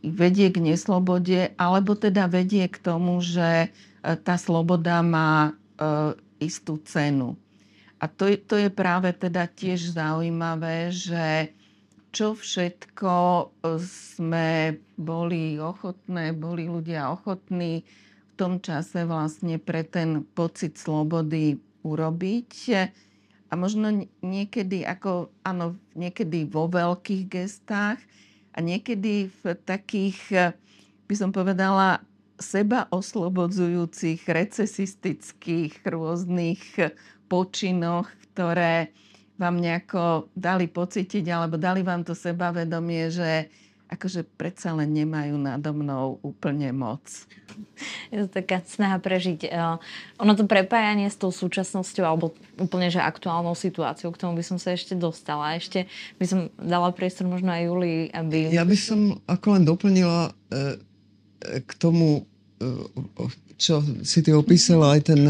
vedie 0.08 0.48
k 0.48 0.58
neslobode, 0.64 1.52
alebo 1.60 2.00
teda 2.00 2.32
vedie 2.32 2.72
k 2.72 2.80
tomu, 2.80 3.20
že 3.20 3.68
e, 3.68 3.70
tá 4.02 4.40
sloboda 4.40 5.04
má 5.04 5.52
istú 6.40 6.80
cenu. 6.88 7.36
A 8.00 8.08
to, 8.08 8.32
to 8.48 8.56
je 8.56 8.72
práve 8.72 9.12
teda 9.12 9.48
tiež 9.48 9.96
zaujímavé, 9.96 10.92
že 10.92 11.52
čo 12.16 12.32
všetko 12.32 13.12
e, 13.16 13.46
sme 13.82 14.80
boli 14.96 15.60
ochotné, 15.60 16.32
boli 16.32 16.72
ľudia 16.72 17.12
ochotní 17.12 17.84
tom 18.36 18.60
čase 18.60 19.08
vlastne 19.08 19.58
pre 19.58 19.88
ten 19.88 20.28
pocit 20.36 20.76
slobody 20.76 21.58
urobiť. 21.82 22.52
A 23.50 23.54
možno 23.56 24.06
niekedy, 24.20 24.84
ako, 24.84 25.32
áno, 25.48 25.80
niekedy 25.96 26.44
vo 26.50 26.68
veľkých 26.68 27.24
gestách 27.30 28.00
a 28.52 28.58
niekedy 28.60 29.32
v 29.32 29.44
takých, 29.64 30.52
by 31.08 31.16
som 31.16 31.32
povedala, 31.32 32.04
seba 32.36 32.92
oslobodzujúcich, 32.92 34.28
recesistických, 34.28 35.88
rôznych 35.88 36.60
počinoch, 37.32 38.12
ktoré 38.32 38.92
vám 39.40 39.60
nejako 39.60 40.32
dali 40.36 40.68
pocítiť 40.68 41.24
alebo 41.32 41.56
dali 41.56 41.84
vám 41.84 42.04
to 42.04 42.16
sebavedomie, 42.16 43.12
že 43.12 43.52
akože 43.86 44.26
predsa 44.36 44.74
len 44.74 44.92
nemajú 44.92 45.38
nado 45.38 45.70
mnou 45.72 46.18
úplne 46.26 46.74
moc. 46.74 47.06
Je 48.10 48.26
to 48.26 48.28
taká 48.30 48.66
snaha 48.66 48.98
prežiť. 48.98 49.48
Uh, 49.48 49.78
ono 50.18 50.34
to 50.34 50.50
prepájanie 50.50 51.08
s 51.08 51.18
tou 51.18 51.30
súčasnosťou 51.30 52.06
alebo 52.06 52.34
úplne 52.58 52.90
že 52.90 53.00
aktuálnou 53.00 53.54
situáciou, 53.54 54.10
k 54.12 54.22
tomu 54.22 54.38
by 54.38 54.44
som 54.46 54.58
sa 54.58 54.74
ešte 54.74 54.98
dostala. 54.98 55.56
Ešte 55.56 55.86
by 56.18 56.26
som 56.26 56.40
dala 56.58 56.90
priestor 56.92 57.30
možno 57.30 57.54
aj 57.54 57.62
Julii, 57.70 58.02
aby... 58.12 58.50
Ja 58.50 58.66
by 58.66 58.78
som 58.78 59.22
ako 59.30 59.48
len 59.60 59.64
doplnila 59.64 60.34
uh, 60.34 60.76
k 61.46 61.72
tomu 61.78 62.26
uh, 62.62 63.30
čo 63.56 63.80
si 64.04 64.20
ty 64.20 64.36
opísala, 64.36 65.00
aj 65.00 65.16
ten 65.16 65.22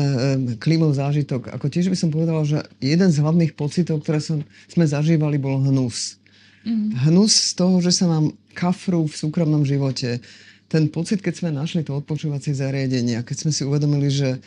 klímov 0.57 0.97
zážitok. 0.97 1.53
Ako 1.53 1.69
tiež 1.69 1.93
by 1.93 1.97
som 1.97 2.09
povedala, 2.09 2.41
že 2.41 2.57
jeden 2.81 3.09
z 3.13 3.21
hlavných 3.21 3.53
pocitov, 3.53 4.01
ktoré 4.01 4.17
som, 4.17 4.41
sme 4.65 4.85
zažívali, 4.85 5.37
bol 5.37 5.61
hnus. 5.61 6.17
Mm. 6.65 6.97
Hnus 7.07 7.53
z 7.53 7.61
toho, 7.61 7.77
že 7.79 7.93
sa 7.93 8.09
nám 8.09 8.33
kafru 8.57 9.05
v 9.05 9.13
súkromnom 9.13 9.61
živote. 9.61 10.19
Ten 10.65 10.89
pocit, 10.89 11.21
keď 11.21 11.33
sme 11.37 11.49
našli 11.53 11.85
to 11.85 11.93
odpočúvacie 11.93 12.57
zariadenie 12.57 13.21
a 13.21 13.25
keď 13.25 13.45
sme 13.45 13.51
si 13.53 13.61
uvedomili, 13.61 14.09
že 14.09 14.41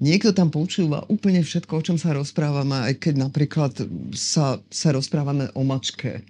niekto 0.00 0.32
tam 0.32 0.48
počúva 0.48 1.04
úplne 1.12 1.44
všetko, 1.44 1.72
o 1.76 1.84
čom 1.84 1.96
sa 2.00 2.16
rozprávame, 2.16 2.88
aj 2.88 2.94
keď 2.96 3.14
napríklad 3.28 3.72
sa, 4.16 4.56
sa 4.72 4.88
rozprávame 4.96 5.52
o 5.52 5.60
mačke. 5.60 6.24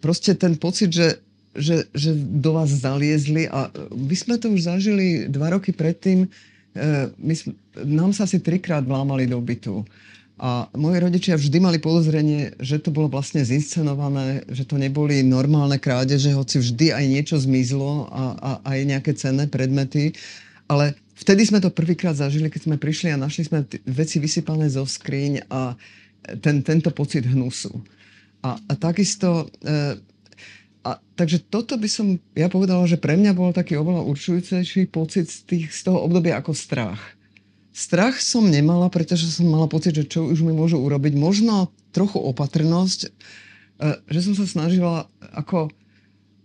Proste 0.00 0.32
ten 0.32 0.56
pocit, 0.56 0.90
že 0.96 1.20
že, 1.52 1.84
že 1.92 2.16
do 2.16 2.56
vás 2.56 2.72
zaliezli 2.72 3.44
a 3.48 3.68
my 3.92 4.16
sme 4.16 4.40
to 4.40 4.48
už 4.48 4.72
zažili 4.72 5.28
dva 5.28 5.52
roky 5.52 5.68
predtým. 5.72 6.24
E, 6.24 6.28
my 7.20 7.34
nám 7.84 8.16
sa 8.16 8.24
asi 8.24 8.40
trikrát 8.40 8.84
vlámali 8.88 9.28
do 9.28 9.36
bytu. 9.36 9.84
A 10.40 10.66
moji 10.74 10.98
rodičia 10.98 11.36
vždy 11.36 11.58
mali 11.60 11.78
podozrenie, 11.78 12.56
že 12.58 12.80
to 12.80 12.88
bolo 12.88 13.12
vlastne 13.12 13.44
zinscenované, 13.44 14.48
že 14.48 14.64
to 14.64 14.80
neboli 14.80 15.20
normálne 15.22 15.76
krádeže, 15.76 16.32
hoci 16.32 16.58
vždy 16.58 16.92
aj 16.92 17.04
niečo 17.04 17.36
zmizlo 17.38 18.08
a, 18.08 18.22
a 18.36 18.50
aj 18.74 18.78
nejaké 18.88 19.12
cenné 19.14 19.46
predmety. 19.46 20.16
Ale 20.66 20.96
vtedy 21.14 21.46
sme 21.46 21.60
to 21.60 21.68
prvýkrát 21.68 22.16
zažili, 22.16 22.48
keď 22.48 22.60
sme 22.64 22.76
prišli 22.80 23.12
a 23.12 23.20
našli 23.20 23.46
sme 23.46 23.68
veci 23.86 24.18
vysypané 24.18 24.72
zo 24.72 24.88
skriň 24.88 25.46
a 25.52 25.76
ten, 26.40 26.64
tento 26.64 26.90
pocit 26.90 27.28
hnusu. 27.28 27.70
A, 28.42 28.58
a 28.58 28.72
takisto 28.74 29.46
e, 29.62 30.00
a, 30.82 30.98
takže 31.14 31.46
toto 31.46 31.78
by 31.78 31.86
som, 31.86 32.18
ja 32.34 32.50
povedala, 32.50 32.82
že 32.90 32.98
pre 32.98 33.14
mňa 33.14 33.32
bol 33.38 33.54
taký 33.54 33.78
oveľa 33.78 34.02
určujúcejší 34.02 34.90
pocit 34.90 35.30
z, 35.30 35.38
tých, 35.46 35.66
z 35.70 35.86
toho 35.86 36.02
obdobia 36.02 36.42
ako 36.42 36.50
strach. 36.50 36.98
Strach 37.72 38.20
som 38.20 38.44
nemala, 38.44 38.92
pretože 38.92 39.32
som 39.32 39.48
mala 39.48 39.64
pocit, 39.64 39.96
že 39.96 40.04
čo 40.04 40.28
už 40.28 40.44
mi 40.44 40.52
môžu 40.52 40.76
urobiť. 40.76 41.16
Možno 41.16 41.72
trochu 41.88 42.20
opatrnosť, 42.20 43.00
e, 43.08 43.10
že 44.12 44.20
som 44.28 44.36
sa 44.36 44.44
snažila 44.44 45.08
ako 45.32 45.72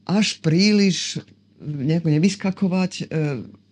až 0.08 0.40
príliš 0.40 1.20
nejako 1.60 2.08
nevyskakovať 2.16 2.92
e, 2.96 3.04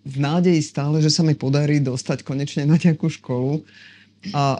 v 0.05 0.15
nádeji 0.19 0.61
stále, 0.61 0.99
že 0.99 1.09
sa 1.09 1.23
mi 1.23 1.33
podarí 1.33 1.79
dostať 1.79 2.27
konečne 2.27 2.67
na 2.67 2.75
nejakú 2.75 3.07
školu. 3.07 3.63
A 4.35 4.59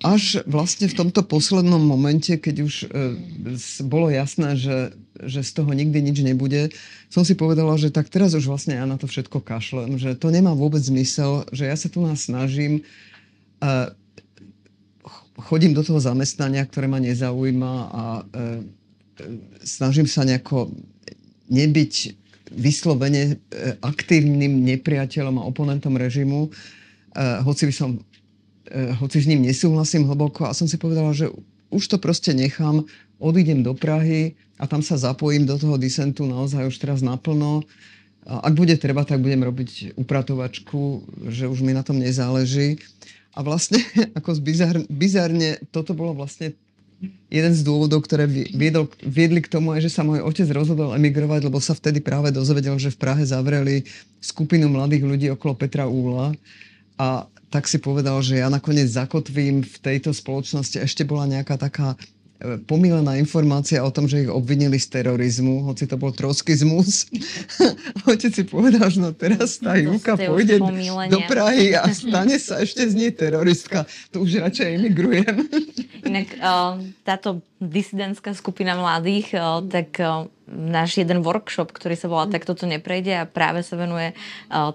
až 0.00 0.40
vlastne 0.48 0.88
v 0.88 0.96
tomto 0.96 1.20
poslednom 1.20 1.80
momente, 1.80 2.32
keď 2.32 2.56
už 2.64 2.74
e, 2.84 2.86
bolo 3.84 4.08
jasné, 4.08 4.56
že, 4.56 4.96
že 5.20 5.44
z 5.44 5.50
toho 5.60 5.70
nikdy 5.76 6.00
nič 6.00 6.24
nebude, 6.24 6.72
som 7.12 7.20
si 7.20 7.36
povedala, 7.36 7.76
že 7.76 7.92
tak 7.92 8.08
teraz 8.08 8.32
už 8.32 8.48
vlastne 8.48 8.80
ja 8.80 8.88
na 8.88 8.96
to 8.96 9.04
všetko 9.04 9.44
kašlem, 9.44 10.00
že 10.00 10.16
to 10.16 10.32
nemá 10.32 10.56
vôbec 10.56 10.80
zmysel, 10.80 11.44
že 11.52 11.68
ja 11.68 11.76
sa 11.76 11.92
tu 11.92 12.00
nás 12.00 12.32
snažím, 12.32 12.80
e, 13.60 13.72
chodím 15.36 15.76
do 15.76 15.84
toho 15.84 16.00
zamestnania, 16.00 16.64
ktoré 16.64 16.88
ma 16.88 16.96
nezaujíma 16.96 17.72
a 17.92 18.04
e, 18.24 18.24
snažím 19.60 20.08
sa 20.08 20.24
nejako 20.24 20.72
nebyť 21.52 22.16
vyslovene 22.56 23.36
e, 23.36 23.76
aktívnym 23.84 24.64
nepriateľom 24.64 25.44
a 25.44 25.46
oponentom 25.46 25.92
režimu, 25.92 26.48
hoci 27.42 27.66
by 27.66 27.74
som 27.74 27.98
hoci 28.98 29.18
s 29.22 29.26
ním 29.26 29.42
nesúhlasím 29.42 30.06
hlboko 30.06 30.46
a 30.46 30.56
som 30.56 30.70
si 30.70 30.78
povedala, 30.78 31.10
že 31.10 31.30
už 31.70 31.86
to 31.86 31.96
proste 32.02 32.34
nechám, 32.34 32.86
odídem 33.22 33.62
do 33.62 33.74
Prahy 33.74 34.34
a 34.58 34.66
tam 34.66 34.82
sa 34.82 34.98
zapojím 34.98 35.46
do 35.46 35.56
toho 35.56 35.78
disentu 35.78 36.26
naozaj 36.26 36.66
už 36.66 36.76
teraz 36.78 36.98
naplno. 37.00 37.62
A 38.26 38.50
ak 38.50 38.54
bude 38.54 38.76
treba, 38.76 39.06
tak 39.06 39.24
budem 39.24 39.40
robiť 39.40 39.96
upratovačku, 39.96 41.06
že 41.32 41.48
už 41.48 41.64
mi 41.64 41.72
na 41.72 41.80
tom 41.80 41.96
nezáleží. 41.96 42.78
A 43.32 43.40
vlastne, 43.40 43.80
ako 44.18 44.36
bizar, 44.42 44.76
bizarne, 44.90 45.62
toto 45.70 45.94
bolo 45.96 46.12
vlastne 46.18 46.52
jeden 47.32 47.52
z 47.56 47.64
dôvodov, 47.64 48.04
ktoré 48.04 48.28
viedol, 48.28 48.92
viedli 49.00 49.40
k 49.40 49.48
tomu 49.48 49.72
aj, 49.72 49.88
že 49.88 49.94
sa 49.94 50.04
môj 50.04 50.20
otec 50.20 50.44
rozhodol 50.52 50.92
emigrovať, 50.92 51.48
lebo 51.48 51.56
sa 51.56 51.72
vtedy 51.72 52.04
práve 52.04 52.28
dozvedel, 52.28 52.76
že 52.76 52.92
v 52.92 53.00
Prahe 53.00 53.24
zavreli 53.24 53.88
skupinu 54.20 54.68
mladých 54.68 55.08
ľudí 55.08 55.26
okolo 55.32 55.56
Petra 55.56 55.88
Úla 55.88 56.36
a 57.00 57.24
tak 57.50 57.66
si 57.66 57.82
povedal, 57.82 58.22
že 58.22 58.38
ja 58.38 58.48
nakoniec 58.48 58.86
zakotvím 58.86 59.66
v 59.66 59.76
tejto 59.82 60.14
spoločnosti. 60.14 60.78
Ešte 60.78 61.02
bola 61.02 61.26
nejaká 61.26 61.58
taká 61.58 61.98
pomílená 62.64 63.20
informácia 63.20 63.84
o 63.84 63.92
tom, 63.92 64.08
že 64.08 64.24
ich 64.24 64.30
obvinili 64.32 64.80
z 64.80 64.88
terorizmu, 65.00 65.68
hoci 65.68 65.84
to 65.84 66.00
bol 66.00 66.08
troskizmus. 66.08 67.12
Otec 68.10 68.32
si 68.32 68.44
povedal, 68.48 68.88
že 68.88 68.98
no 69.04 69.12
teraz 69.12 69.60
tá 69.60 69.76
Júka 69.76 70.16
pôjde 70.16 70.56
do 71.12 71.20
Prahy 71.28 71.76
a 71.76 71.84
stane 71.96 72.40
sa 72.40 72.64
ešte 72.64 72.88
z 72.88 72.94
nej 72.96 73.12
teroristka. 73.12 73.84
To 74.16 74.24
už 74.24 74.40
radšej 74.40 74.68
emigrujem. 74.80 75.36
Inak 76.00 76.32
táto 77.04 77.44
disidentská 77.60 78.32
skupina 78.32 78.72
mladých, 78.72 79.36
tak 79.68 80.00
náš 80.50 80.98
jeden 80.98 81.22
workshop, 81.22 81.70
ktorý 81.70 81.94
sa 81.94 82.10
volá 82.10 82.26
Tak 82.26 82.42
toto 82.42 82.66
neprejde 82.66 83.22
a 83.22 83.30
práve 83.30 83.62
sa 83.62 83.78
venuje 83.78 84.12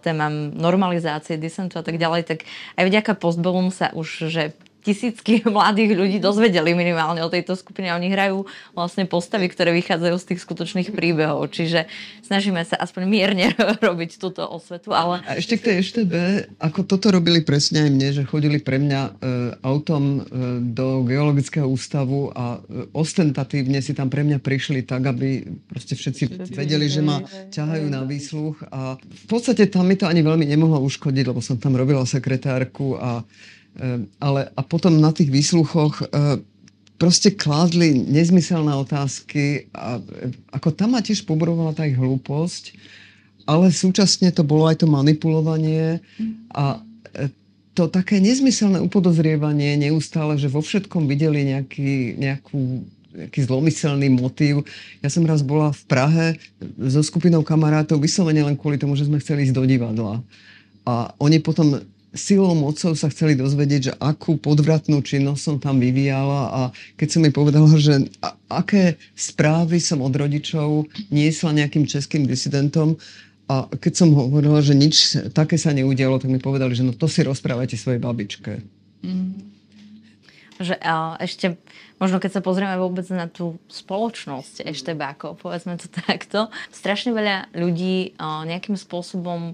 témam 0.02 0.56
normalizácie, 0.56 1.36
disentu 1.36 1.78
a 1.78 1.84
tak 1.84 2.00
ďalej, 2.00 2.24
tak 2.26 2.40
aj 2.80 2.84
vďaka 2.88 3.12
Postbellum 3.20 3.70
sa 3.70 3.92
už, 3.92 4.32
že 4.32 4.56
tisícky 4.86 5.42
mladých 5.50 5.98
ľudí 5.98 6.18
dozvedeli 6.22 6.78
minimálne 6.78 7.26
o 7.26 7.34
tejto 7.34 7.58
skupine. 7.58 7.90
Oni 7.90 8.14
hrajú 8.14 8.46
vlastne 8.78 9.10
postavy, 9.10 9.50
ktoré 9.50 9.74
vychádzajú 9.74 10.16
z 10.22 10.26
tých 10.30 10.40
skutočných 10.46 10.94
príbehov. 10.94 11.50
Čiže 11.50 11.90
snažíme 12.22 12.62
sa 12.62 12.78
aspoň 12.78 13.04
mierne 13.10 13.52
robiť 13.88 14.22
túto 14.22 14.46
osvetu. 14.46 14.94
Ale... 14.94 15.26
A 15.26 15.42
ešte 15.42 15.58
k 15.58 15.66
tej 15.66 15.76
EŠTB, 15.82 16.14
ako 16.62 16.86
toto 16.86 17.10
robili 17.10 17.42
presne 17.42 17.90
aj 17.90 17.92
mne, 17.92 18.10
že 18.14 18.24
chodili 18.30 18.62
pre 18.62 18.78
mňa 18.78 19.02
e, 19.02 19.12
autom 19.66 20.04
e, 20.06 20.22
do 20.62 21.02
geologického 21.02 21.66
ústavu 21.66 22.30
a 22.38 22.62
e, 22.62 22.86
ostentatívne 22.94 23.82
si 23.82 23.98
tam 23.98 24.14
pre 24.14 24.22
mňa 24.22 24.38
prišli 24.38 24.86
tak, 24.86 25.10
aby 25.10 25.42
proste 25.66 25.98
všetci 25.98 26.54
vedeli, 26.54 26.86
že 26.86 27.02
ma 27.02 27.26
ťahajú 27.50 27.88
na 27.90 28.06
výsluch 28.06 28.62
a 28.70 29.00
v 29.02 29.26
podstate 29.26 29.66
tam 29.72 29.90
mi 29.90 29.98
to 29.98 30.06
ani 30.06 30.22
veľmi 30.22 30.46
nemohlo 30.46 30.78
uškodiť, 30.86 31.26
lebo 31.32 31.42
som 31.42 31.58
tam 31.58 31.74
robila 31.74 32.06
sekretárku 32.06 33.00
a 33.00 33.26
ale 34.24 34.52
a 34.56 34.62
potom 34.64 35.00
na 35.00 35.12
tých 35.12 35.28
výsluchoch 35.28 36.00
ehm, 36.08 36.44
proste 36.96 37.36
kládli 37.36 37.92
nezmyselné 38.08 38.72
otázky 38.72 39.68
a 39.76 40.00
ehm, 40.00 40.32
ako 40.56 40.70
tam 40.72 40.96
ma 40.96 41.04
tiež 41.04 41.28
poborovala 41.28 41.76
tá 41.76 41.84
ich 41.84 42.00
hlúposť, 42.00 42.76
ale 43.46 43.70
súčasne 43.70 44.32
to 44.32 44.48
bolo 44.48 44.66
aj 44.66 44.82
to 44.82 44.88
manipulovanie 44.88 46.00
a 46.56 46.80
to 47.76 47.92
také 47.92 48.24
nezmyselné 48.24 48.80
upodozrievanie 48.80 49.76
neustále, 49.76 50.40
že 50.40 50.48
vo 50.48 50.64
všetkom 50.64 51.12
videli 51.12 51.44
nejaký, 51.44 52.16
nejakú, 52.16 52.88
nejaký 53.12 53.40
zlomyselný 53.44 54.08
motív. 54.16 54.64
Ja 55.04 55.12
som 55.12 55.28
raz 55.28 55.44
bola 55.44 55.76
v 55.76 55.84
Prahe 55.84 56.28
so 56.80 57.04
skupinou 57.04 57.44
kamarátov 57.44 58.00
vyslovene 58.00 58.48
len 58.48 58.56
kvôli 58.56 58.80
tomu, 58.80 58.96
že 58.96 59.12
sme 59.12 59.20
chceli 59.20 59.44
ísť 59.52 59.60
do 59.60 59.68
divadla. 59.68 60.24
A 60.88 61.12
oni 61.20 61.44
potom 61.44 61.84
silou 62.16 62.56
mocou 62.56 62.96
sa 62.96 63.12
chceli 63.12 63.36
dozvedieť, 63.36 63.82
že 63.92 63.94
akú 64.00 64.40
podvratnú 64.40 65.04
činnosť 65.04 65.42
som 65.42 65.56
tam 65.60 65.78
vyvíjala 65.84 66.42
a 66.50 66.62
keď 66.96 67.08
som 67.12 67.22
mi 67.22 67.32
povedala, 67.32 67.68
že 67.76 68.08
aké 68.48 68.96
správy 69.14 69.84
som 69.84 70.02
od 70.02 70.16
rodičov 70.16 70.88
niesla 71.12 71.52
nejakým 71.54 71.86
českým 71.86 72.24
disidentom 72.26 72.96
a 73.46 73.70
keď 73.70 73.94
som 73.94 74.10
hovorila, 74.18 74.58
že 74.66 74.74
nič 74.74 75.22
také 75.36 75.62
sa 75.62 75.70
neudialo, 75.70 76.18
tak 76.18 76.34
mi 76.34 76.42
povedali, 76.42 76.74
že 76.74 76.82
no 76.82 76.98
to 76.98 77.06
si 77.06 77.22
rozprávajte 77.22 77.78
svojej 77.78 78.02
babičke. 78.02 78.66
Mm. 79.06 79.38
Že 80.56 80.80
a 80.82 81.20
ešte, 81.20 81.60
možno 82.00 82.18
keď 82.18 82.40
sa 82.40 82.42
pozrieme 82.42 82.80
vôbec 82.80 83.06
na 83.12 83.28
tú 83.28 83.60
spoločnosť 83.70 84.66
eštebákov, 84.66 85.38
povedzme 85.38 85.78
to 85.78 85.92
takto, 86.10 86.50
strašne 86.74 87.14
veľa 87.14 87.54
ľudí 87.54 88.18
a, 88.18 88.48
nejakým 88.50 88.80
spôsobom 88.80 89.54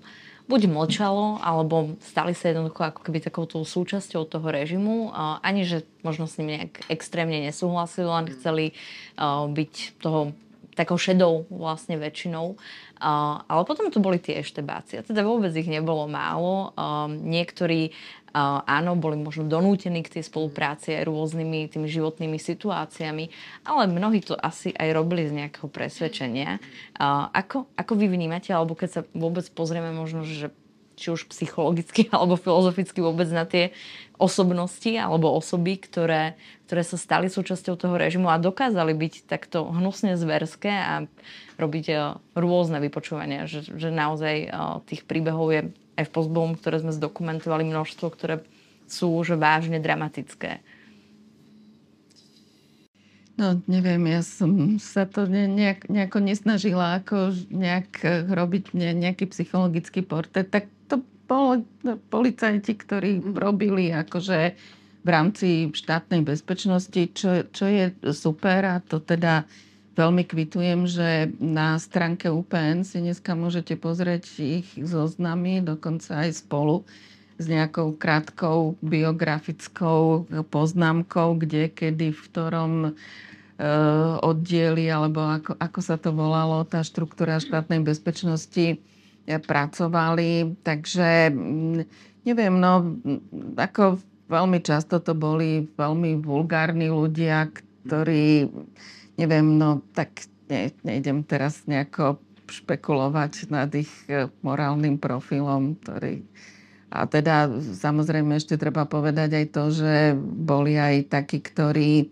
buď 0.51 0.67
mlčalo, 0.67 1.39
alebo 1.39 1.95
stali 2.03 2.35
sa 2.35 2.51
jednoducho 2.51 2.83
ako 2.83 3.07
keby 3.07 3.23
takouto 3.23 3.63
súčasťou 3.63 4.27
toho 4.27 4.47
režimu. 4.51 5.15
Ani, 5.39 5.63
že 5.63 5.87
možno 6.03 6.27
s 6.27 6.35
ním 6.35 6.59
nejak 6.59 6.91
extrémne 6.91 7.39
nesúhlasili, 7.39 8.11
len 8.11 8.27
chceli 8.35 8.65
byť 9.55 10.03
toho 10.03 10.35
takou 10.75 10.95
šedou 10.95 11.47
vlastne 11.51 11.99
väčšinou. 11.99 12.55
Uh, 13.01 13.41
ale 13.49 13.65
potom 13.65 13.89
tu 13.89 13.97
boli 13.97 14.21
tie 14.21 14.45
eštebácie. 14.45 15.01
Teda 15.01 15.25
vôbec 15.25 15.49
ich 15.57 15.65
nebolo 15.65 16.05
málo. 16.05 16.69
Uh, 16.77 17.09
niektorí 17.09 17.91
áno, 18.33 18.95
boli 18.95 19.19
možno 19.19 19.47
donútení 19.47 20.01
k 20.03 20.19
tej 20.19 20.23
spolupráci 20.27 20.95
aj 20.95 21.07
rôznymi 21.07 21.67
tými 21.71 21.87
životnými 21.91 22.39
situáciami, 22.39 23.27
ale 23.67 23.83
mnohí 23.91 24.23
to 24.23 24.39
asi 24.39 24.71
aj 24.71 24.89
robili 24.95 25.27
z 25.27 25.35
nejakého 25.43 25.67
presvedčenia. 25.67 26.63
Ako, 27.35 27.67
ako 27.75 27.93
vy 27.95 28.07
vnímate, 28.07 28.55
alebo 28.55 28.75
keď 28.75 28.89
sa 28.89 29.01
vôbec 29.11 29.43
pozrieme 29.51 29.91
možno, 29.91 30.23
že 30.23 30.51
či 31.01 31.09
už 31.09 31.25
psychologicky 31.33 32.05
alebo 32.13 32.37
filozoficky 32.37 33.01
vôbec 33.01 33.25
na 33.33 33.49
tie 33.49 33.73
osobnosti 34.21 34.93
alebo 34.93 35.33
osoby, 35.33 35.81
ktoré, 35.81 36.37
ktoré 36.69 36.85
sa 36.85 37.01
stali 37.01 37.25
súčasťou 37.25 37.73
toho 37.73 37.97
režimu 37.97 38.29
a 38.29 38.37
dokázali 38.37 38.93
byť 38.93 39.25
takto 39.25 39.65
hnusne 39.73 40.13
zverské 40.13 40.69
a 40.69 40.93
robiť 41.57 41.85
eh, 41.89 41.97
rôzne 42.37 42.77
vypočúvania. 42.77 43.49
Že, 43.49 43.81
že 43.81 43.89
naozaj 43.89 44.35
eh, 44.45 44.49
tých 44.85 45.01
príbehov 45.09 45.49
je 45.49 45.61
aj 46.01 46.09
v 46.09 46.15
pozbom, 46.17 46.57
ktoré 46.57 46.81
sme 46.81 46.91
zdokumentovali 46.91 47.69
množstvo, 47.69 48.07
ktoré 48.09 48.41
sú 48.89 49.13
už 49.21 49.37
vážne 49.37 49.77
dramatické. 49.77 50.59
No, 53.39 53.57
neviem, 53.65 54.05
ja 54.11 54.21
som 54.21 54.77
sa 54.77 55.07
to 55.07 55.25
nejak, 55.25 55.89
nejako 55.89 56.19
nesnažila 56.21 57.01
ako 57.01 57.33
nejak 57.49 57.89
eh, 58.03 58.27
robiť 58.27 58.75
nejaký 58.75 59.29
psychologický 59.31 60.03
portrét. 60.03 60.51
Tak 60.51 60.67
pol, 61.31 61.63
policajti, 62.11 62.75
ktorí 62.75 63.11
mhm. 63.23 63.39
robili 63.39 63.95
akože 63.95 64.39
v 65.01 65.07
rámci 65.09 65.71
štátnej 65.71 66.21
bezpečnosti, 66.21 67.01
čo, 67.15 67.47
čo 67.49 67.65
je 67.65 67.89
super 68.13 68.67
a 68.67 68.75
to 68.83 69.01
teda 69.01 69.47
veľmi 70.01 70.25
kvitujem, 70.25 70.89
že 70.89 71.29
na 71.37 71.77
stránke 71.77 72.25
UPN 72.33 72.81
si 72.81 72.97
dneska 72.97 73.37
môžete 73.37 73.77
pozrieť 73.77 74.25
ich 74.41 74.67
zoznamy, 74.73 75.61
dokonca 75.61 76.25
aj 76.25 76.41
spolu 76.41 76.81
s 77.37 77.45
nejakou 77.45 77.93
krátkou 77.93 78.81
biografickou 78.81 80.25
poznámkou, 80.49 81.37
kde, 81.41 81.69
kedy, 81.69 82.13
v 82.13 82.21
ktorom 82.29 82.73
e, 82.85 82.91
oddieli, 84.21 84.89
alebo 84.89 85.21
ako, 85.21 85.57
ako 85.57 85.79
sa 85.81 85.97
to 85.97 86.13
volalo, 86.13 86.65
tá 86.65 86.81
štruktúra 86.81 87.41
štátnej 87.41 87.81
bezpečnosti 87.81 88.81
pracovali. 89.25 90.57
Takže 90.65 91.33
mm, 91.33 91.79
neviem, 92.25 92.53
no 92.57 92.97
ako 93.57 94.01
veľmi 94.29 94.61
často 94.61 95.01
to 95.01 95.13
boli 95.13 95.69
veľmi 95.77 96.21
vulgárni 96.21 96.89
ľudia, 96.89 97.49
ktorí, 97.85 98.49
neviem, 99.15 99.57
no 99.57 99.81
tak 99.95 100.27
ne, 100.51 100.71
nejdem 100.83 101.23
teraz 101.23 101.65
nejako 101.65 102.19
špekulovať 102.51 103.47
nad 103.51 103.71
ich 103.75 103.91
e, 104.11 104.27
morálnym 104.43 104.99
profilom, 104.99 105.79
ktorý 105.79 106.23
a 106.91 107.07
teda 107.07 107.47
samozrejme 107.79 108.35
ešte 108.35 108.59
treba 108.59 108.83
povedať 108.83 109.31
aj 109.31 109.45
to, 109.55 109.63
že 109.71 110.11
boli 110.19 110.75
aj 110.75 111.07
takí, 111.07 111.39
ktorí 111.39 112.11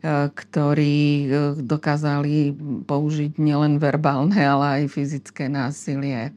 E, 0.00 0.32
ktorí 0.32 0.96
e, 0.96 1.26
dokázali 1.60 2.56
použiť 2.88 3.36
nielen 3.36 3.76
verbálne, 3.76 4.40
ale 4.40 4.80
aj 4.80 4.96
fyzické 4.96 5.52
násilie. 5.52 6.32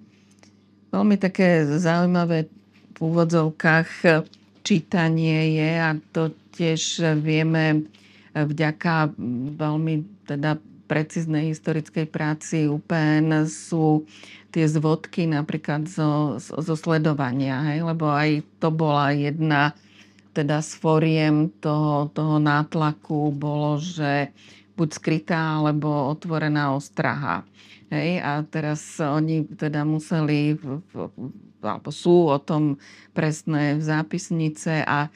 Veľmi 0.91 1.15
také 1.15 1.63
zaujímavé 1.79 2.51
v 2.91 2.97
úvodzovkách 2.99 3.89
čítanie 4.67 5.55
je 5.55 5.71
a 5.79 5.95
to 6.11 6.35
tiež 6.51 7.15
vieme 7.23 7.87
vďaka 8.33 9.13
veľmi 9.57 10.25
teda 10.25 10.57
precíznej 10.89 11.53
historickej 11.55 12.05
práci 12.11 12.67
UPN 12.67 13.47
sú 13.47 14.03
tie 14.53 14.69
zvodky 14.69 15.25
napríklad 15.25 15.89
zo, 15.89 16.37
zo 16.37 16.75
sledovania, 16.77 17.73
hej? 17.73 17.81
lebo 17.81 18.11
aj 18.11 18.45
to 18.61 18.69
bola 18.69 19.09
jedna 19.15 19.73
teda 20.33 20.61
s 20.61 20.77
foriem 20.77 21.49
toho, 21.61 22.09
toho 22.09 22.41
nátlaku 22.41 23.33
bolo, 23.33 23.77
že 23.77 24.33
buď 24.73 24.89
skrytá 24.93 25.61
alebo 25.61 26.09
otvorená 26.09 26.73
ostraha. 26.73 27.45
Hej, 27.93 28.25
a 28.25 28.41
teraz 28.41 28.97
oni 28.97 29.45
teda 29.45 29.85
museli, 29.85 30.57
alebo 31.61 31.89
sú 31.93 32.33
o 32.33 32.41
tom 32.41 32.81
presné 33.13 33.77
zápisnice 33.77 34.81
a 34.81 35.13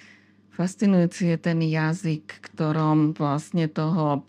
fascinujúci 0.58 1.30
je 1.32 1.38
ten 1.38 1.62
jazyk, 1.62 2.26
ktorom 2.52 3.14
vlastne 3.14 3.70
toho 3.70 4.26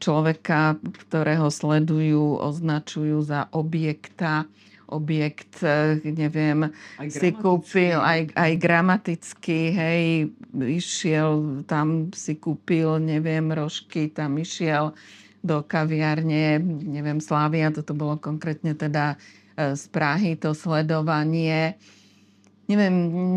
človeka, 0.00 0.80
ktorého 1.06 1.52
sledujú, 1.52 2.40
označujú 2.40 3.22
za 3.22 3.46
objekta, 3.52 4.48
objekt, 4.88 5.64
e, 5.64 6.00
neviem, 6.04 6.68
si 7.08 7.32
kúpil 7.32 7.96
aj, 7.96 8.30
aj 8.36 8.52
gramaticky, 8.60 9.72
hej, 9.72 10.02
išiel, 10.52 11.64
tam 11.64 12.12
si 12.12 12.36
kúpil, 12.36 13.00
neviem, 13.00 13.48
rožky, 13.48 14.12
tam 14.12 14.36
išiel 14.36 14.92
do 15.44 15.60
kaviárne, 15.64 16.60
neviem, 16.64 17.20
Slávia, 17.20 17.72
toto 17.72 17.96
bolo 17.96 18.20
konkrétne 18.20 18.76
teda 18.76 19.16
e, 19.56 19.72
z 19.72 19.84
Prahy, 19.88 20.36
to 20.36 20.52
sledovanie. 20.52 21.76
Neviem, 22.64 22.94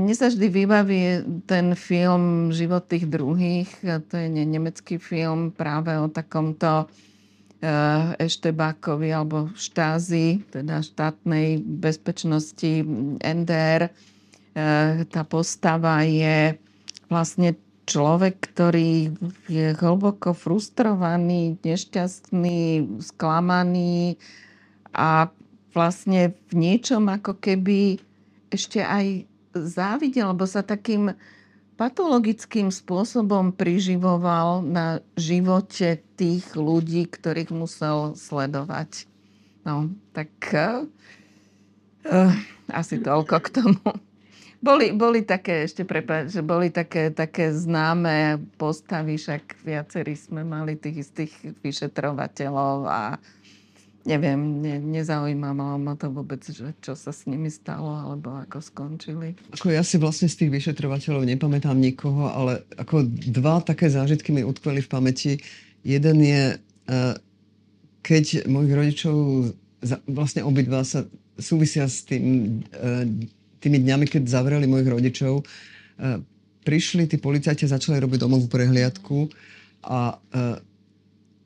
mne 0.07 0.15
sa 0.15 0.31
vždy 0.31 0.47
vybaví 0.47 1.01
ten 1.43 1.75
film 1.75 2.55
Život 2.55 2.87
tých 2.87 3.11
druhých. 3.11 3.67
To 3.83 4.15
je 4.15 4.27
nemecký 4.31 4.95
film 5.03 5.51
práve 5.51 5.99
o 5.99 6.07
takomto 6.07 6.87
Eh, 7.57 8.13
Eštebákovi 8.21 9.09
alebo 9.09 9.49
štázi, 9.57 10.45
teda 10.53 10.85
štátnej 10.85 11.57
bezpečnosti 11.57 12.85
NDR. 13.17 13.89
Eh, 14.53 15.01
tá 15.09 15.25
postava 15.25 16.05
je 16.05 16.53
vlastne 17.09 17.57
človek, 17.89 18.53
ktorý 18.53 19.09
je 19.49 19.73
hlboko 19.73 20.37
frustrovaný, 20.37 21.57
nešťastný, 21.65 22.85
sklamaný 23.01 24.21
a 24.93 25.33
vlastne 25.73 26.37
v 26.53 26.61
niečom 26.61 27.09
ako 27.09 27.41
keby 27.41 27.97
ešte 28.51 28.83
aj 28.83 29.25
závidel, 29.53 30.31
lebo 30.31 30.45
sa 30.45 30.61
takým 30.61 31.15
patologickým 31.77 32.73
spôsobom 32.73 33.53
priživoval 33.53 34.65
na 34.65 34.99
živote 35.13 36.01
tých 36.17 36.57
ľudí, 36.57 37.05
ktorých 37.05 37.53
musel 37.53 38.17
sledovať. 38.17 39.05
No, 39.61 39.93
tak 40.15 40.31
uh, 40.57 40.89
uh, 42.09 42.33
asi 42.73 42.97
toľko 42.97 43.35
k 43.45 43.47
tomu. 43.61 43.87
Boli, 44.57 44.89
boli 44.89 45.21
také, 45.21 45.69
ešte 45.69 45.85
prepáč, 45.85 46.33
že 46.33 46.41
boli 46.41 46.73
také, 46.73 47.13
také 47.13 47.53
známe 47.53 48.41
postavy, 48.57 49.21
však 49.21 49.61
viacerí 49.61 50.17
sme 50.17 50.41
mali 50.41 50.73
tých 50.73 51.05
istých 51.05 51.33
vyšetrovateľov 51.61 52.89
a 52.89 53.21
neviem, 54.07 54.39
ne, 54.63 54.79
nezaujímalo 54.79 55.75
ma 55.75 55.99
to 55.99 56.07
vôbec, 56.07 56.39
že 56.39 56.71
čo 56.79 56.95
sa 56.95 57.11
s 57.11 57.27
nimi 57.27 57.51
stalo, 57.51 57.91
alebo 57.91 58.31
ako 58.39 58.63
skončili. 58.63 59.35
Ako 59.51 59.75
ja 59.75 59.83
si 59.83 59.99
vlastne 59.99 60.31
z 60.31 60.47
tých 60.47 60.51
vyšetrovateľov 60.55 61.27
nepamätám 61.27 61.75
nikoho, 61.75 62.31
ale 62.31 62.63
ako 62.79 63.03
dva 63.35 63.59
také 63.59 63.91
zážitky 63.91 64.31
mi 64.31 64.47
utkveli 64.47 64.79
v 64.79 64.89
pamäti. 64.89 65.31
Jeden 65.83 66.23
je, 66.23 66.55
eh, 66.55 67.15
keď 67.99 68.47
mojich 68.47 68.73
rodičov, 68.73 69.15
vlastne 70.07 70.41
obidva 70.47 70.87
sa 70.87 71.03
súvisia 71.35 71.85
s 71.85 72.07
tým, 72.07 72.59
eh, 72.71 73.03
tými 73.59 73.83
dňami, 73.83 74.07
keď 74.07 74.23
zavreli 74.23 74.71
mojich 74.71 74.87
rodičov, 74.87 75.43
eh, 75.43 76.23
prišli 76.63 77.11
tí 77.11 77.19
policajti 77.19 77.67
začali 77.67 77.99
robiť 77.99 78.19
domovú 78.23 78.47
prehliadku 78.51 79.31
a 79.87 80.19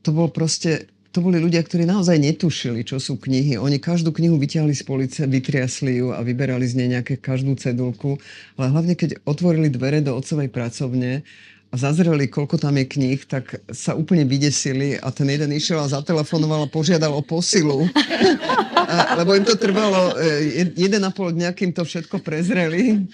to 0.02 0.10
bolo 0.10 0.34
proste 0.34 0.90
to 1.12 1.20
boli 1.20 1.44
ľudia, 1.44 1.60
ktorí 1.60 1.84
naozaj 1.84 2.16
netušili, 2.16 2.88
čo 2.88 2.96
sú 2.96 3.20
knihy. 3.20 3.60
Oni 3.60 3.84
každú 3.84 4.16
knihu 4.16 4.40
vyťahli 4.40 4.72
z 4.72 4.84
police, 4.88 5.20
vytriasli 5.28 6.00
ju 6.00 6.16
a 6.16 6.24
vyberali 6.24 6.64
z 6.64 6.80
nej 6.80 6.88
nejaké 6.96 7.20
každú 7.20 7.60
cedulku. 7.60 8.16
Ale 8.56 8.72
hlavne, 8.72 8.96
keď 8.96 9.20
otvorili 9.28 9.68
dvere 9.68 10.00
do 10.00 10.16
otcovej 10.16 10.48
pracovne 10.48 11.28
a 11.72 11.76
zazreli, 11.76 12.32
koľko 12.32 12.64
tam 12.64 12.80
je 12.80 12.88
kníh, 12.88 13.20
tak 13.28 13.60
sa 13.72 13.96
úplne 13.96 14.24
vydesili 14.24 14.96
a 15.00 15.12
ten 15.12 15.28
jeden 15.28 15.52
išiel 15.52 15.84
a 15.84 15.92
zatelefonoval 15.92 16.68
a 16.68 16.72
požiadal 16.72 17.12
o 17.12 17.24
posilu. 17.24 17.92
A, 18.92 19.20
lebo 19.20 19.36
im 19.36 19.44
to 19.48 19.56
trvalo 19.56 20.16
e, 20.20 20.68
jeden 20.76 21.04
a 21.08 21.12
pol 21.16 21.32
dňa, 21.32 21.56
kým 21.56 21.72
to 21.72 21.88
všetko 21.88 22.24
prezreli. 22.24 23.08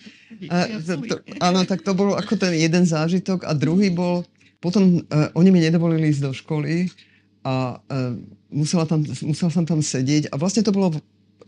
A, 0.49 0.69
to, 0.81 1.21
áno, 1.41 1.65
tak 1.65 1.81
to 1.81 1.97
bol 1.97 2.13
ako 2.17 2.33
ten 2.37 2.53
jeden 2.57 2.85
zážitok. 2.85 3.45
A 3.45 3.57
druhý 3.57 3.93
bol, 3.93 4.25
potom 4.57 5.05
uh, 5.05 5.29
oni 5.37 5.49
mi 5.53 5.61
nedovolili 5.61 6.09
ísť 6.09 6.21
do 6.25 6.33
školy, 6.33 6.89
a 7.47 7.79
uh, 7.79 8.11
musela, 8.51 8.83
tam, 8.83 9.07
musela 9.23 9.47
som 9.47 9.63
tam 9.63 9.79
sedieť 9.79 10.27
a 10.31 10.35
vlastne 10.35 10.67
to 10.67 10.75
bolo 10.75 10.91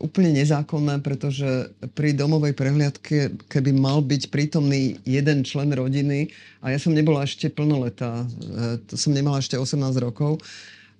úplne 0.00 0.32
nezákonné, 0.32 1.04
pretože 1.04 1.76
pri 1.92 2.16
domovej 2.16 2.56
prehliadke, 2.56 3.36
keby 3.52 3.76
mal 3.76 4.00
byť 4.00 4.32
prítomný 4.32 4.96
jeden 5.04 5.44
člen 5.44 5.68
rodiny, 5.76 6.32
a 6.64 6.72
ja 6.72 6.80
som 6.80 6.96
nebola 6.96 7.28
ešte 7.28 7.52
plnoletá, 7.52 8.24
uh, 8.24 8.80
to 8.88 8.96
som 8.96 9.12
nemala 9.12 9.44
ešte 9.44 9.60
18 9.60 9.76
rokov, 10.00 10.40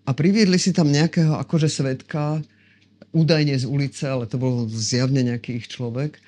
a 0.04 0.12
priviedli 0.12 0.60
si 0.60 0.76
tam 0.76 0.92
nejakého 0.92 1.32
akože 1.40 1.72
svetka, 1.72 2.44
údajne 3.16 3.56
z 3.56 3.64
ulice, 3.64 4.04
ale 4.04 4.28
to 4.28 4.36
bol 4.36 4.68
zjavne 4.68 5.24
nejaký 5.24 5.64
ich 5.64 5.66
človek. 5.72 6.20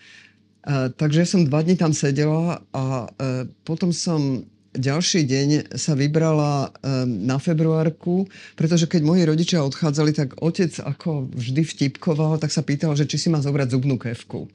Uh, 0.64 0.88
takže 0.96 1.28
som 1.28 1.44
dva 1.44 1.60
dní 1.60 1.76
tam 1.76 1.92
sedela 1.92 2.62
a 2.72 3.10
uh, 3.10 3.44
potom 3.68 3.92
som 3.92 4.46
ďalší 4.72 5.28
deň 5.28 5.48
sa 5.76 5.92
vybrala 5.92 6.68
um, 6.68 7.06
na 7.28 7.36
februárku, 7.36 8.24
pretože 8.56 8.88
keď 8.88 9.00
moji 9.04 9.22
rodičia 9.28 9.64
odchádzali, 9.64 10.12
tak 10.16 10.28
otec 10.40 10.72
ako 10.80 11.28
vždy 11.32 11.62
vtipkoval, 11.64 12.40
tak 12.40 12.50
sa 12.50 12.64
pýtal, 12.64 12.96
že 12.96 13.04
či 13.04 13.20
si 13.20 13.28
má 13.28 13.40
zobrať 13.44 13.76
zubnú 13.76 14.00
kevku. 14.00 14.48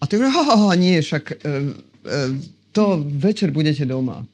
A 0.00 0.04
ty 0.04 0.20
ha, 0.20 0.28
ha, 0.28 0.72
nie, 0.76 1.00
však 1.00 1.24
uh, 1.40 1.72
uh, 2.04 2.32
to 2.76 3.00
večer 3.00 3.48
budete 3.50 3.88
doma. 3.88 4.28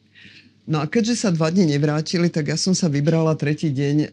No 0.62 0.78
a 0.78 0.86
keďže 0.86 1.26
sa 1.26 1.34
dva 1.34 1.50
dni 1.50 1.74
nevrátili, 1.74 2.30
tak 2.30 2.54
ja 2.54 2.54
som 2.54 2.70
sa 2.70 2.86
vybrala 2.86 3.34
tretí 3.34 3.74
deň 3.74 3.96
e, 3.98 4.08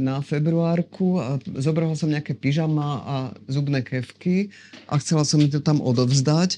na 0.00 0.24
februárku 0.24 1.20
a 1.20 1.36
zobrala 1.60 1.92
som 1.92 2.08
nejaké 2.08 2.32
pyžama 2.32 3.04
a 3.04 3.16
zubné 3.44 3.84
kevky 3.84 4.48
a 4.88 4.96
chcela 4.96 5.28
som 5.28 5.36
mi 5.36 5.52
to 5.52 5.60
tam 5.60 5.84
odovzdať. 5.84 6.56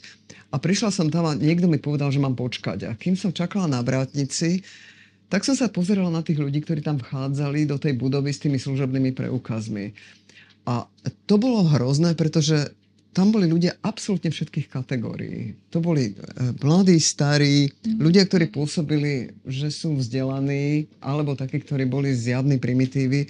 A 0.55 0.62
prišla 0.62 0.94
som 0.94 1.11
tam 1.11 1.26
a 1.26 1.34
niekto 1.34 1.66
mi 1.66 1.82
povedal, 1.82 2.14
že 2.14 2.22
mám 2.22 2.38
počkať. 2.38 2.86
A 2.86 2.94
kým 2.94 3.18
som 3.18 3.34
čakala 3.34 3.66
na 3.66 3.82
vrátnici, 3.82 4.62
tak 5.26 5.42
som 5.42 5.59
sa 5.59 5.66
pozerala 5.66 6.14
na 6.14 6.22
tých 6.22 6.38
ľudí, 6.38 6.62
ktorí 6.62 6.78
tam 6.78 7.02
vchádzali 7.02 7.66
do 7.66 7.74
tej 7.74 7.98
budovy 7.98 8.30
s 8.30 8.38
tými 8.38 8.62
služobnými 8.62 9.11
preukazmi. 9.18 9.90
A 10.70 10.86
to 11.26 11.42
bolo 11.42 11.66
hrozné, 11.66 12.14
pretože 12.14 12.70
tam 13.11 13.34
boli 13.34 13.50
ľudia 13.50 13.78
absolútne 13.82 14.30
všetkých 14.30 14.70
kategórií. 14.70 15.59
To 15.74 15.82
boli 15.82 16.14
e, 16.14 16.14
mladí, 16.62 16.98
starí, 16.98 17.70
ľudia, 17.86 18.26
ktorí 18.26 18.50
pôsobili, 18.50 19.34
že 19.46 19.70
sú 19.74 19.98
vzdelaní, 19.98 20.90
alebo 20.98 21.38
takí, 21.38 21.62
ktorí 21.62 21.86
boli 21.86 22.11
zjavní 22.11 22.59
primitívy. 22.59 23.26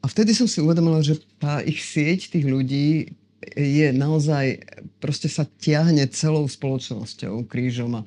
A 0.00 0.08
vtedy 0.08 0.32
som 0.32 0.48
si 0.48 0.64
uvedomila, 0.64 1.04
že 1.04 1.20
tá 1.40 1.60
ich 1.60 1.80
sieť 1.80 2.32
tých 2.32 2.44
ľudí, 2.48 3.12
je 3.54 3.88
naozaj, 3.94 4.62
proste 4.98 5.30
sa 5.30 5.46
tiahne 5.46 6.02
celou 6.10 6.46
spoločnosťou 6.50 7.46
krížom 7.46 8.02
a 8.02 8.06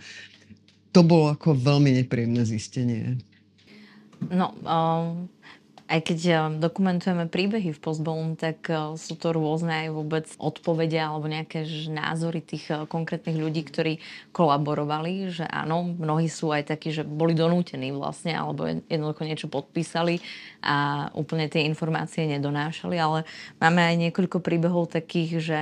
to 0.92 1.08
bolo 1.08 1.32
ako 1.32 1.56
veľmi 1.56 1.96
nepríjemné 2.04 2.44
zistenie. 2.44 3.16
No, 4.28 4.54
um, 4.62 5.32
aj 5.92 6.00
keď 6.08 6.20
eh, 6.24 6.38
dokumentujeme 6.56 7.28
príbehy 7.28 7.76
v 7.76 7.84
Postbone, 7.84 8.40
tak 8.40 8.64
eh, 8.72 8.96
sú 8.96 9.20
to 9.20 9.36
rôzne 9.36 9.88
aj 9.88 9.90
vôbec 9.92 10.26
odpovede 10.40 10.96
alebo 10.96 11.28
nejaké 11.28 11.68
názory 11.92 12.40
tých 12.40 12.72
eh, 12.72 12.88
konkrétnych 12.88 13.36
ľudí, 13.36 13.68
ktorí 13.68 14.00
kolaborovali, 14.32 15.28
že 15.36 15.44
áno, 15.44 15.92
mnohí 15.92 16.32
sú 16.32 16.56
aj 16.56 16.72
takí, 16.72 16.96
že 16.96 17.04
boli 17.04 17.36
donútení 17.36 17.92
vlastne, 17.92 18.32
alebo 18.32 18.72
jednoducho 18.88 19.28
niečo 19.28 19.48
podpísali 19.52 20.24
a 20.64 21.10
úplne 21.12 21.52
tie 21.52 21.68
informácie 21.68 22.24
nedonášali, 22.32 22.96
ale 22.96 23.28
máme 23.60 23.84
aj 23.84 23.96
niekoľko 24.08 24.40
príbehov 24.40 24.88
takých, 24.88 25.44
že 25.44 25.62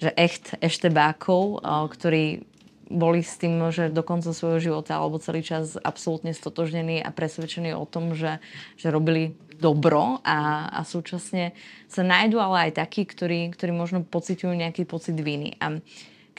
že 0.00 0.16
echt 0.16 0.56
eštebákov, 0.64 1.60
ktorí 1.92 2.48
boli 2.90 3.22
s 3.22 3.38
tým, 3.38 3.70
že 3.70 3.92
do 3.92 4.02
konca 4.02 4.34
svojho 4.34 4.58
života 4.58 4.98
alebo 4.98 5.22
celý 5.22 5.46
čas 5.46 5.78
absolútne 5.78 6.34
stotožnení 6.34 6.98
a 6.98 7.14
presvedčení 7.14 7.70
o 7.76 7.86
tom, 7.86 8.18
že, 8.18 8.42
že 8.74 8.90
robili 8.90 9.38
dobro 9.60 10.24
a, 10.24 10.68
a 10.72 10.80
súčasne 10.82 11.52
sa 11.86 12.02
nájdú 12.02 12.40
ale 12.40 12.68
aj 12.68 12.80
takí, 12.80 13.04
ktorí, 13.04 13.52
ktorí 13.52 13.70
možno 13.76 14.02
pociťujú 14.02 14.52
nejaký 14.56 14.88
pocit 14.88 15.14
viny. 15.14 15.60
A 15.60 15.78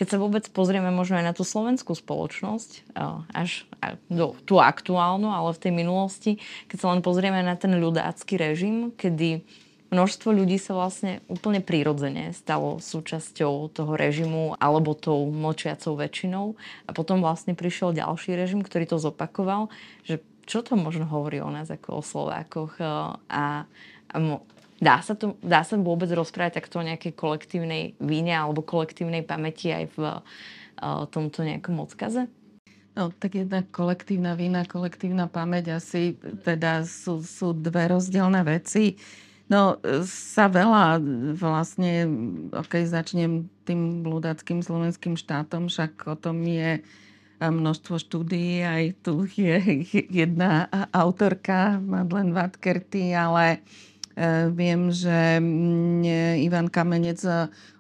keď 0.02 0.18
sa 0.18 0.18
vôbec 0.18 0.50
pozrieme 0.50 0.90
možno 0.90 1.22
aj 1.22 1.26
na 1.30 1.34
tú 1.38 1.46
slovenskú 1.46 1.94
spoločnosť, 1.94 2.98
až 3.38 3.70
do 4.10 4.34
tú 4.50 4.58
aktuálnu, 4.58 5.30
ale 5.30 5.54
v 5.54 5.62
tej 5.62 5.74
minulosti, 5.78 6.32
keď 6.74 6.78
sa 6.82 6.90
len 6.90 7.06
pozrieme 7.06 7.38
na 7.46 7.54
ten 7.54 7.78
ľudácky 7.78 8.34
režim, 8.34 8.90
kedy 8.98 9.46
množstvo 9.92 10.32
ľudí 10.34 10.58
sa 10.58 10.74
vlastne 10.74 11.22
úplne 11.28 11.62
prirodzene 11.62 12.32
stalo 12.34 12.82
súčasťou 12.82 13.70
toho 13.76 13.94
režimu 13.94 14.56
alebo 14.58 14.98
tou 14.98 15.28
močiacou 15.30 16.00
väčšinou. 16.00 16.58
A 16.88 16.96
potom 16.96 17.22
vlastne 17.22 17.54
prišiel 17.54 17.94
ďalší 17.94 18.34
režim, 18.34 18.64
ktorý 18.66 18.88
to 18.90 18.98
zopakoval, 18.98 19.70
že 20.08 20.24
čo 20.52 20.60
to 20.60 20.76
možno 20.76 21.08
hovorí 21.08 21.40
o 21.40 21.48
nás 21.48 21.72
ako 21.72 22.04
o 22.04 22.04
Slovákoch 22.04 22.84
a, 22.84 23.16
a 23.32 24.16
mo, 24.20 24.44
dá 24.84 25.00
sa, 25.00 25.16
to, 25.16 25.40
dá 25.40 25.64
sa 25.64 25.80
vôbec 25.80 26.12
rozprávať 26.12 26.60
takto 26.60 26.84
o 26.84 26.88
nejakej 26.88 27.16
kolektívnej 27.16 27.96
víne 28.04 28.36
alebo 28.36 28.60
kolektívnej 28.60 29.24
pamäti 29.24 29.72
aj 29.72 29.96
v 29.96 29.98
uh, 30.04 31.08
tomto 31.08 31.48
nejakom 31.48 31.80
odkaze? 31.80 32.28
No, 32.92 33.08
tak 33.16 33.40
jedna 33.40 33.64
kolektívna 33.64 34.36
vína, 34.36 34.68
kolektívna 34.68 35.32
pamäť 35.32 35.80
asi 35.80 36.20
teda 36.44 36.84
sú, 36.84 37.24
sú 37.24 37.56
dve 37.56 37.88
rozdielne 37.88 38.44
veci. 38.44 39.00
No, 39.48 39.80
sa 40.08 40.52
veľa 40.52 41.00
vlastne, 41.40 42.08
ok, 42.52 42.84
začnem 42.84 43.48
tým 43.64 44.04
ľudackým 44.04 44.60
slovenským 44.60 45.16
štátom, 45.16 45.72
však 45.72 46.12
o 46.12 46.16
tom 46.20 46.44
je 46.44 46.84
množstvo 47.50 47.98
štúdií, 47.98 48.62
aj 48.62 49.02
tu 49.02 49.26
je 49.26 49.58
jedna 50.22 50.70
autorka, 50.94 51.82
Madeleine 51.82 52.38
Vatkerty, 52.38 53.18
ale 53.18 53.66
e, 54.14 54.52
viem, 54.54 54.94
že 54.94 55.42
Ivan 56.38 56.70
Kamenec 56.70 57.26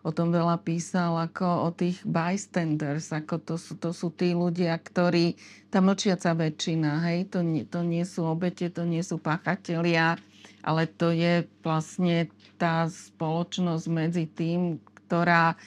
o 0.01 0.09
tom 0.09 0.33
veľa 0.33 0.57
písal 0.65 1.13
ako 1.13 1.45
o 1.45 1.69
tých 1.69 2.01
bystanders, 2.01 3.13
ako 3.13 3.37
to 3.37 3.55
sú, 3.61 3.77
to 3.77 3.93
sú 3.93 4.09
tí 4.09 4.33
ľudia, 4.33 4.73
ktorí, 4.81 5.37
tá 5.69 5.77
mlčiaca 5.79 6.33
väčšina, 6.33 7.05
hej, 7.05 7.29
to, 7.29 7.45
nie, 7.45 7.63
to 7.69 7.85
nie 7.85 8.01
sú 8.01 8.25
obete, 8.25 8.67
to 8.73 8.81
nie 8.81 9.05
sú 9.05 9.21
pachatelia, 9.21 10.17
ale 10.65 10.89
to 10.89 11.13
je 11.13 11.45
vlastne 11.61 12.27
tá 12.57 12.89
spoločnosť 12.89 13.85
medzi 13.89 14.25
tým, 14.25 14.81
ktorá 15.05 15.57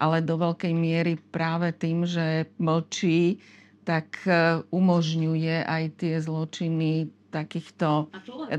ale 0.00 0.24
do 0.24 0.40
veľkej 0.40 0.72
miery 0.72 1.20
práve 1.20 1.76
tým, 1.76 2.08
že 2.08 2.48
mlčí, 2.56 3.36
tak 3.84 4.24
e, 4.24 4.64
umožňuje 4.72 5.68
aj 5.68 5.84
tie 6.00 6.14
zločiny 6.16 7.12
takýchto, 7.28 8.08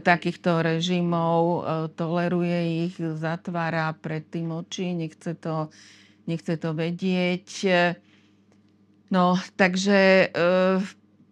takýchto 0.05 0.61
režimov, 0.61 1.41
e, 1.41 1.59
toleruje 1.97 2.59
ich, 2.85 2.95
zatvára 3.17 3.97
pred 3.97 4.21
tým 4.29 4.53
oči, 4.53 4.93
nechce 4.93 5.33
to, 5.41 5.73
nechce 6.29 6.53
to 6.61 6.77
vedieť. 6.77 7.49
No, 9.09 9.35
takže 9.57 9.99
e, 9.99 10.27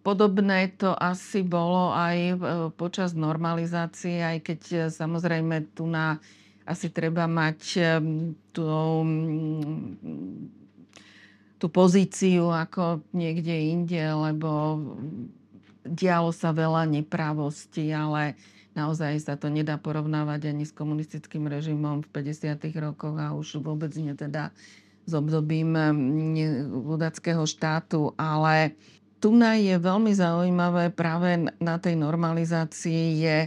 podobné 0.02 0.74
to 0.74 0.90
asi 0.96 1.46
bolo 1.46 1.94
aj 1.94 2.18
počas 2.74 3.14
normalizácie, 3.14 4.20
aj 4.20 4.38
keď 4.42 4.60
samozrejme 4.90 5.70
tu 5.76 5.86
na 5.86 6.18
asi 6.70 6.86
treba 6.94 7.26
mať 7.26 7.82
tú, 8.54 8.70
tú 11.58 11.66
pozíciu 11.66 12.54
ako 12.54 13.02
niekde 13.10 13.74
inde, 13.74 13.98
lebo 13.98 14.78
dialo 15.82 16.30
sa 16.30 16.54
veľa 16.54 16.86
nepravosti, 16.86 17.90
ale 17.90 18.38
naozaj 18.78 19.18
sa 19.18 19.34
to 19.34 19.50
nedá 19.50 19.74
porovnávať 19.74 20.54
ani 20.54 20.62
s 20.62 20.70
komunistickým 20.70 21.50
režimom 21.50 22.06
v 22.06 22.22
50. 22.22 22.54
rokoch 22.78 23.18
a 23.18 23.34
už 23.34 23.58
vôbec 23.58 23.90
nie 23.98 24.14
teda 24.14 24.54
s 25.08 25.12
obdobím 25.12 25.74
ľudackého 26.86 27.42
štátu, 27.42 28.14
ale 28.14 28.78
tu 29.20 29.36
je 29.36 29.76
veľmi 29.76 30.12
zaujímavé 30.16 30.94
práve 30.94 31.36
na 31.60 31.76
tej 31.76 31.98
normalizácii 31.98 33.20
je 33.20 33.38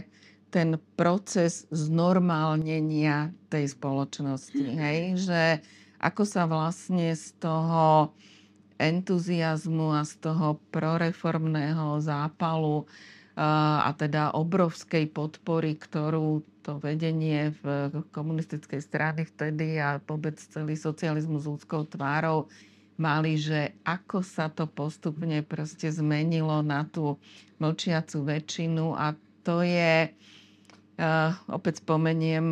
ten 0.54 0.78
proces 0.94 1.66
znormálnenia 1.74 3.34
tej 3.50 3.74
spoločnosti. 3.74 4.62
Hej? 4.62 5.18
Že 5.26 5.42
ako 5.98 6.22
sa 6.22 6.46
vlastne 6.46 7.10
z 7.10 7.34
toho 7.42 8.14
entuziasmu 8.78 9.98
a 9.98 10.06
z 10.06 10.14
toho 10.22 10.62
proreformného 10.70 11.98
zápalu 11.98 12.86
a 13.34 13.90
teda 13.98 14.30
obrovskej 14.30 15.10
podpory, 15.10 15.74
ktorú 15.74 16.46
to 16.62 16.78
vedenie 16.78 17.50
v 17.58 17.90
komunistickej 18.14 18.78
strany 18.78 19.26
vtedy 19.26 19.82
a 19.82 19.98
vôbec 20.06 20.38
celý 20.38 20.78
socializmus 20.78 21.42
s 21.42 21.50
ľudskou 21.50 21.82
tvárou 21.90 22.46
mali, 22.94 23.34
že 23.34 23.74
ako 23.82 24.22
sa 24.22 24.46
to 24.46 24.70
postupne 24.70 25.42
proste 25.42 25.90
zmenilo 25.90 26.62
na 26.62 26.86
tú 26.86 27.18
mlčiacu 27.58 28.22
väčšinu 28.22 28.94
a 28.94 29.18
to 29.42 29.66
je 29.66 30.14
Uh, 30.94 31.34
opäť 31.50 31.82
spomeniem 31.82 32.46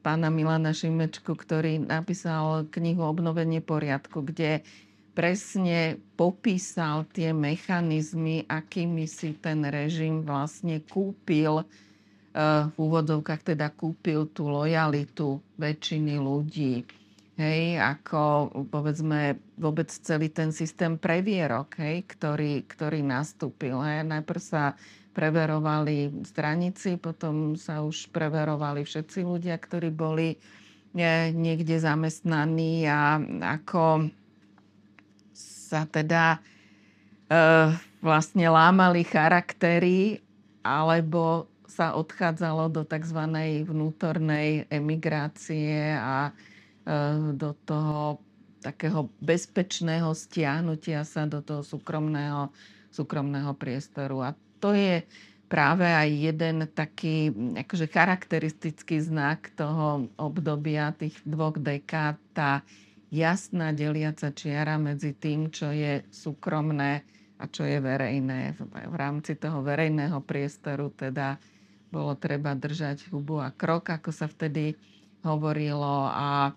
pána 0.00 0.32
Milana 0.32 0.72
Šimečku, 0.72 1.36
ktorý 1.36 1.84
napísal 1.84 2.64
knihu 2.72 3.04
Obnovenie 3.04 3.60
poriadku, 3.60 4.24
kde 4.24 4.64
presne 5.12 6.00
popísal 6.16 7.04
tie 7.12 7.36
mechanizmy, 7.36 8.48
akými 8.48 9.04
si 9.04 9.36
ten 9.36 9.60
režim 9.68 10.24
vlastne 10.24 10.80
kúpil, 10.80 11.60
uh, 11.60 12.72
v 12.72 12.76
úvodovkách 12.76 13.52
teda 13.52 13.68
kúpil 13.68 14.32
tú 14.32 14.48
lojalitu 14.48 15.36
väčšiny 15.60 16.16
ľudí. 16.16 16.88
Hej, 17.36 17.80
ako 17.80 18.52
povedzme 18.68 19.40
vôbec 19.56 19.88
celý 19.88 20.28
ten 20.28 20.52
systém 20.52 21.00
previerok, 21.00 21.80
hej, 21.80 22.04
ktorý, 22.04 22.64
ktorý 22.68 23.00
nastúpil. 23.00 23.80
Hej. 23.80 24.04
Najprv 24.04 24.40
sa 24.40 24.76
preverovali 25.12 26.24
stranici, 26.24 26.96
potom 26.96 27.54
sa 27.54 27.84
už 27.84 28.08
preverovali 28.10 28.84
všetci 28.84 29.20
ľudia, 29.24 29.56
ktorí 29.60 29.92
boli 29.92 30.36
niekde 31.32 31.80
zamestnaní 31.80 32.84
a 32.84 33.16
ako 33.56 34.12
sa 35.72 35.88
teda 35.88 36.36
e, 36.36 36.38
vlastne 38.04 38.46
lámali 38.52 39.00
charaktery 39.08 40.20
alebo 40.60 41.48
sa 41.64 41.96
odchádzalo 41.96 42.68
do 42.68 42.84
tzv. 42.84 43.20
vnútornej 43.64 44.68
emigrácie 44.68 45.96
a 45.96 46.28
e, 46.28 46.32
do 47.32 47.56
toho 47.64 48.20
takého 48.60 49.08
bezpečného 49.18 50.12
stiahnutia 50.12 51.08
sa 51.08 51.24
do 51.24 51.40
toho 51.40 51.64
súkromného, 51.64 52.52
súkromného 52.92 53.56
priestoru. 53.56 54.20
A 54.22 54.36
to 54.62 54.70
je 54.78 55.02
práve 55.50 55.84
aj 55.84 56.08
jeden 56.08 56.64
taký 56.70 57.34
akože 57.58 57.90
charakteristický 57.90 59.02
znak 59.02 59.52
toho 59.52 60.08
obdobia 60.16 60.96
tých 60.96 61.18
dvoch 61.28 61.60
dekád, 61.60 62.16
tá 62.32 62.64
jasná 63.12 63.76
deliaca 63.76 64.32
čiara 64.32 64.80
medzi 64.80 65.12
tým, 65.12 65.52
čo 65.52 65.68
je 65.68 66.00
súkromné 66.08 67.04
a 67.36 67.44
čo 67.50 67.68
je 67.68 67.76
verejné. 67.82 68.56
V 68.72 68.96
rámci 68.96 69.36
toho 69.36 69.60
verejného 69.60 70.24
priestoru 70.24 70.88
teda 70.94 71.36
bolo 71.92 72.16
treba 72.16 72.56
držať 72.56 73.12
hubu 73.12 73.44
a 73.44 73.52
krok, 73.52 73.92
ako 73.92 74.08
sa 74.08 74.24
vtedy 74.24 74.72
hovorilo 75.20 76.08
a 76.08 76.48
e, 76.48 76.52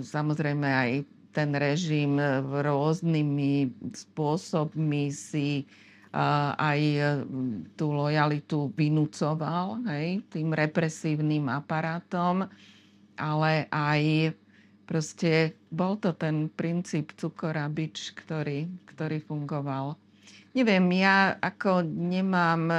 samozrejme 0.00 0.64
aj 0.64 0.90
ten 1.36 1.52
režim 1.52 2.16
rôznymi 2.48 3.68
spôsobmi 3.92 5.12
si 5.12 5.68
aj 6.54 6.80
e, 6.80 7.02
tú 7.74 7.90
lojalitu 7.90 8.70
vynúcoval 8.78 9.82
tým 10.30 10.54
represívnym 10.54 11.50
aparátom, 11.50 12.46
ale 13.18 13.66
aj 13.74 14.34
proste 14.86 15.58
bol 15.74 15.98
to 15.98 16.14
ten 16.14 16.46
princíp 16.46 17.16
cukora 17.18 17.66
bič, 17.66 18.14
ktorý, 18.14 18.70
ktorý 18.94 19.18
fungoval. 19.26 19.98
Neviem, 20.54 20.86
ja 21.02 21.34
ako 21.42 21.82
nemám 21.82 22.62
e, 22.70 22.78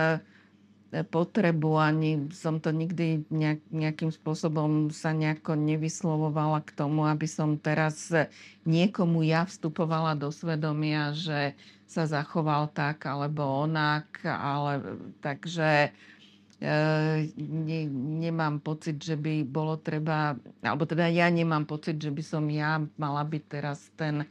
potrebu, 1.04 1.76
ani 1.76 2.32
som 2.32 2.64
to 2.64 2.72
nikdy 2.72 3.28
nejak, 3.28 3.60
nejakým 3.68 4.16
spôsobom 4.16 4.96
sa 4.96 5.12
nejako 5.12 5.60
nevyslovovala 5.60 6.64
k 6.64 6.72
tomu, 6.72 7.04
aby 7.04 7.28
som 7.28 7.60
teraz 7.60 8.16
niekomu 8.64 9.28
ja 9.28 9.44
vstupovala 9.44 10.16
do 10.16 10.32
svedomia, 10.32 11.12
že 11.12 11.52
sa 11.86 12.10
zachoval 12.10 12.74
tak 12.74 13.06
alebo 13.06 13.46
onak, 13.46 14.26
ale 14.26 14.82
takže 15.22 15.94
e, 16.58 16.70
ne, 17.38 17.80
nemám 18.26 18.58
pocit, 18.58 18.98
že 18.98 19.14
by 19.14 19.46
bolo 19.46 19.78
treba, 19.78 20.34
alebo 20.66 20.84
teda 20.90 21.08
ja 21.14 21.30
nemám 21.30 21.70
pocit, 21.70 22.02
že 22.02 22.10
by 22.10 22.24
som 22.26 22.44
ja 22.50 22.82
mala 22.98 23.22
byť 23.22 23.44
teraz 23.46 23.94
ten 23.94 24.26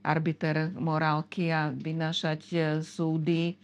arbiter 0.00 0.72
morálky 0.78 1.50
a 1.50 1.74
vynášať 1.74 2.42
e, 2.54 2.58
súdy. 2.80 3.52
E, 3.52 3.54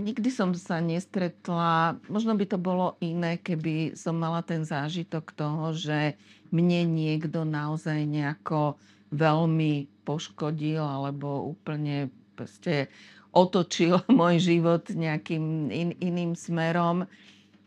nikdy 0.00 0.32
som 0.32 0.56
sa 0.56 0.80
nestretla, 0.80 2.00
možno 2.08 2.32
by 2.34 2.44
to 2.48 2.58
bolo 2.58 2.96
iné, 3.04 3.36
keby 3.36 3.92
som 3.94 4.16
mala 4.16 4.40
ten 4.40 4.64
zážitok 4.64 5.36
toho, 5.36 5.76
že 5.76 6.16
mne 6.48 6.88
niekto 6.88 7.44
naozaj 7.44 8.00
nejako 8.08 8.80
veľmi 9.12 9.91
poškodil 10.02 10.82
alebo 10.82 11.50
úplne 11.50 12.10
proste 12.34 12.92
otočil 13.32 14.02
môj 14.12 14.38
život 14.38 14.86
nejakým 14.90 15.72
in, 15.72 15.90
iným 15.98 16.36
smerom. 16.36 17.08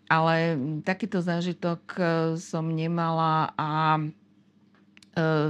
Ale 0.06 0.54
takýto 0.86 1.18
zážitok 1.18 1.82
e, 1.98 2.04
som 2.38 2.70
nemala 2.70 3.50
a 3.58 3.98
e, 3.98 5.50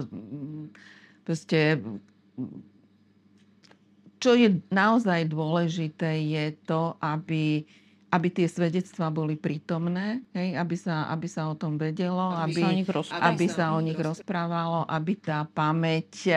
proste 1.28 1.84
čo 4.16 4.32
je 4.32 4.64
naozaj 4.72 5.28
dôležité, 5.28 6.24
je 6.24 6.46
to, 6.64 6.96
aby 7.04 7.68
aby 8.16 8.32
tie 8.32 8.48
svedectvá 8.48 9.12
boli 9.12 9.36
prítomné, 9.36 10.24
hej, 10.32 10.56
aby, 10.56 10.76
sa, 10.80 11.12
aby 11.12 11.28
sa 11.28 11.52
o 11.52 11.56
tom 11.60 11.76
vedelo, 11.76 12.32
aby, 12.32 12.64
aby, 12.64 12.88
sa, 12.88 12.96
o 12.96 13.04
aby 13.12 13.46
sa 13.52 13.66
o 13.76 13.80
nich 13.84 14.00
rozprávalo, 14.00 14.88
aby 14.88 15.20
tá 15.20 15.44
pamäť 15.52 16.32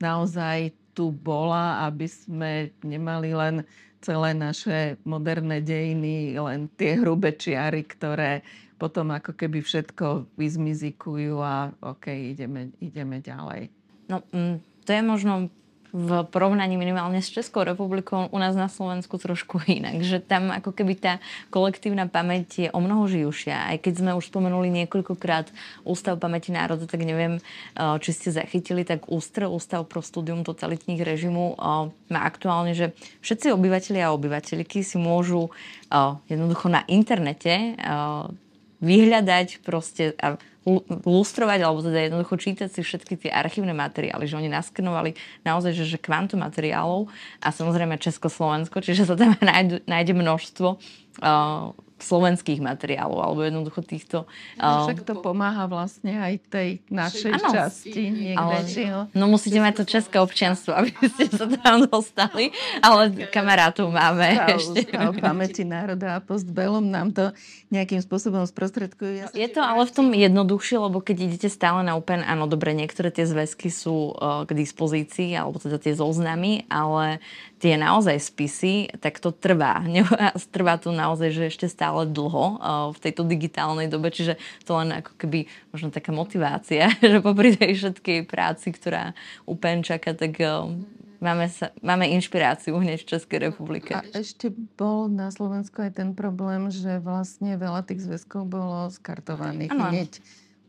naozaj 0.00 0.72
tu 0.96 1.14
bola, 1.14 1.86
aby 1.86 2.08
sme 2.10 2.74
nemali 2.82 3.30
len 3.36 3.62
celé 4.00 4.32
naše 4.32 4.96
moderné 5.04 5.60
dejiny, 5.60 6.34
len 6.40 6.66
tie 6.74 6.96
hrubé 6.98 7.36
čiary, 7.36 7.84
ktoré 7.84 8.40
potom 8.80 9.12
ako 9.12 9.36
keby 9.36 9.60
všetko 9.60 10.24
vyzmizikujú 10.40 11.36
a 11.44 11.68
OK, 11.84 12.08
ideme, 12.32 12.72
ideme 12.80 13.20
ďalej. 13.20 13.68
No, 14.08 14.24
mm, 14.32 14.56
to 14.88 14.90
je 14.90 15.02
možno 15.04 15.52
v 15.90 16.22
porovnaní 16.30 16.78
minimálne 16.78 17.18
s 17.18 17.34
Českou 17.34 17.66
republikou 17.66 18.30
u 18.30 18.38
nás 18.38 18.54
na 18.54 18.70
Slovensku 18.70 19.18
trošku 19.18 19.58
inak. 19.66 20.02
Že 20.02 20.22
tam 20.22 20.54
ako 20.54 20.70
keby 20.70 20.94
tá 20.94 21.12
kolektívna 21.50 22.06
pamäť 22.06 22.46
je 22.66 22.68
o 22.70 22.78
mnoho 22.78 23.10
živšia. 23.10 23.74
Aj 23.74 23.76
keď 23.78 23.94
sme 24.02 24.10
už 24.14 24.30
spomenuli 24.30 24.70
niekoľkokrát 24.70 25.50
Ústav 25.82 26.22
pamäti 26.22 26.54
národa, 26.54 26.86
tak 26.86 27.02
neviem, 27.02 27.38
eh, 27.38 27.96
či 27.98 28.10
ste 28.14 28.28
zachytili, 28.30 28.86
tak 28.86 29.10
Ústr, 29.10 29.50
Ústav 29.50 29.86
pro 29.90 30.02
studium 30.02 30.46
totalitních 30.46 31.02
režimů 31.02 31.54
eh, 31.54 31.90
má 32.10 32.20
aktuálne, 32.22 32.74
že 32.74 32.94
všetci 33.20 33.50
obyvateľia 33.50 34.10
a 34.10 34.14
obyvateľky 34.14 34.86
si 34.86 34.96
môžu 34.98 35.50
eh, 35.90 36.14
jednoducho 36.30 36.70
na 36.70 36.86
internete 36.86 37.74
vyhľadať 38.80 39.60
proste 39.62 40.16
a 40.20 40.40
lustrovať, 41.08 41.58
alebo 41.64 41.80
teda 41.80 42.04
jednoducho 42.04 42.36
čítať 42.36 42.68
si 42.68 42.80
všetky 42.84 43.16
tie 43.16 43.30
archívne 43.32 43.72
materiály, 43.72 44.28
že 44.28 44.36
oni 44.36 44.52
naskenovali 44.52 45.16
naozaj, 45.40 45.72
že, 45.72 45.84
že 45.88 45.98
kvantum 45.98 46.44
materiálov 46.44 47.08
a 47.40 47.48
samozrejme 47.48 47.96
Československo, 47.96 48.84
čiže 48.84 49.08
sa 49.08 49.16
tam 49.16 49.32
nájde, 49.40 49.80
nájde 49.88 50.12
množstvo 50.12 50.68
uh, 50.76 51.72
slovenských 52.00 52.60
materiálov, 52.64 53.20
alebo 53.20 53.40
jednoducho 53.44 53.80
týchto... 53.84 54.28
Uh... 54.56 54.88
Však 54.88 55.04
to 55.06 55.20
pomáha 55.20 55.68
vlastne 55.68 56.16
aj 56.16 56.34
tej 56.48 56.68
našej 56.88 57.32
ano, 57.36 57.48
časti 57.52 58.02
niekde. 58.10 58.40
Ale, 58.40 59.10
no 59.12 59.24
musíte 59.28 59.60
mať 59.60 59.80
to 59.80 59.84
české 59.86 60.16
občianstvo, 60.18 60.74
aby 60.74 60.90
ste 60.90 61.28
sa 61.30 61.46
tam 61.46 61.86
dostali, 61.86 62.50
ale 62.80 63.28
kamarátov 63.28 63.92
máme 63.92 64.34
Stav, 64.34 64.48
ešte. 64.56 64.80
Stav 64.88 65.12
pamäti 65.20 65.62
národa 65.62 66.16
a 66.16 66.24
postbelom 66.24 66.88
nám 66.88 67.12
to 67.12 67.30
nejakým 67.70 68.02
spôsobom 68.02 68.42
sprostredkujú. 68.48 69.12
Ja 69.22 69.26
je 69.30 69.48
to 69.52 69.60
ale 69.62 69.86
v 69.86 69.92
tom 69.94 70.08
jednoduchšie, 70.10 70.76
lebo 70.80 70.98
keď 70.98 71.16
idete 71.30 71.48
stále 71.52 71.86
na 71.86 71.94
Open, 71.94 72.24
áno, 72.24 72.50
dobre, 72.50 72.74
niektoré 72.74 73.12
tie 73.14 73.28
zväzky 73.28 73.68
sú 73.70 74.16
uh, 74.16 74.42
k 74.48 74.56
dispozícii, 74.56 75.36
alebo 75.36 75.60
teda 75.62 75.78
tie 75.78 75.94
zoznamy, 75.94 76.66
ale 76.66 77.22
tie 77.60 77.76
naozaj 77.76 78.16
spisy, 78.16 78.88
tak 78.98 79.20
to 79.20 79.30
trvá. 79.30 79.84
trvá 80.56 80.80
to 80.80 80.90
naozaj, 80.90 81.28
že 81.30 81.52
ešte 81.52 81.66
stále 81.68 82.08
dlho 82.08 82.56
v 82.96 82.98
tejto 82.98 83.22
digitálnej 83.28 83.86
dobe, 83.86 84.08
čiže 84.08 84.40
to 84.64 84.80
len 84.80 84.96
ako 84.96 85.12
keby 85.20 85.44
možno 85.70 85.92
taká 85.92 86.10
motivácia, 86.10 86.88
že 87.04 87.20
popri 87.20 87.52
tej 87.54 87.76
všetkej 87.76 88.24
práci, 88.24 88.72
ktorá 88.72 89.12
úplne 89.44 89.84
čaká, 89.84 90.16
tak 90.16 90.40
máme, 91.20 91.46
sa, 91.52 91.70
máme 91.84 92.08
inšpiráciu 92.16 92.80
hneď 92.80 93.04
v 93.04 93.08
Českej 93.12 93.38
republike. 93.52 93.92
A 93.92 94.02
ešte 94.16 94.48
bol 94.80 95.12
na 95.12 95.28
Slovensku 95.28 95.84
aj 95.84 96.00
ten 96.00 96.16
problém, 96.16 96.72
že 96.72 96.98
vlastne 96.98 97.60
veľa 97.60 97.84
tých 97.84 98.08
zväzkov 98.08 98.48
bolo 98.48 98.88
skartovaných 98.88 99.70
ano. 99.70 99.92
hneď 99.92 100.10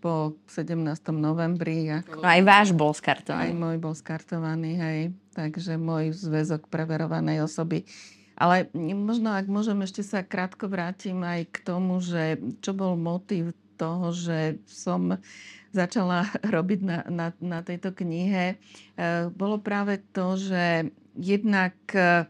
po 0.03 0.35
17. 0.49 0.75
novembri. 1.13 1.87
Ako... 2.03 2.19
No 2.19 2.27
aj 2.27 2.41
váš 2.41 2.67
bol 2.73 2.91
skartovaný. 2.91 3.53
Aj 3.53 3.55
môj 3.55 3.77
bol 3.77 3.93
skartovaný, 3.93 4.75
hej. 4.75 4.99
Takže 5.31 5.79
môj 5.79 6.11
zväzok 6.11 6.67
preverovanej 6.67 7.47
osoby. 7.47 7.87
Ale 8.35 8.67
možno, 8.97 9.37
ak 9.37 9.45
môžem, 9.45 9.85
ešte 9.85 10.01
sa 10.01 10.25
krátko 10.25 10.65
vrátim 10.65 11.21
aj 11.21 11.45
k 11.53 11.57
tomu, 11.61 12.01
že 12.01 12.41
čo 12.59 12.73
bol 12.73 12.97
motív 12.97 13.53
toho, 13.77 14.13
že 14.13 14.61
som 14.65 15.17
začala 15.73 16.25
robiť 16.55 16.79
na, 16.81 16.99
na, 17.09 17.27
na 17.37 17.59
tejto 17.61 17.93
knihe, 17.93 18.53
e, 18.53 18.55
bolo 19.33 19.57
práve 19.57 20.01
to, 20.13 20.37
že 20.37 20.89
jednak 21.17 21.73
e, 21.93 22.25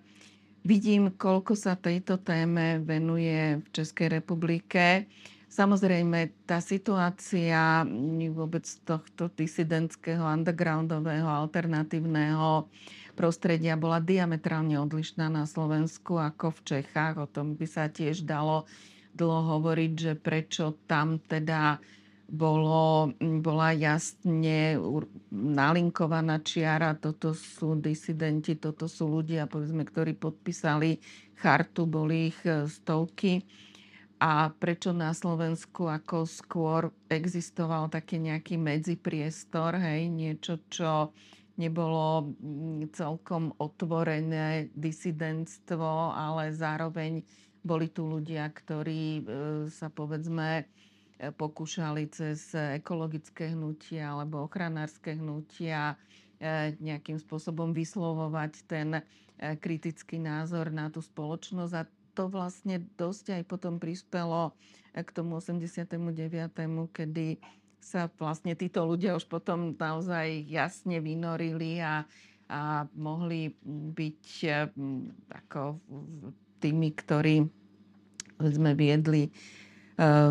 vidím, 0.64 1.12
koľko 1.12 1.58
sa 1.58 1.76
tejto 1.76 2.22
téme 2.22 2.80
venuje 2.86 3.60
v 3.60 3.68
Českej 3.74 4.22
republike 4.22 5.10
Samozrejme, 5.52 6.47
tá 6.47 6.64
situácia 6.64 7.84
vôbec 8.32 8.64
tohto 8.88 9.28
disidentského, 9.36 10.24
undergroundového, 10.24 11.28
alternatívneho 11.28 12.72
prostredia 13.20 13.76
bola 13.76 13.99
diametrálne 13.99 14.80
odlišná 14.80 15.28
na 15.28 15.43
Slovensku 15.43 16.16
ako 16.16 16.56
v 16.56 16.60
Čechách. 16.64 17.20
O 17.20 17.28
tom 17.28 17.60
by 17.60 17.68
sa 17.68 17.91
tiež 17.91 18.24
dalo 18.24 18.64
dlho 19.12 19.60
hovoriť, 19.60 19.91
že 19.91 20.14
prečo 20.16 20.80
tam 20.88 21.20
teda 21.20 21.84
bolo, 22.32 23.12
bola 23.20 23.76
jasne 23.76 24.80
nalinkovaná 25.36 26.39
čiara, 26.47 26.95
toto 26.95 27.36
sú 27.36 27.76
disidenti, 27.76 28.56
toto 28.56 28.88
sú 28.88 29.20
ľudia, 29.20 29.52
povedzme, 29.52 29.84
ktorí 29.84 30.16
podpísali 30.16 30.95
chartu, 31.36 31.84
boli 31.84 32.32
ich 32.32 32.39
stovky 32.72 33.43
a 34.22 34.54
prečo 34.54 34.94
na 34.94 35.18
Slovensku 35.18 35.90
ako 35.90 36.30
skôr 36.30 36.94
existoval 37.10 37.90
taký 37.90 38.22
nejaký 38.22 38.54
medzipriestor, 38.54 39.82
hej, 39.82 40.14
niečo, 40.14 40.62
čo 40.70 41.10
nebolo 41.58 42.30
mm, 42.38 42.94
celkom 42.94 43.50
otvorené 43.58 44.70
disidentstvo, 44.78 46.14
ale 46.14 46.54
zároveň 46.54 47.26
boli 47.66 47.90
tu 47.90 48.06
ľudia, 48.06 48.46
ktorí 48.54 49.04
e, 49.18 49.24
sa 49.74 49.90
povedzme 49.90 50.62
e, 50.62 50.64
pokúšali 51.34 52.06
cez 52.14 52.54
ekologické 52.54 53.58
hnutia 53.58 54.14
alebo 54.14 54.46
ochranárske 54.46 55.18
hnutia 55.18 55.98
e, 56.38 56.74
nejakým 56.78 57.18
spôsobom 57.18 57.74
vyslovovať 57.74 58.54
ten 58.70 59.02
kritický 59.42 60.22
názor 60.22 60.70
na 60.70 60.94
tú 60.94 61.02
spoločnosť. 61.02 61.74
A 61.74 61.90
to 62.14 62.28
vlastne 62.28 62.84
dosť 62.99 63.41
aj 63.41 63.43
potom 63.47 63.80
prispelo 63.80 64.51
k 64.91 65.09
tomu 65.16 65.39
89., 65.39 65.95
kedy 66.91 67.39
sa 67.82 68.12
vlastne 68.20 68.53
títo 68.53 68.86
ľudia 68.86 69.18
už 69.18 69.26
potom 69.26 69.74
naozaj 69.74 70.45
jasne 70.45 71.01
vynorili 71.01 71.82
a, 71.82 72.05
a 72.51 72.86
mohli 72.93 73.55
byť 73.66 74.26
mm, 74.76 75.32
ako 75.32 75.82
tými, 76.62 76.89
ktorí 76.93 77.36
sme 78.38 78.72
viedli 78.78 79.26
e, 79.26 79.32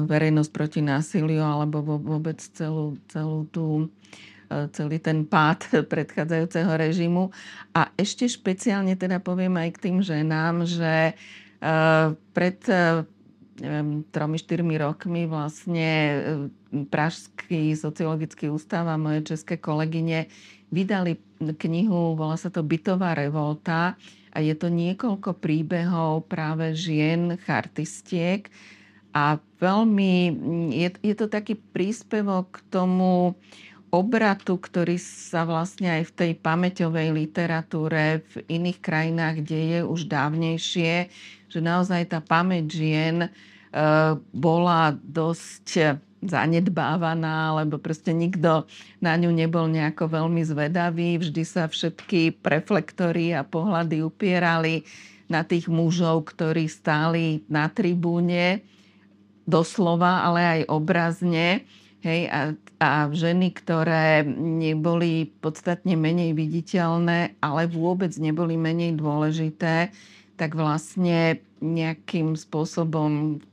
verejnosť 0.07 0.51
proti 0.55 0.81
násiliu 0.85 1.43
alebo 1.43 1.83
vôbec 1.99 2.39
celú, 2.39 3.01
celú 3.11 3.49
tú 3.51 3.91
celý 4.51 4.99
ten 4.99 5.23
pád 5.23 5.63
predchádzajúceho 5.95 6.75
režimu. 6.75 7.31
A 7.71 7.95
ešte 7.95 8.27
špeciálne 8.27 8.99
teda 8.99 9.23
poviem 9.23 9.55
aj 9.55 9.79
k 9.79 9.83
tým 9.87 9.99
ženám, 10.03 10.67
že 10.67 11.15
Eh, 11.15 11.15
pred 12.33 12.59
eh, 12.73 13.05
neviem, 13.61 14.03
tromi, 14.09 14.41
štyrmi 14.41 14.75
rokmi 14.81 15.29
vlastne 15.29 15.91
eh, 15.93 16.21
Pražský 16.71 17.75
sociologický 17.75 18.49
ústav 18.49 18.87
a 18.87 18.95
moje 18.95 19.35
české 19.35 19.59
kolegyne 19.59 20.31
vydali 20.71 21.19
knihu, 21.43 22.15
volá 22.15 22.39
sa 22.39 22.47
to 22.47 22.63
Bytová 22.63 23.13
revolta 23.13 23.99
a 24.31 24.39
je 24.39 24.55
to 24.55 24.71
niekoľko 24.71 25.35
príbehov 25.43 26.31
práve 26.31 26.79
žien, 26.79 27.35
chartistiek 27.43 28.47
a 29.11 29.43
veľmi, 29.59 30.15
je, 30.71 30.89
je 31.03 31.15
to 31.19 31.27
taký 31.27 31.59
príspevok 31.59 32.63
k 32.63 32.71
tomu 32.71 33.35
obratu, 33.91 34.57
ktorý 34.57 34.97
sa 34.99 35.43
vlastne 35.43 36.01
aj 36.01 36.03
v 36.11 36.17
tej 36.17 36.33
pamäťovej 36.39 37.09
literatúre 37.11 38.23
v 38.23 38.35
iných 38.47 38.79
krajinách 38.79 39.43
deje 39.43 39.79
už 39.83 40.07
dávnejšie, 40.07 41.11
že 41.51 41.59
naozaj 41.59 42.15
tá 42.15 42.23
pamäť 42.23 42.79
žien 42.79 43.17
e, 43.27 43.29
bola 44.31 44.95
dosť 44.95 46.01
zanedbávaná, 46.21 47.57
lebo 47.65 47.81
proste 47.81 48.13
nikto 48.13 48.69
na 49.01 49.17
ňu 49.17 49.33
nebol 49.33 49.67
nejako 49.67 50.21
veľmi 50.21 50.45
zvedavý. 50.45 51.17
Vždy 51.17 51.43
sa 51.49 51.65
všetky 51.67 52.39
reflektory 52.45 53.33
a 53.33 53.43
pohľady 53.43 54.05
upierali 54.05 54.85
na 55.33 55.47
tých 55.47 55.71
mužov, 55.71 56.29
ktorí 56.29 56.69
stáli 56.69 57.41
na 57.49 57.71
tribúne, 57.73 58.61
doslova, 59.49 60.23
ale 60.29 60.41
aj 60.61 60.61
obrazne. 60.69 61.65
Hej, 62.01 62.33
a, 62.33 62.41
a 62.81 63.13
ženy, 63.13 63.53
ktoré 63.53 64.25
neboli 64.41 65.29
podstatne 65.45 66.01
menej 66.01 66.33
viditeľné, 66.33 67.37
ale 67.45 67.69
vôbec 67.69 68.09
neboli 68.17 68.57
menej 68.57 68.97
dôležité, 68.97 69.93
tak 70.41 70.57
vlastne 70.57 71.45
nejakým 71.61 72.41
spôsobom 72.41 73.45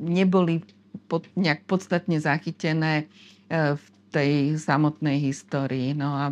neboli 0.00 0.64
pod, 1.12 1.28
nejak 1.36 1.68
podstatne 1.68 2.16
zachytené 2.16 3.04
e, 3.52 3.76
v 3.76 3.84
tej 4.08 4.56
samotnej 4.56 5.20
histórii. 5.20 5.92
No 5.92 6.16
a 6.16 6.24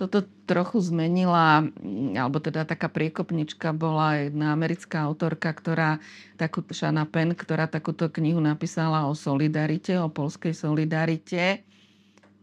toto 0.00 0.24
trochu 0.52 0.84
zmenila, 0.84 1.64
alebo 2.12 2.36
teda 2.36 2.68
taká 2.68 2.92
priekopnička 2.92 3.72
bola 3.72 4.28
jedna 4.28 4.52
americká 4.52 5.08
autorka, 5.08 5.48
ktorá, 5.48 5.96
takú, 6.36 6.60
Shana 6.68 7.08
Penn, 7.08 7.32
ktorá 7.32 7.64
takúto 7.64 8.12
knihu 8.12 8.36
napísala 8.44 9.08
o 9.08 9.16
solidarite, 9.16 9.96
o 9.96 10.12
polskej 10.12 10.52
solidarite. 10.52 11.64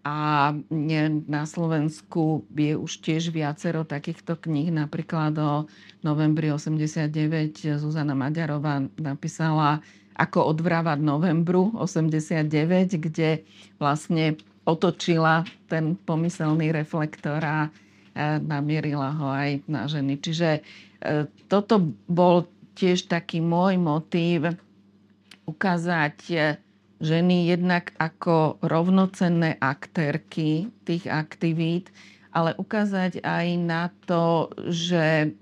A 0.02 0.50
na 1.30 1.44
Slovensku 1.46 2.48
je 2.56 2.74
už 2.74 3.04
tiež 3.04 3.30
viacero 3.30 3.86
takýchto 3.86 4.42
kníh. 4.42 4.74
Napríklad 4.74 5.38
o 5.38 5.70
novembri 6.02 6.50
89 6.50 7.78
Zuzana 7.78 8.18
Maďarová 8.18 8.82
napísala 8.98 9.86
Ako 10.18 10.56
odvrávať 10.56 11.04
novembru 11.04 11.76
89, 11.78 12.96
kde 12.96 13.44
vlastne 13.78 14.40
otočila 14.68 15.48
ten 15.68 15.98
pomyselný 15.98 16.72
reflektor 16.76 17.44
a 17.44 17.72
namierila 18.44 19.16
ho 19.16 19.28
aj 19.32 19.64
na 19.72 19.88
ženy. 19.88 20.20
Čiže 20.20 20.60
e, 20.60 20.62
toto 21.48 21.80
bol 22.12 22.50
tiež 22.76 23.08
taký 23.08 23.40
môj 23.40 23.80
motív 23.80 24.54
ukázať 25.48 26.18
e, 26.32 26.36
ženy 27.00 27.48
jednak 27.48 27.96
ako 27.96 28.60
rovnocenné 28.60 29.56
aktérky 29.64 30.68
tých 30.84 31.08
aktivít, 31.08 31.90
ale 32.36 32.54
ukázať 32.60 33.24
aj 33.26 33.48
na 33.58 33.90
to, 34.06 34.52
že 34.70 35.34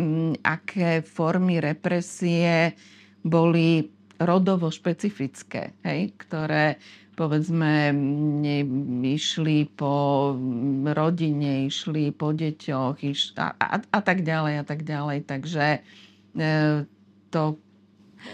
aké 0.45 1.03
formy 1.03 1.59
represie 1.59 2.71
boli 3.25 3.91
rodovo 4.17 4.71
špecifické, 4.71 5.77
hej, 5.83 6.15
ktoré 6.15 6.79
povedzme, 7.17 7.89
išli 9.01 9.65
po 9.73 10.37
rodine, 10.85 11.65
išli 11.65 12.13
po 12.13 12.29
deťoch 12.29 13.01
iš, 13.01 13.33
a, 13.41 13.57
a, 13.57 13.81
a 13.81 13.99
tak 14.05 14.21
ďalej 14.21 14.61
a 14.61 14.63
tak 14.63 14.85
ďalej. 14.85 15.25
Takže 15.25 15.65
e, 16.37 16.85
to 17.33 17.57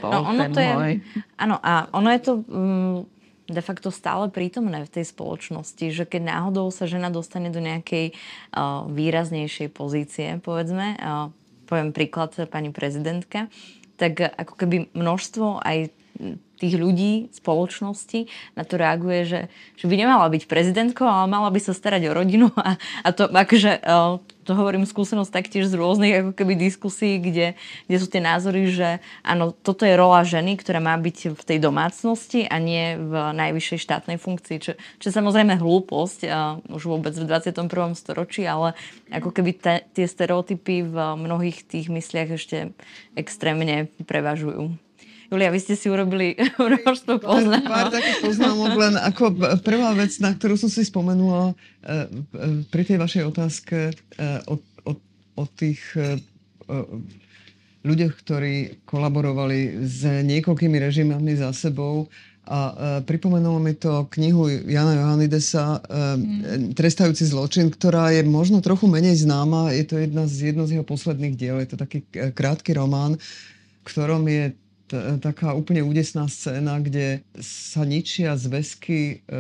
bol 0.04 0.12
no, 0.12 0.20
ono 0.28 0.44
ten 0.48 0.52
to 0.52 0.60
môj. 0.60 0.92
Je, 0.92 0.96
áno, 1.40 1.56
a 1.64 1.88
ono 1.96 2.10
je 2.12 2.22
to 2.24 2.34
mm, 2.44 2.98
de 3.48 3.62
facto 3.64 3.88
stále 3.92 4.28
prítomné 4.28 4.84
v 4.84 4.94
tej 5.00 5.06
spoločnosti, 5.12 5.86
že 5.92 6.04
keď 6.04 6.22
náhodou 6.36 6.68
sa 6.72 6.84
žena 6.84 7.08
dostane 7.08 7.52
do 7.52 7.60
nejakej 7.60 8.12
uh, 8.12 8.88
výraznejšej 8.88 9.70
pozície, 9.72 10.40
povedzme, 10.40 11.00
uh, 11.00 11.32
poviem 11.68 11.92
príklad 11.92 12.36
pani 12.48 12.72
prezidentka, 12.72 13.52
tak 14.00 14.20
ako 14.20 14.54
keby 14.58 14.92
množstvo 14.96 15.62
aj 15.62 15.92
tých 16.64 16.80
ľudí, 16.80 17.28
spoločnosti 17.36 18.32
na 18.55 18.64
to 18.64 18.80
reaguje, 18.80 19.20
že, 19.28 19.41
že 19.76 19.86
by 19.91 19.99
nemala 19.99 20.32
byť 20.32 20.47
prezidentkou, 20.47 21.03
ale 21.03 21.28
mala 21.28 21.51
by 21.51 21.59
sa 21.59 21.76
starať 21.76 22.07
o 22.07 22.16
rodinu 22.16 22.47
a, 22.55 22.80
a 23.03 23.09
to 23.11 23.28
akože 23.28 23.84
to 24.43 24.51
hovorím 24.53 24.84
skúsenosť 24.84 25.32
taktiež 25.32 25.72
z 25.72 25.80
rôznych 25.80 26.14
ako 26.20 26.32
keby 26.36 26.59
diskusí, 26.59 27.18
kde, 27.18 27.55
kde 27.88 27.97
sú 27.97 28.07
tie 28.11 28.20
názory, 28.20 28.68
že 28.70 28.99
áno, 29.24 29.55
toto 29.55 29.88
je 29.88 29.95
rola 29.95 30.28
ženy, 30.28 30.59
ktorá 30.59 30.84
má 30.84 30.93
byť 30.99 31.32
v 31.34 31.41
tej 31.41 31.57
domácnosti 31.64 32.43
a 32.45 32.59
nie 32.59 32.99
v 32.99 33.14
najvyššej 33.34 33.80
štátnej 33.80 34.20
funkcii, 34.20 34.57
čo, 34.59 34.72
čo 34.99 35.09
samozrejme 35.09 35.55
hlúposť 35.57 36.20
uh, 36.28 36.59
už 36.76 36.84
vôbec 36.91 37.16
v 37.16 37.26
21. 37.26 37.95
storočí, 37.95 38.43
ale 38.43 38.76
ako 39.09 39.32
keby 39.32 39.51
te, 39.55 39.76
tie 39.95 40.05
stereotypy 40.05 40.84
v 40.84 40.95
mnohých 41.16 41.64
tých 41.64 41.88
mysliach 41.88 42.36
ešte 42.36 42.76
extrémne 43.16 43.88
prevažujú. 44.03 44.76
Julia, 45.34 45.50
vy 45.50 45.60
ste 45.66 45.74
si 45.74 45.90
urobili 45.90 46.38
množstvo 46.62 47.18
poznámok. 47.18 47.66
Pár, 47.66 47.90
takých 47.90 48.22
poznámok, 48.22 48.72
len 48.78 48.94
ako 49.02 49.24
prvá 49.66 49.98
vec, 49.98 50.14
na 50.22 50.30
ktorú 50.30 50.62
som 50.62 50.70
si 50.70 50.86
spomenula 50.86 51.58
eh, 51.82 52.06
pri 52.70 52.86
tej 52.86 53.02
vašej 53.02 53.24
otázke 53.34 53.98
o, 54.46 54.62
o, 54.86 54.92
o 55.34 55.44
tých 55.58 55.82
ľuďoch, 57.84 58.14
ktorí 58.24 58.86
kolaborovali 58.88 59.84
s 59.84 60.06
niekoľkými 60.06 60.78
režimami 60.80 61.36
za 61.36 61.52
sebou. 61.52 62.08
A 62.44 62.76
pripomenulo 63.08 63.56
mi 63.56 63.72
to 63.72 64.04
knihu 64.20 64.52
Jana 64.68 65.00
Johannidesa 65.00 65.80
mm. 65.80 66.76
Trestajúci 66.76 67.24
zločin, 67.24 67.72
ktorá 67.72 68.12
je 68.12 68.24
možno 68.28 68.60
trochu 68.60 68.88
menej 68.92 69.24
známa. 69.24 69.72
Je 69.72 69.88
to 69.88 69.96
jedna 69.96 70.28
z, 70.28 70.52
jedno 70.52 70.68
z 70.68 70.80
jeho 70.80 70.86
posledných 70.88 71.36
diel. 71.40 71.64
Je 71.64 71.72
to 71.72 71.78
taký 71.80 72.04
krátky 72.12 72.76
román, 72.76 73.16
v 73.16 73.84
ktorom 73.88 74.28
je 74.28 74.52
taká 75.20 75.58
úplne 75.58 75.82
údesná 75.82 76.30
scéna, 76.30 76.78
kde 76.80 77.26
sa 77.41 77.82
ničia 77.84 78.38
zväzky 78.38 79.26
e, 79.26 79.36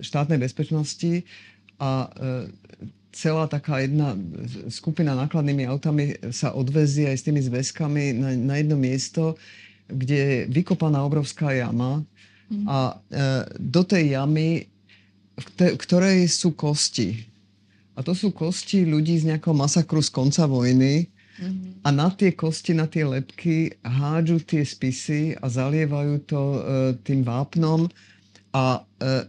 štátnej 0.00 0.36
bezpečnosti 0.36 1.24
a 1.80 2.06
e, 2.06 2.08
celá 3.14 3.46
taká 3.46 3.80
jedna 3.80 4.18
skupina 4.68 5.14
nákladnými 5.14 5.64
autami 5.70 6.18
sa 6.34 6.52
odvezí 6.52 7.06
aj 7.06 7.16
s 7.16 7.26
tými 7.26 7.40
zväzkami 7.46 8.04
na, 8.18 8.28
na 8.34 8.54
jedno 8.58 8.74
miesto, 8.74 9.38
kde 9.86 10.16
je 10.16 10.36
vykopaná 10.50 11.00
obrovská 11.06 11.54
jama 11.54 12.02
mm. 12.50 12.64
a 12.66 12.78
e, 12.90 12.94
do 13.56 13.82
tej 13.86 14.18
jamy, 14.18 14.66
v 15.34 15.76
ktorej 15.78 16.26
sú 16.30 16.54
kosti. 16.54 17.24
A 17.94 18.02
to 18.02 18.10
sú 18.14 18.34
kosti 18.34 18.82
ľudí 18.82 19.22
z 19.22 19.34
nejakého 19.34 19.54
masakru 19.54 20.02
z 20.02 20.10
konca 20.10 20.50
vojny, 20.50 21.06
a 21.82 21.88
na 21.90 22.08
tie 22.14 22.30
kosti, 22.30 22.78
na 22.78 22.86
tie 22.86 23.02
lepky 23.02 23.74
hádžu 23.82 24.46
tie 24.46 24.62
spisy 24.62 25.34
a 25.34 25.50
zalievajú 25.50 26.14
to 26.30 26.40
e, 26.40 26.58
tým 27.02 27.26
vápnom 27.26 27.90
a 28.54 28.86
e, 29.02 29.26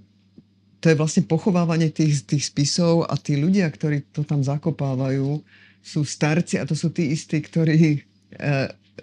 to 0.85 0.93
je 0.93 1.01
vlastne 1.01 1.25
pochovávanie 1.25 1.89
tých, 1.89 2.29
tých 2.29 2.53
spisov 2.53 3.09
a 3.09 3.17
tí 3.17 3.41
ľudia, 3.41 3.65
ktorí 3.73 4.05
to 4.13 4.21
tam 4.21 4.45
zakopávajú, 4.45 5.41
sú 5.81 6.05
starci 6.05 6.61
a 6.61 6.67
to 6.69 6.77
sú 6.77 6.93
tí 6.93 7.09
istí, 7.09 7.41
ktorí 7.41 7.97
e, 7.97 7.99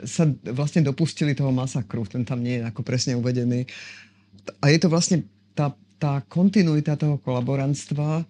sa 0.07 0.25
vlastne 0.55 0.87
dopustili 0.87 1.35
toho 1.35 1.51
masakru. 1.51 2.07
Ten 2.07 2.23
tam 2.23 2.39
nie 2.39 2.63
je 2.63 2.71
ako 2.71 2.87
presne 2.87 3.19
uvedený. 3.19 3.67
A 4.63 4.71
je 4.71 4.79
to 4.79 4.87
vlastne 4.87 5.27
tá, 5.59 5.75
tá 5.99 6.23
kontinuita 6.31 6.95
toho 6.95 7.19
kolaborantstva, 7.19 8.23
e, 8.23 8.25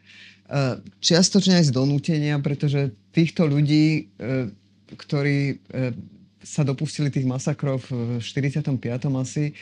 čiastočne 1.04 1.60
aj 1.60 1.68
z 1.68 1.76
donútenia, 1.76 2.40
pretože 2.40 2.96
týchto 3.12 3.44
ľudí 3.44 4.08
e, 4.16 4.61
ktorí 4.96 5.38
e, 5.50 5.54
sa 6.42 6.62
dopustili 6.66 7.08
tých 7.08 7.26
masakrov 7.28 7.82
v 7.86 8.18
45. 8.20 8.78
asi, 9.18 9.52
e, 9.52 9.54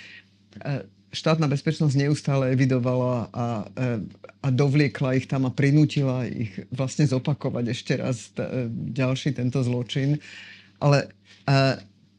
štátna 1.11 1.51
bezpečnosť 1.51 1.95
neustále 1.99 2.55
evidovala 2.55 3.28
a, 3.35 3.47
e, 3.66 4.05
a 4.41 4.49
dovliekla 4.49 5.18
ich 5.18 5.26
tam 5.26 5.47
a 5.47 5.55
prinútila 5.55 6.26
ich 6.26 6.55
vlastne 6.70 7.07
zopakovať 7.07 7.64
ešte 7.70 7.93
raz 7.99 8.31
t- 8.31 8.70
ďalší 8.95 9.35
tento 9.35 9.61
zločin. 9.62 10.22
Ale 10.81 11.12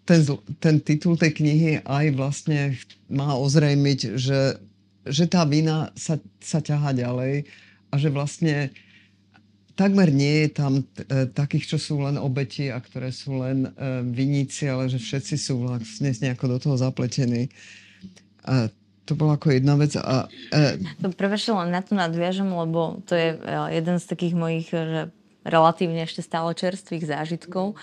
ten, 0.05 0.21
ten 0.59 0.75
titul 0.83 1.15
tej 1.15 1.31
knihy 1.39 1.71
aj 1.87 2.05
vlastne 2.19 2.75
má 3.07 3.33
ozrejmiť, 3.39 4.19
že, 4.19 4.59
že 5.07 5.25
tá 5.25 5.47
vina 5.47 5.95
sa, 5.95 6.19
sa 6.43 6.59
ťaha 6.59 6.91
ďalej 6.91 7.47
a 7.91 7.95
že 7.95 8.09
vlastne 8.11 8.55
takmer 9.81 10.13
nie 10.13 10.45
je 10.45 10.49
tam 10.53 10.73
e, 10.77 11.25
takých, 11.25 11.73
čo 11.73 11.77
sú 11.81 11.95
len 12.05 12.21
obeti 12.21 12.69
a 12.69 12.77
ktoré 12.77 13.09
sú 13.09 13.41
len 13.41 13.65
e, 13.65 14.05
viníci, 14.05 14.69
ale 14.69 14.85
že 14.85 15.01
všetci 15.01 15.35
sú 15.41 15.65
vlastne 15.65 16.13
nejako 16.13 16.45
do 16.53 16.57
toho 16.61 16.75
zapletení. 16.77 17.49
A 18.45 18.69
to 19.09 19.17
bola 19.17 19.41
ako 19.41 19.57
jedna 19.57 19.73
vec. 19.73 19.97
A, 19.97 20.29
e... 20.53 20.77
To 21.01 21.09
prevažte, 21.09 21.49
len 21.49 21.73
na 21.73 21.81
to 21.81 21.97
nadviažem, 21.97 22.45
lebo 22.45 23.01
to 23.09 23.17
je 23.17 23.33
e, 23.33 23.57
jeden 23.73 23.97
z 23.97 24.05
takých 24.05 24.35
mojich 24.37 24.69
že 24.69 25.09
relatívne 25.41 26.05
ešte 26.05 26.21
stále 26.21 26.53
čerstvých 26.53 27.09
zážitkov. 27.09 27.73
E, 27.73 27.75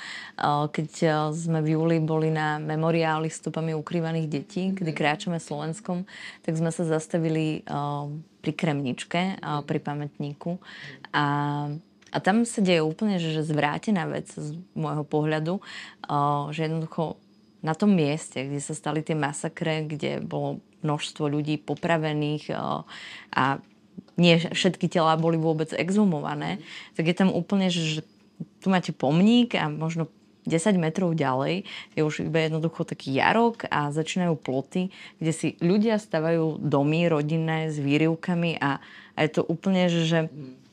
keď 0.70 0.90
sme 1.34 1.58
v 1.66 1.74
júli 1.74 1.98
boli 1.98 2.30
na 2.30 2.62
memoriáli 2.62 3.26
stopami 3.26 3.74
ukrývaných 3.74 4.30
detí, 4.30 4.70
kedy 4.70 4.94
kráčame 4.94 5.42
Slovenskom, 5.42 6.06
tak 6.46 6.54
sme 6.54 6.70
sa 6.70 6.86
zastavili 6.86 7.66
pri 8.38 8.52
Kremničke, 8.54 9.42
pri 9.42 9.78
pamätníku. 9.82 10.62
A 11.10 11.26
a 12.12 12.16
tam 12.18 12.48
sa 12.48 12.60
deje 12.64 12.80
úplne 12.80 13.20
že, 13.20 13.44
zvrátená 13.44 14.08
vec 14.08 14.28
z 14.32 14.56
môjho 14.72 15.04
pohľadu, 15.04 15.60
že 16.54 16.60
jednoducho 16.66 17.20
na 17.60 17.74
tom 17.74 17.90
mieste, 17.90 18.46
kde 18.46 18.62
sa 18.62 18.74
stali 18.74 19.02
tie 19.02 19.18
masakre, 19.18 19.84
kde 19.84 20.22
bolo 20.22 20.62
množstvo 20.86 21.26
ľudí 21.26 21.58
popravených 21.58 22.54
a 23.34 23.44
nie 24.14 24.38
všetky 24.38 24.86
telá 24.86 25.18
boli 25.18 25.34
vôbec 25.34 25.74
exhumované, 25.74 26.62
tak 26.94 27.10
je 27.10 27.16
tam 27.18 27.34
úplne, 27.34 27.66
že, 27.70 28.06
tu 28.62 28.70
máte 28.70 28.94
pomník 28.94 29.58
a 29.58 29.66
možno 29.66 30.06
10 30.48 30.80
metrov 30.80 31.12
ďalej 31.12 31.68
je 31.92 32.00
už 32.00 32.24
iba 32.24 32.48
jednoducho 32.48 32.88
taký 32.88 33.12
jarok 33.20 33.68
a 33.68 33.92
začínajú 33.92 34.38
ploty, 34.40 34.88
kde 35.20 35.32
si 35.34 35.48
ľudia 35.60 36.00
stavajú 36.00 36.56
domy 36.62 37.10
rodinné 37.10 37.68
s 37.68 37.76
výrivkami 37.76 38.56
a, 38.56 38.80
a 39.12 39.18
je 39.26 39.30
to 39.30 39.42
úplne, 39.44 39.92
že, 39.92 40.02
že 40.08 40.18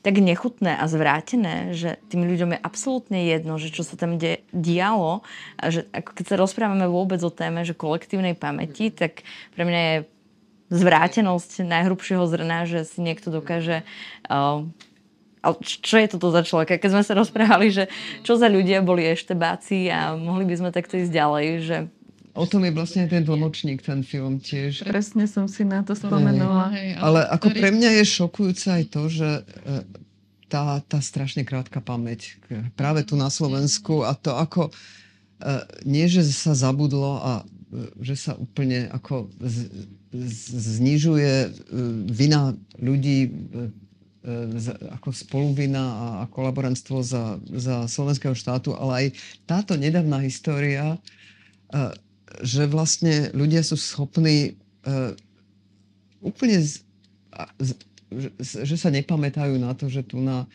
tak 0.06 0.22
nechutné 0.22 0.78
a 0.78 0.86
zvrátené, 0.86 1.74
že 1.74 1.98
tým 2.06 2.30
ľuďom 2.30 2.54
je 2.54 2.62
absolútne 2.62 3.26
jedno, 3.26 3.58
že 3.58 3.74
čo 3.74 3.82
sa 3.82 3.98
tam 3.98 4.22
de- 4.22 4.38
dialo. 4.54 5.26
A 5.58 5.74
že 5.74 5.90
ako 5.90 6.14
keď 6.14 6.24
sa 6.30 6.36
rozprávame 6.38 6.86
vôbec 6.86 7.18
o 7.26 7.34
téme, 7.34 7.66
že 7.66 7.74
kolektívnej 7.74 8.38
pamäti, 8.38 8.94
tak 8.94 9.26
pre 9.58 9.66
mňa 9.66 9.80
je 9.82 9.98
zvrátenosť 10.70 11.66
najhrubšieho 11.66 12.22
zrna, 12.22 12.70
že 12.70 12.86
si 12.86 13.02
niekto 13.02 13.34
dokáže 13.34 13.82
uh, 14.30 14.62
ale 15.42 15.54
čo 15.62 15.98
je 15.98 16.10
toto 16.10 16.30
za 16.34 16.42
človek? 16.42 16.78
Keď 16.78 16.90
sme 16.90 17.02
sa 17.06 17.14
rozprávali, 17.14 17.70
že 17.74 17.90
čo 18.22 18.38
za 18.38 18.46
ľudia 18.46 18.82
boli 18.82 19.06
eštebáci 19.10 19.90
a 19.90 20.14
mohli 20.18 20.46
by 20.46 20.54
sme 20.58 20.70
takto 20.74 20.98
ísť 20.98 21.10
ďalej, 21.10 21.46
že 21.66 21.76
O 22.36 22.44
tom 22.44 22.68
je 22.68 22.72
vlastne 22.76 23.08
ten 23.08 23.24
tlmočník, 23.24 23.80
ten 23.80 24.04
film 24.04 24.36
tiež. 24.36 24.84
Presne 24.84 25.24
som 25.24 25.48
si 25.48 25.64
na 25.64 25.80
to 25.80 25.96
spomenula. 25.96 26.68
Hej, 26.76 27.00
ale 27.00 27.24
ako 27.32 27.48
pre 27.56 27.72
mňa 27.72 27.90
je 28.00 28.04
šokujúce 28.04 28.68
aj 28.68 28.84
to, 28.92 29.02
že 29.08 29.28
e, 29.40 29.42
tá, 30.52 30.84
tá 30.84 31.00
strašne 31.00 31.48
krátka 31.48 31.80
pamäť 31.80 32.36
práve 32.76 33.08
tu 33.08 33.16
na 33.16 33.32
Slovensku 33.32 34.04
a 34.04 34.12
to 34.12 34.36
ako 34.36 34.68
e, 34.68 34.72
nie, 35.88 36.04
že 36.12 36.28
sa 36.28 36.52
zabudlo 36.52 37.24
a 37.24 37.32
e, 37.40 37.44
že 38.04 38.14
sa 38.20 38.32
úplne 38.36 38.92
ako 38.92 39.32
z, 39.40 39.72
znižuje 40.76 41.32
vina 42.08 42.56
ľudí 42.80 43.32
ako 44.96 45.14
spoluvina 45.14 45.84
a 46.24 46.26
kolaborantstvo 46.26 46.98
za, 46.98 47.38
za 47.46 47.86
slovenského 47.86 48.34
štátu, 48.34 48.74
ale 48.74 48.92
aj 48.92 49.06
táto 49.46 49.78
nedávna 49.78 50.18
história 50.26 50.98
že 52.42 52.68
vlastne 52.68 53.30
ľudia 53.32 53.62
sú 53.62 53.76
schopní 53.78 54.56
uh, 54.84 55.12
úplne, 56.20 56.60
z, 56.60 56.82
z, 57.60 57.70
že, 58.64 58.76
sa 58.76 58.90
nepamätajú 58.92 59.56
na 59.60 59.72
to, 59.76 59.86
že 59.88 60.04
tu 60.04 60.20
na 60.20 60.48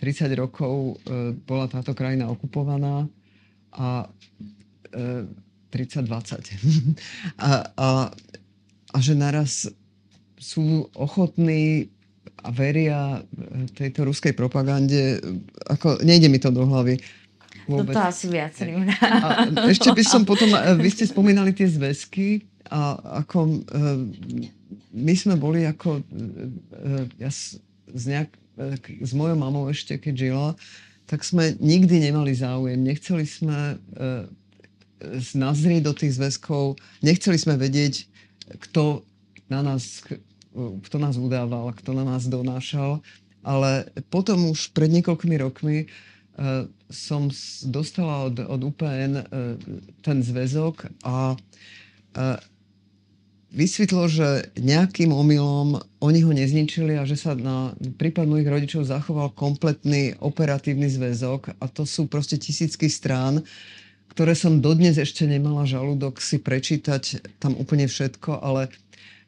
30 0.00 0.30
rokov 0.38 0.98
uh, 1.04 1.34
bola 1.46 1.66
táto 1.70 1.94
krajina 1.94 2.30
okupovaná 2.30 3.06
a 3.74 4.06
uh, 4.06 5.24
30-20. 5.68 6.96
a, 7.36 7.68
a, 7.76 7.88
a 8.88 8.98
že 9.04 9.12
naraz 9.12 9.68
sú 10.40 10.88
ochotní 10.96 11.92
a 12.38 12.48
veria 12.54 13.20
tejto 13.74 14.06
ruskej 14.06 14.32
propagande, 14.32 15.18
ako 15.66 15.98
nejde 16.06 16.30
mi 16.30 16.38
to 16.38 16.54
do 16.54 16.62
hlavy, 16.64 16.96
Vôbec. 17.68 17.92
No 17.92 18.00
to 18.00 18.08
asi 18.08 18.26
viacerým. 18.32 18.88
A 19.04 19.44
ešte 19.72 19.92
by 19.92 20.00
som 20.00 20.24
potom, 20.24 20.48
e, 20.56 20.72
vy 20.80 20.88
ste 20.88 21.04
spomínali 21.04 21.52
tie 21.52 21.68
zväzky 21.68 22.48
a 22.72 22.96
ako 23.20 23.38
e, 23.44 23.56
my 24.96 25.12
sme 25.12 25.36
boli 25.36 25.68
ako 25.68 26.00
e, 26.00 26.02
ja 27.20 27.28
s, 27.28 27.60
nejak, 27.92 28.32
s 29.04 29.12
mojou 29.12 29.36
mamou 29.36 29.68
ešte, 29.68 30.00
keď 30.00 30.14
žila, 30.16 30.48
tak 31.04 31.20
sme 31.28 31.60
nikdy 31.60 32.08
nemali 32.08 32.32
záujem. 32.32 32.80
Nechceli 32.80 33.24
sme 33.28 33.80
nazrieť 35.32 35.82
do 35.88 35.94
tých 35.96 36.20
zväzkov, 36.20 36.76
nechceli 37.00 37.38
sme 37.40 37.56
vedieť, 37.56 38.04
kto 38.68 39.04
na 39.48 39.64
nás, 39.64 40.04
kto 40.56 40.96
nás 41.00 41.16
udával, 41.16 41.72
kto 41.76 41.96
na 41.96 42.04
nás 42.04 42.28
donášal, 42.28 43.00
ale 43.40 43.88
potom 44.12 44.52
už 44.52 44.74
pred 44.76 44.92
niekoľkými 44.92 45.36
rokmi 45.40 45.86
uh, 45.86 45.88
som 46.88 47.28
dostala 47.66 48.30
od, 48.30 48.38
od 48.38 48.60
UPN 48.62 49.12
uh, 49.18 49.24
ten 50.06 50.22
zväzok 50.22 50.86
a 51.02 51.34
uh, 51.34 52.38
vysvetlo, 53.50 54.06
že 54.06 54.52
nejakým 54.60 55.10
omylom 55.10 55.80
oni 56.04 56.20
ho 56.20 56.32
nezničili 56.32 57.00
a 57.00 57.08
že 57.08 57.16
sa 57.16 57.32
na 57.34 57.72
prípad 57.74 58.28
mojich 58.28 58.48
rodičov 58.48 58.86
zachoval 58.86 59.32
kompletný 59.32 60.14
operatívny 60.20 60.86
zväzok 60.86 61.56
a 61.56 61.64
to 61.66 61.88
sú 61.88 62.06
proste 62.06 62.36
tisícky 62.36 62.92
strán, 62.92 63.40
ktoré 64.12 64.36
som 64.36 64.60
dodnes 64.60 65.00
ešte 65.00 65.24
nemala 65.24 65.64
žalúdok 65.64 66.20
si 66.20 66.38
prečítať 66.38 67.34
tam 67.40 67.56
úplne 67.56 67.88
všetko, 67.88 68.38
ale 68.38 68.68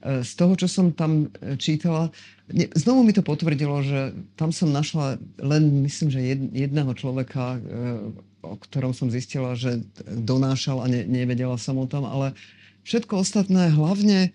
z 0.00 0.32
toho, 0.32 0.56
čo 0.56 0.64
som 0.64 0.96
tam 0.96 1.28
čítala, 1.60 2.08
Znovu 2.52 3.06
mi 3.06 3.14
to 3.14 3.22
potvrdilo, 3.22 3.78
že 3.86 4.10
tam 4.34 4.50
som 4.50 4.74
našla 4.74 5.22
len, 5.38 5.86
myslím, 5.86 6.10
že 6.10 6.20
jedného 6.50 6.90
človeka, 6.98 7.56
e, 7.56 7.58
o 8.42 8.58
ktorom 8.58 8.90
som 8.90 9.06
zistila, 9.06 9.54
že 9.54 9.86
donášal 10.02 10.82
a 10.82 10.86
ne, 10.90 11.06
nevedela 11.06 11.54
som 11.54 11.78
o 11.78 11.86
tom, 11.86 12.02
ale 12.02 12.34
všetko 12.82 13.22
ostatné, 13.22 13.70
hlavne 13.70 14.34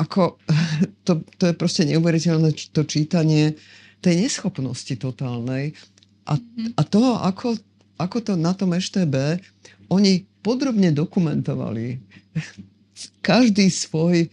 ako, 0.00 0.40
to, 1.06 1.20
to 1.36 1.52
je 1.52 1.54
proste 1.54 1.84
neuveriteľné 1.84 2.56
to 2.72 2.82
čítanie 2.88 3.60
tej 4.00 4.24
neschopnosti 4.24 4.96
totálnej 4.96 5.76
a, 6.24 6.40
mhm. 6.40 6.80
a 6.80 6.82
toho, 6.88 7.20
ako, 7.20 7.60
ako 8.00 8.16
to 8.24 8.32
na 8.40 8.56
tom 8.56 8.72
EŠTB 8.72 9.36
oni 9.92 10.24
podrobne 10.40 10.96
dokumentovali 10.96 12.00
každý 13.28 13.68
svoj 13.68 14.32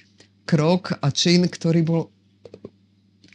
krok 0.50 0.98
a 0.98 1.14
čin, 1.14 1.46
ktorý 1.46 1.86
bol 1.86 2.02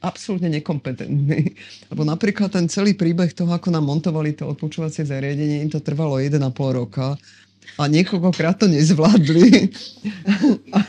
absolútne 0.03 0.51
nekompetentní. 0.51 1.55
Lebo 1.91 2.03
napríklad 2.03 2.51
ten 2.51 2.67
celý 2.67 2.99
príbeh 2.99 3.31
toho, 3.31 3.55
ako 3.55 3.71
nám 3.71 3.87
montovali 3.87 4.35
to 4.35 4.51
odpočúvacie 4.51 5.07
zariadenie, 5.07 5.63
im 5.63 5.71
to 5.71 5.79
trvalo 5.79 6.19
1,5 6.19 6.43
roka 6.75 7.15
a 7.79 7.83
niekoľkokrát 7.87 8.61
to 8.61 8.67
nezvládli. 8.67 9.49
a, 10.77 10.81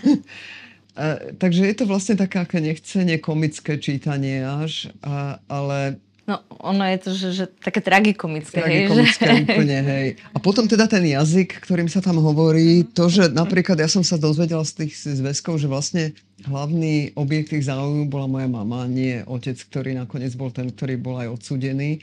a, 0.97 1.05
takže 1.37 1.61
je 1.63 1.75
to 1.77 1.85
vlastne 1.85 2.17
také 2.17 2.41
aké 2.41 2.57
nechcenie 2.59 3.21
komické 3.21 3.77
čítanie 3.77 4.41
až, 4.41 4.89
a, 5.05 5.39
ale 5.45 6.01
No, 6.25 6.41
ono 6.57 6.81
je 6.89 6.97
to, 6.97 7.09
že, 7.13 7.29
že 7.37 7.45
také 7.61 7.85
tragikomické. 7.85 8.57
Tragikomické 8.57 9.29
hej, 9.29 9.41
úplne, 9.45 9.77
hej. 9.85 10.07
A 10.33 10.41
potom 10.41 10.65
teda 10.65 10.89
ten 10.89 11.05
jazyk, 11.05 11.61
ktorým 11.61 11.85
sa 11.85 12.01
tam 12.01 12.17
hovorí, 12.17 12.81
to, 12.97 13.05
že 13.13 13.29
napríklad 13.29 13.77
ja 13.77 13.85
som 13.85 14.01
sa 14.01 14.17
dozvedela 14.17 14.65
z 14.65 14.85
tých 14.85 15.21
zväzkov, 15.21 15.61
že 15.61 15.69
vlastne 15.69 16.17
hlavný 16.41 17.13
objekt 17.13 17.53
tých 17.53 17.69
záujmu 17.69 18.09
bola 18.09 18.25
moja 18.25 18.49
mama, 18.49 18.89
nie 18.89 19.21
otec, 19.29 19.53
ktorý 19.69 19.93
nakoniec 19.93 20.33
bol 20.33 20.49
ten, 20.49 20.73
ktorý 20.73 20.97
bol 20.97 21.21
aj 21.21 21.29
odsudený. 21.29 22.01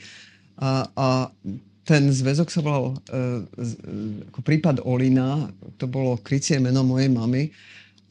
A, 0.55 0.87
a 0.95 1.07
ten 1.83 2.07
zväzok 2.07 2.47
sa 2.47 2.63
volal 2.63 2.95
uh, 2.95 3.43
ako 4.31 4.39
prípad 4.39 4.87
Olina, 4.87 5.51
to 5.75 5.83
bolo 5.91 6.15
krycie 6.23 6.63
meno 6.63 6.79
mojej 6.87 7.11
mamy. 7.11 7.51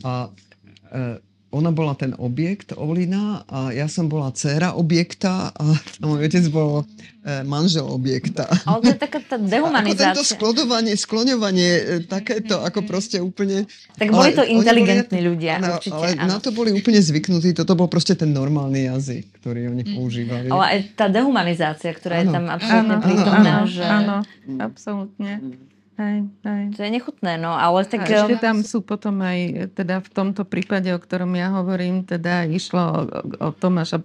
A 0.04 0.28
uh, 0.28 1.16
ona 1.53 1.68
bola 1.68 1.92
ten 1.92 2.16
objekt 2.16 2.72
Olina 2.72 3.44
a 3.44 3.68
ja 3.76 3.84
som 3.84 4.09
bola 4.09 4.32
dcéra 4.32 4.72
objekta 4.72 5.53
a 5.53 5.64
môj 6.05 6.24
otec 6.24 6.48
bol 6.48 6.88
e, 7.20 7.44
manžel 7.44 7.84
objekta. 7.84 8.48
Ale 8.64 8.80
to 8.80 8.90
je 8.96 8.98
taká 8.98 9.20
tá 9.20 9.36
dehumanizácia. 9.53 10.16
Ako 10.16 10.24
tento 10.24 10.24
sklodovanie, 10.24 10.96
skloňovanie, 10.96 11.70
e, 11.76 11.82
takéto, 12.09 12.64
ako 12.64 12.88
proste 12.88 13.20
úplne... 13.20 13.68
Tak 14.00 14.09
boli 14.09 14.32
to 14.32 14.42
inteligentní 14.48 15.20
boli, 15.20 15.28
ľudia, 15.36 15.61
áno, 15.61 15.76
určite. 15.76 15.92
Ale 15.92 16.09
áno. 16.16 16.30
na 16.32 16.38
to 16.40 16.50
boli 16.57 16.72
úplne 16.72 17.05
zvyknutí, 17.05 17.53
toto 17.53 17.76
bol 17.76 17.92
proste 17.92 18.16
ten 18.16 18.32
normálny 18.32 18.88
jazyk, 18.88 19.44
ktorý 19.44 19.68
oni 19.68 19.84
mm. 19.84 19.92
používali. 19.92 20.48
Ale 20.48 20.64
aj 20.64 20.78
tá 20.96 21.07
dehumanizácia, 21.12 21.92
ktorá 21.92 22.20
áno. 22.20 22.22
je 22.24 22.26
tam 22.32 22.44
absolútne 22.48 22.96
prítomná. 23.05 23.53
Áno, 23.61 23.68
že... 23.68 23.84
áno, 23.84 24.16
absolútne. 24.57 25.32
Hej, 25.93 26.24
hej. 26.49 26.62
To 26.72 26.80
je 26.80 26.90
nechutné, 26.90 27.36
no, 27.36 27.53
ale 27.53 27.84
tak... 27.84 28.09
A 28.09 28.24
ešte 28.24 28.40
tam 28.40 28.64
sú 28.64 28.80
potom 28.80 29.20
aj, 29.20 29.72
teda 29.76 30.01
v 30.01 30.09
tomto 30.09 30.49
prípade, 30.49 30.88
o 30.88 30.97
ktorom 30.97 31.36
ja 31.36 31.53
hovorím, 31.53 32.09
teda 32.09 32.49
išlo 32.49 32.80
o, 32.80 33.01
o 33.36 33.49
Tomáša 33.53 34.01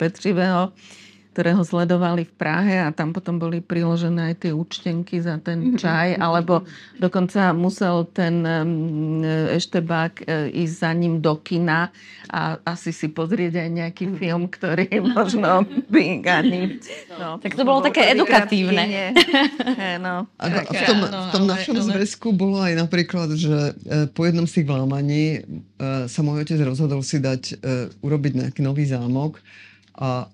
Ktorého 1.38 1.62
sledovali 1.62 2.26
v 2.26 2.34
Prahe 2.34 2.82
a 2.82 2.90
tam 2.90 3.14
potom 3.14 3.38
boli 3.38 3.62
priložené 3.62 4.34
aj 4.34 4.42
tie 4.42 4.52
účtenky 4.58 5.22
za 5.22 5.38
ten 5.38 5.70
mhm. 5.70 5.78
čaj, 5.78 6.18
alebo 6.18 6.66
dokonca 6.98 7.54
musel 7.54 8.10
ten 8.10 8.42
Eštebák 9.54 10.26
e, 10.26 10.50
ísť 10.66 10.76
za 10.82 10.92
ním 10.98 11.22
do 11.22 11.38
kina 11.38 11.94
a 12.26 12.58
asi 12.66 12.90
si 12.90 13.14
pozrieť 13.14 13.62
aj 13.62 13.70
nejaký 13.70 14.06
mhm. 14.10 14.14
film, 14.18 14.44
ktorý 14.50 14.90
možno 15.14 15.62
by 15.94 16.26
ani... 16.26 16.82
No, 17.22 17.38
tak 17.38 17.54
to 17.54 17.62
bolo 17.62 17.86
také 17.86 18.18
edukatívne. 18.18 19.14
no. 20.10 20.26
A 20.42 20.44
v 20.66 20.82
tom, 20.90 21.00
v 21.06 21.30
tom 21.38 21.46
našom 21.46 21.78
zväzku 21.86 22.34
bolo 22.34 22.66
aj 22.66 22.82
napríklad, 22.82 23.38
že 23.38 23.78
e, 23.86 24.10
po 24.10 24.26
jednom 24.26 24.50
z 24.50 24.58
tých 24.58 24.74
vlámaní 24.74 25.24
e, 25.38 25.40
sa 26.10 26.26
môj 26.26 26.50
otec 26.50 26.58
rozhodol 26.66 27.06
si 27.06 27.22
dať, 27.22 27.62
urobiť 28.02 28.34
nejaký 28.42 28.66
nový 28.66 28.90
zámok 28.90 29.38
a 30.02 30.26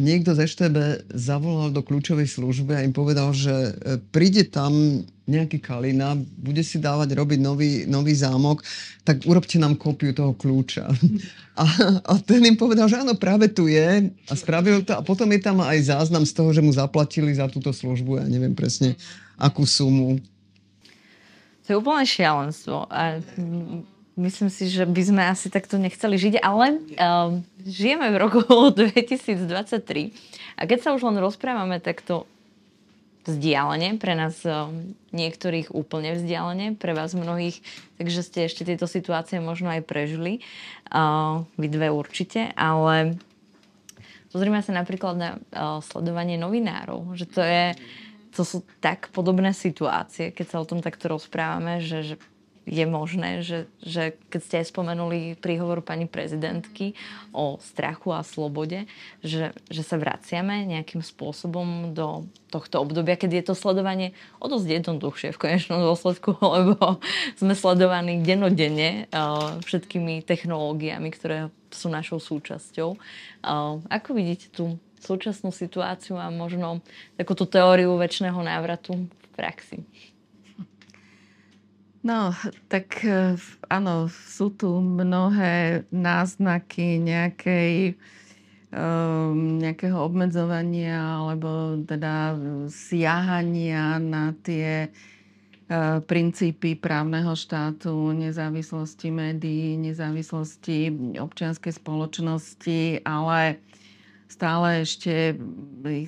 niekto 0.00 0.32
z 0.32 0.48
EŠTB 0.48 0.76
zavolal 1.12 1.70
do 1.70 1.84
kľúčovej 1.84 2.26
služby 2.26 2.72
a 2.76 2.84
im 2.84 2.96
povedal, 2.96 3.30
že 3.36 3.52
e, 3.52 3.72
príde 4.10 4.48
tam 4.48 5.04
nejaký 5.30 5.62
Kalina, 5.62 6.18
bude 6.18 6.60
si 6.66 6.82
dávať 6.82 7.14
robiť 7.14 7.38
nový, 7.38 7.70
nový 7.86 8.18
zámok, 8.18 8.66
tak 9.06 9.22
urobte 9.30 9.62
nám 9.62 9.78
kópiu 9.78 10.10
toho 10.10 10.34
kľúča. 10.34 10.90
A, 11.60 11.66
a 12.08 12.16
ten 12.16 12.40
im 12.40 12.56
povedal, 12.56 12.88
že 12.88 12.96
áno, 12.96 13.12
práve 13.20 13.44
tu 13.52 13.68
je 13.68 14.08
a 14.08 14.32
spravil 14.32 14.80
to 14.80 14.96
a 14.96 15.04
potom 15.04 15.28
je 15.28 15.44
tam 15.44 15.60
aj 15.60 15.92
záznam 15.92 16.24
z 16.24 16.32
toho, 16.32 16.56
že 16.56 16.64
mu 16.64 16.72
zaplatili 16.72 17.36
za 17.36 17.52
túto 17.52 17.68
službu, 17.68 18.16
ja 18.16 18.24
neviem 18.24 18.56
presne 18.56 18.96
akú 19.36 19.68
sumu. 19.68 20.16
To 21.68 21.68
je 21.68 21.76
úplne 21.76 22.08
šialenstvo. 22.08 22.88
A 22.88 23.20
myslím 24.20 24.52
si, 24.52 24.68
že 24.68 24.84
by 24.84 25.02
sme 25.02 25.22
asi 25.24 25.48
takto 25.48 25.80
nechceli 25.80 26.20
žiť, 26.20 26.34
ale 26.44 26.76
um, 26.76 27.40
žijeme 27.64 28.12
v 28.12 28.16
roku 28.20 28.44
2023 28.76 30.12
a 30.60 30.62
keď 30.68 30.78
sa 30.84 30.90
už 30.92 31.08
len 31.08 31.16
rozprávame 31.16 31.80
takto 31.80 32.28
vzdialene, 33.24 34.00
pre 34.00 34.16
nás 34.16 34.40
um, 34.44 34.96
niektorých 35.12 35.72
úplne 35.76 36.16
vzdialene, 36.16 36.76
pre 36.76 36.96
vás 36.96 37.12
mnohých, 37.12 37.60
takže 38.00 38.20
ste 38.24 38.38
ešte 38.48 38.64
tieto 38.64 38.88
situácie 38.88 39.40
možno 39.40 39.68
aj 39.72 39.84
prežili, 39.84 40.40
uh, 40.92 41.44
vy 41.60 41.66
dve 41.68 41.92
určite, 41.92 42.52
ale 42.56 43.20
pozrime 44.32 44.64
sa 44.64 44.72
napríklad 44.72 45.14
na 45.16 45.30
uh, 45.36 45.84
sledovanie 45.84 46.40
novinárov, 46.40 47.12
že 47.16 47.28
to 47.28 47.44
je, 47.44 47.76
to 48.32 48.42
sú 48.44 48.64
tak 48.80 49.12
podobné 49.12 49.52
situácie, 49.52 50.32
keď 50.32 50.46
sa 50.48 50.56
o 50.60 50.68
tom 50.68 50.80
takto 50.80 51.12
rozprávame, 51.12 51.84
že, 51.84 52.04
že 52.04 52.14
je 52.68 52.84
možné, 52.84 53.40
že, 53.40 53.66
že 53.80 54.14
keď 54.28 54.40
ste 54.40 54.56
aj 54.60 54.66
spomenuli 54.70 55.34
príhovor 55.40 55.80
pani 55.80 56.04
prezidentky 56.04 56.92
o 57.32 57.56
strachu 57.58 58.12
a 58.12 58.20
slobode, 58.20 58.84
že, 59.24 59.56
že 59.72 59.82
sa 59.82 59.96
vraciame 59.96 60.68
nejakým 60.68 61.00
spôsobom 61.00 61.96
do 61.96 62.28
tohto 62.52 62.82
obdobia, 62.84 63.16
keď 63.16 63.30
je 63.40 63.44
to 63.50 63.54
sledovanie 63.56 64.12
o 64.42 64.46
dosť 64.50 64.66
jednoduchšie 64.82 65.28
v 65.32 65.40
konečnom 65.40 65.80
dôsledku, 65.80 66.36
lebo 66.56 67.00
sme 67.34 67.56
sledovaní 67.56 68.20
denodenne 68.20 69.08
uh, 69.08 69.56
všetkými 69.64 70.22
technológiami, 70.22 71.08
ktoré 71.10 71.48
sú 71.72 71.88
našou 71.88 72.20
súčasťou. 72.20 72.98
Uh, 73.40 73.80
ako 73.88 74.14
vidíte 74.14 74.52
tú 74.52 74.76
súčasnú 75.00 75.48
situáciu 75.48 76.20
a 76.20 76.28
možno 76.28 76.84
takúto 77.16 77.48
teóriu 77.48 77.96
väčšného 77.96 78.36
návratu 78.36 79.08
v 79.08 79.26
praxi? 79.32 79.80
No, 82.00 82.32
tak 82.72 83.04
e, 83.04 83.36
áno, 83.68 84.08
sú 84.08 84.48
tu 84.56 84.80
mnohé 84.80 85.84
náznaky 85.92 86.96
nejakej, 86.96 87.92
um, 88.72 89.60
nejakého 89.60 90.00
obmedzovania 90.00 90.96
alebo 90.96 91.76
teda 91.84 92.40
siahania 92.72 94.00
na 94.00 94.32
tie 94.40 94.88
uh, 94.88 96.00
princípy 96.00 96.72
právneho 96.72 97.36
štátu, 97.36 98.16
nezávislosti 98.16 99.12
médií, 99.12 99.76
nezávislosti 99.76 100.96
občianskej 101.20 101.84
spoločnosti, 101.84 103.04
ale 103.04 103.60
stále 104.24 104.88
ešte 104.88 105.36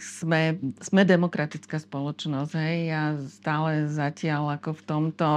sme, 0.00 0.56
sme 0.80 1.02
demokratická 1.04 1.76
spoločnosť, 1.76 2.52
hej, 2.56 2.78
ja 2.88 3.02
stále 3.28 3.92
zatiaľ 3.92 4.56
ako 4.56 4.72
v 4.72 4.82
tomto 4.88 5.28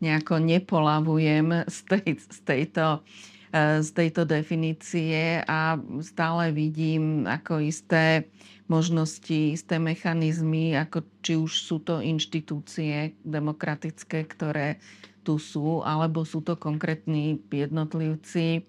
nejako 0.00 0.40
nepolavujem 0.40 1.68
z, 1.68 1.78
tej, 1.86 2.08
z, 2.16 2.38
tejto, 2.42 3.04
e, 3.52 3.84
z 3.84 3.90
tejto 3.92 4.24
definície 4.24 5.44
a 5.44 5.76
stále 6.00 6.50
vidím 6.50 7.28
ako 7.28 7.60
isté 7.60 8.28
možnosti, 8.66 9.60
isté 9.60 9.76
mechanizmy, 9.76 10.78
ako 10.78 11.04
či 11.20 11.34
už 11.36 11.52
sú 11.52 11.76
to 11.82 12.00
inštitúcie 12.00 13.12
demokratické, 13.26 14.24
ktoré 14.24 14.80
tu 15.20 15.36
sú, 15.36 15.84
alebo 15.84 16.24
sú 16.24 16.40
to 16.40 16.56
konkrétni 16.56 17.36
jednotlivci, 17.52 18.46
e, 18.56 18.62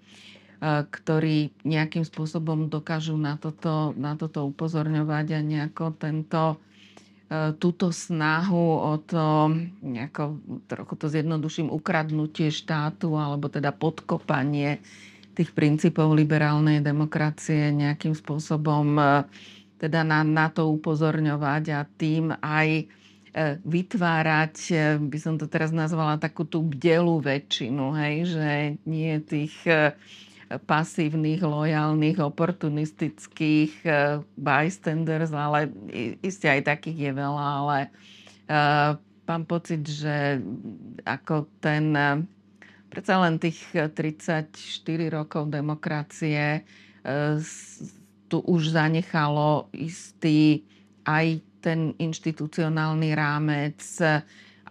ktorí 0.67 1.55
nejakým 1.63 2.03
spôsobom 2.03 2.67
dokážu 2.67 3.15
na 3.15 3.39
toto, 3.39 3.95
na 3.95 4.19
toto 4.19 4.43
upozorňovať 4.51 5.25
a 5.31 5.39
nejako 5.39 5.95
tento 5.95 6.59
túto 7.31 7.95
snahu 7.95 8.67
o 8.91 8.93
to, 8.99 9.55
nejako, 9.79 10.35
trochu 10.67 10.93
to 10.99 11.07
zjednoduším, 11.07 11.71
ukradnutie 11.71 12.51
štátu 12.51 13.15
alebo 13.15 13.47
teda 13.47 13.71
podkopanie 13.71 14.83
tých 15.31 15.55
princípov 15.55 16.11
liberálnej 16.11 16.83
demokracie 16.83 17.71
nejakým 17.71 18.11
spôsobom 18.11 18.99
e, 18.99 19.03
teda 19.79 20.03
na, 20.03 20.27
na 20.27 20.51
to 20.51 20.67
upozorňovať 20.75 21.63
a 21.71 21.87
tým 21.87 22.35
aj 22.35 22.67
e, 22.83 22.85
vytvárať, 23.63 24.55
by 24.99 25.17
som 25.21 25.39
to 25.39 25.47
teraz 25.47 25.71
nazvala, 25.71 26.19
takú 26.19 26.43
tú 26.43 26.59
bdelú 26.59 27.23
väčšinu, 27.23 27.95
hej, 27.95 28.15
že 28.27 28.49
nie 28.83 29.15
tých 29.23 29.55
pasívnych, 30.67 31.39
lojálnych, 31.39 32.17
oportunistických 32.19 33.73
uh, 33.85 34.25
bystanders, 34.35 35.31
ale 35.31 35.71
iste 36.19 36.49
aj 36.49 36.67
takých 36.67 36.97
je 37.07 37.11
veľa, 37.15 37.45
ale 37.63 37.77
uh, 38.49 38.97
mám 39.27 39.43
pocit, 39.47 39.85
že 39.85 40.41
ako 41.07 41.47
ten 41.63 41.95
uh, 41.95 42.19
predsa 42.91 43.21
len 43.23 43.39
tých 43.39 43.59
34 43.71 44.51
rokov 45.07 45.47
demokracie 45.47 46.67
tu 48.31 48.37
už 48.47 48.71
zanechalo 48.71 49.67
istý 49.75 50.63
aj 51.03 51.43
ten 51.59 51.91
inštitucionálny 51.99 53.11
rámec, 53.11 53.79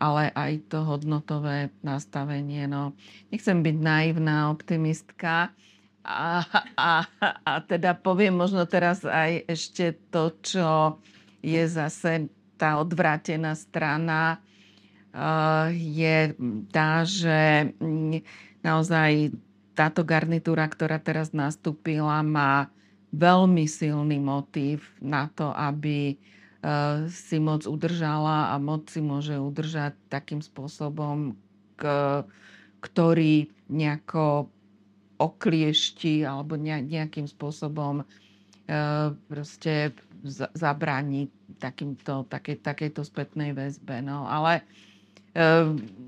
ale 0.00 0.32
aj 0.32 0.52
to 0.72 0.80
hodnotové 0.80 1.68
nastavenie. 1.84 2.64
No, 2.64 2.96
nechcem 3.28 3.60
byť 3.60 3.76
naivná 3.76 4.48
optimistka, 4.48 5.52
a, 6.04 6.44
a, 6.76 6.90
a 7.44 7.52
teda 7.64 7.92
poviem 7.96 8.32
možno 8.36 8.64
teraz 8.64 9.04
aj 9.04 9.44
ešte 9.48 9.96
to, 10.08 10.32
čo 10.40 10.70
je 11.44 11.64
zase 11.68 12.28
tá 12.60 12.76
odvrátená 12.76 13.56
strana, 13.56 14.40
je 15.72 16.36
tá, 16.68 17.02
že 17.02 17.72
naozaj 18.60 19.32
táto 19.72 20.04
garnitúra, 20.04 20.68
ktorá 20.68 21.00
teraz 21.00 21.32
nastúpila, 21.32 22.20
má 22.20 22.68
veľmi 23.10 23.64
silný 23.64 24.20
motív 24.20 24.84
na 25.00 25.32
to, 25.32 25.50
aby 25.56 26.20
si 27.08 27.40
moc 27.40 27.64
udržala 27.64 28.52
a 28.52 28.60
moc 28.60 28.92
si 28.92 29.00
môže 29.00 29.32
udržať 29.40 29.96
takým 30.12 30.44
spôsobom, 30.44 31.32
ktorý 32.84 33.48
nejako 33.72 34.52
okliešti 35.20 36.24
alebo 36.24 36.56
nejakým 36.56 37.28
spôsobom 37.28 38.00
e, 38.00 38.04
proste 39.28 39.92
zabrániť 40.56 41.28
takýmto, 41.60 42.24
také, 42.28 42.56
takejto 42.56 43.04
spätnej 43.04 43.52
väzbe. 43.52 44.00
No, 44.00 44.24
ale 44.24 44.64
e, 45.36 45.44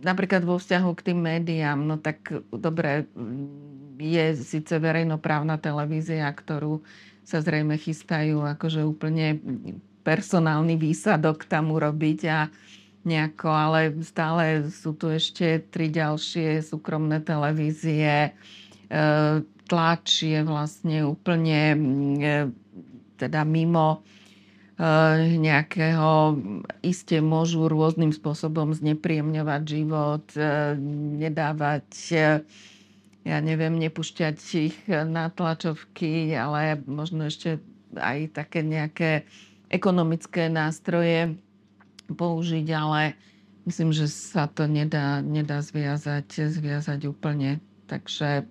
napríklad 0.00 0.48
vo 0.48 0.56
vzťahu 0.56 0.90
k 0.96 1.12
tým 1.12 1.20
médiám, 1.20 1.76
no 1.76 2.00
tak 2.00 2.32
dobre, 2.48 3.04
je 4.00 4.26
síce 4.40 4.72
verejnoprávna 4.80 5.60
televízia, 5.60 6.26
ktorú 6.32 6.80
sa 7.22 7.38
zrejme 7.38 7.78
chystajú 7.78 8.42
akože 8.58 8.82
úplne 8.82 9.38
personálny 10.02 10.74
výsadok 10.74 11.46
tam 11.46 11.70
urobiť 11.70 12.20
a 12.26 12.50
nejako, 13.06 13.48
ale 13.50 13.80
stále 14.02 14.66
sú 14.70 14.94
tu 14.94 15.10
ešte 15.10 15.62
tri 15.70 15.90
ďalšie 15.90 16.62
súkromné 16.62 17.22
televízie, 17.22 18.34
tlač 19.72 20.28
je 20.28 20.40
vlastne 20.44 21.08
úplne 21.08 21.60
e, 21.72 21.76
teda 23.16 23.40
mimo 23.48 24.04
e, 24.76 25.38
nejakého, 25.40 26.36
iste 26.84 27.24
môžu 27.24 27.72
rôznym 27.72 28.12
spôsobom 28.12 28.76
znepríjemňovať 28.76 29.62
život, 29.64 30.26
e, 30.36 30.76
nedávať, 31.24 31.88
ja 33.22 33.38
neviem, 33.38 33.78
nepúšťať 33.80 34.36
ich 34.60 34.76
na 34.90 35.32
tlačovky, 35.32 36.34
ale 36.36 36.82
možno 36.84 37.30
ešte 37.30 37.62
aj 37.96 38.34
také 38.34 38.60
nejaké 38.66 39.24
ekonomické 39.72 40.52
nástroje 40.52 41.38
použiť, 42.12 42.66
ale 42.76 43.14
myslím, 43.64 43.94
že 43.94 44.10
sa 44.10 44.50
to 44.50 44.66
nedá, 44.68 45.22
nedá 45.22 45.62
zviazať, 45.62 46.50
zviazať 46.50 47.06
úplne. 47.06 47.62
Takže 47.86 48.48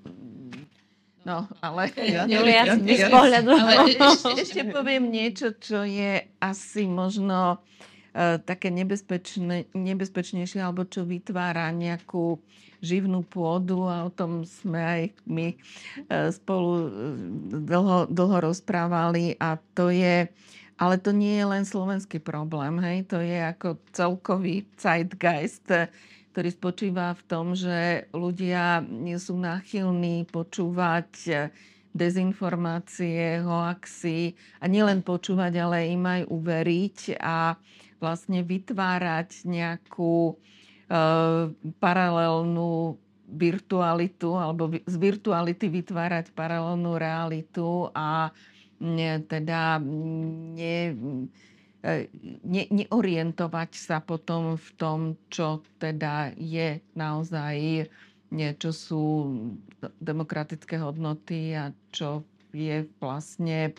No, 1.22 1.46
ale... 1.62 1.94
Ja, 2.14 2.26
Julia, 2.26 2.66
ja, 2.66 2.76
ja. 2.76 3.08
Ale 3.14 3.94
ešte, 3.94 4.30
ešte 4.42 4.62
poviem 4.74 5.14
niečo, 5.14 5.54
čo 5.54 5.86
je 5.86 6.26
asi 6.42 6.90
možno 6.90 7.62
uh, 7.62 8.38
také 8.42 8.74
nebezpečné, 8.74 9.70
nebezpečnejšie, 9.74 10.60
alebo 10.62 10.86
čo 10.90 11.06
vytvára 11.06 11.70
nejakú 11.70 12.42
živnú 12.82 13.22
pôdu 13.22 13.86
a 13.86 14.10
o 14.10 14.12
tom 14.12 14.42
sme 14.42 14.82
aj 14.82 15.02
my 15.30 15.54
uh, 16.10 16.34
spolu 16.34 16.72
e, 16.82 16.90
dlho, 17.62 18.10
dlho 18.10 18.38
rozprávali 18.42 19.38
a 19.38 19.62
to 19.78 19.94
je 19.94 20.26
ale 20.82 20.98
to 20.98 21.14
nie 21.14 21.38
je 21.38 21.46
len 21.46 21.62
slovenský 21.62 22.18
problém, 22.18 22.82
hej? 22.82 23.06
to 23.06 23.22
je 23.22 23.38
ako 23.38 23.78
celkový 23.94 24.66
zeitgeist 24.82 25.70
ktorý 26.32 26.50
spočíva 26.50 27.12
v 27.12 27.24
tom, 27.28 27.46
že 27.54 28.08
ľudia 28.16 28.82
sú 29.20 29.36
náchylní 29.36 30.26
počúvať 30.32 31.52
dezinformácie, 31.92 33.44
hoaxy 33.44 34.40
a 34.64 34.66
nielen 34.72 35.04
počúvať, 35.04 35.54
ale 35.60 35.92
im 35.92 36.04
aj 36.08 36.22
uveriť 36.32 37.20
a 37.20 37.60
vlastne 38.00 38.48
vytvárať 38.48 39.44
nejakú 39.44 40.32
e, 40.32 40.36
paralelnú 41.84 42.96
virtualitu 43.28 44.40
alebo 44.40 44.72
z 44.72 44.96
virtuality 44.96 45.68
vytvárať 45.68 46.32
paralelnú 46.32 46.96
realitu 46.96 47.92
a 47.92 48.32
ne, 48.80 49.20
teda 49.28 49.78
ne, 49.84 50.96
E, 50.96 51.51
ne, 52.46 52.64
neorientovať 52.70 53.72
sa 53.74 53.98
potom 54.02 54.58
v 54.58 54.70
tom, 54.78 55.00
čo 55.34 55.66
teda 55.82 56.34
je 56.38 56.78
naozaj, 56.94 57.88
čo 58.32 58.70
sú 58.70 59.04
demokratické 59.98 60.78
hodnoty 60.78 61.58
a 61.58 61.74
čo 61.90 62.24
je 62.54 62.86
vlastne 63.02 63.74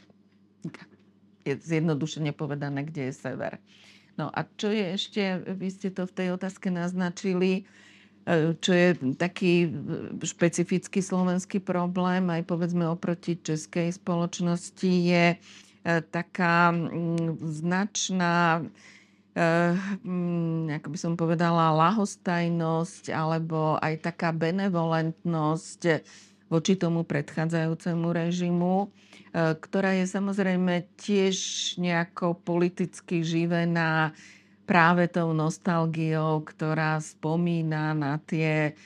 je 1.42 1.58
zjednodušene 1.58 2.30
povedané, 2.34 2.86
kde 2.86 3.10
je 3.10 3.14
sever. 3.14 3.58
No 4.14 4.30
a 4.30 4.44
čo 4.44 4.70
je 4.70 4.94
ešte, 4.94 5.22
vy 5.56 5.68
ste 5.72 5.88
to 5.90 6.06
v 6.06 6.14
tej 6.14 6.28
otázke 6.36 6.68
naznačili, 6.70 7.64
e, 8.28 8.54
čo 8.60 8.72
je 8.72 8.88
taký 9.16 9.66
e, 9.66 9.68
špecifický 10.22 11.00
slovenský 11.00 11.58
problém, 11.58 12.28
aj 12.30 12.46
povedzme 12.46 12.86
oproti 12.86 13.40
českej 13.40 13.90
spoločnosti, 13.90 14.92
je 14.92 15.24
e, 15.34 15.36
taká 15.84 16.70
značná 17.42 18.62
ako 20.76 20.88
by 20.92 20.98
som 21.00 21.16
povedala, 21.16 21.72
lahostajnosť 21.72 23.08
alebo 23.16 23.80
aj 23.80 24.12
taká 24.12 24.28
benevolentnosť 24.28 26.04
voči 26.52 26.76
tomu 26.76 27.00
predchádzajúcemu 27.08 28.08
režimu, 28.12 28.92
ktorá 29.32 29.96
je 29.96 30.04
samozrejme 30.04 30.84
tiež 31.00 31.36
nejako 31.80 32.36
politicky 32.44 33.24
živená 33.24 34.12
práve 34.68 35.08
tou 35.08 35.32
nostalgiou, 35.32 36.44
ktorá 36.44 37.00
spomína 37.00 37.96
na 37.96 38.20
tie 38.20 38.76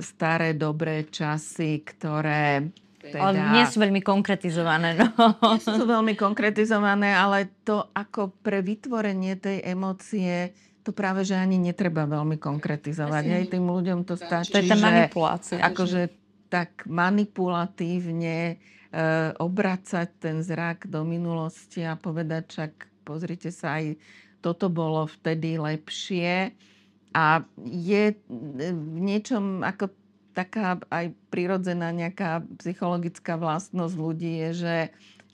staré 0.00 0.56
dobré 0.56 1.04
časy, 1.12 1.84
ktoré 1.84 2.72
teda... 3.00 3.16
Ale 3.16 3.34
nie 3.56 3.64
sú 3.64 3.80
veľmi 3.80 4.04
konkretizované. 4.04 4.94
No. 5.00 5.08
Nie 5.40 5.64
sú 5.64 5.84
veľmi 5.88 6.14
konkretizované, 6.14 7.16
ale 7.16 7.48
to 7.64 7.88
ako 7.96 8.36
pre 8.44 8.60
vytvorenie 8.60 9.40
tej 9.40 9.64
emócie 9.64 10.52
to 10.80 10.96
práve, 10.96 11.24
že 11.28 11.36
ani 11.36 11.60
netreba 11.60 12.08
veľmi 12.08 12.40
konkretizovať. 12.40 13.24
Hej, 13.28 13.44
tým 13.52 13.68
ľuďom 13.68 14.08
to 14.08 14.16
stačí, 14.16 14.52
to 14.52 14.64
je 14.64 14.68
tá 14.68 14.80
manipulácia. 14.80 15.60
Akože 15.60 16.08
tak 16.48 16.88
manipulatívne 16.88 18.56
Eh, 18.90 19.30
obracať 19.38 20.18
ten 20.18 20.42
zrak 20.42 20.90
do 20.90 21.06
minulosti 21.06 21.86
a 21.86 21.94
povedať, 21.94 22.42
však 22.50 22.72
pozrite 23.06 23.54
sa, 23.54 23.78
aj 23.78 23.94
toto 24.42 24.66
bolo 24.66 25.06
vtedy 25.06 25.62
lepšie. 25.62 26.50
A 27.14 27.46
je 27.62 28.18
v 28.26 28.98
niečom 28.98 29.62
ako 29.62 29.94
taká 30.32 30.78
aj 30.90 31.12
prirodzená 31.28 31.90
nejaká 31.90 32.44
psychologická 32.62 33.34
vlastnosť 33.36 33.94
ľudí 33.94 34.32
je, 34.48 34.50
že 34.66 34.76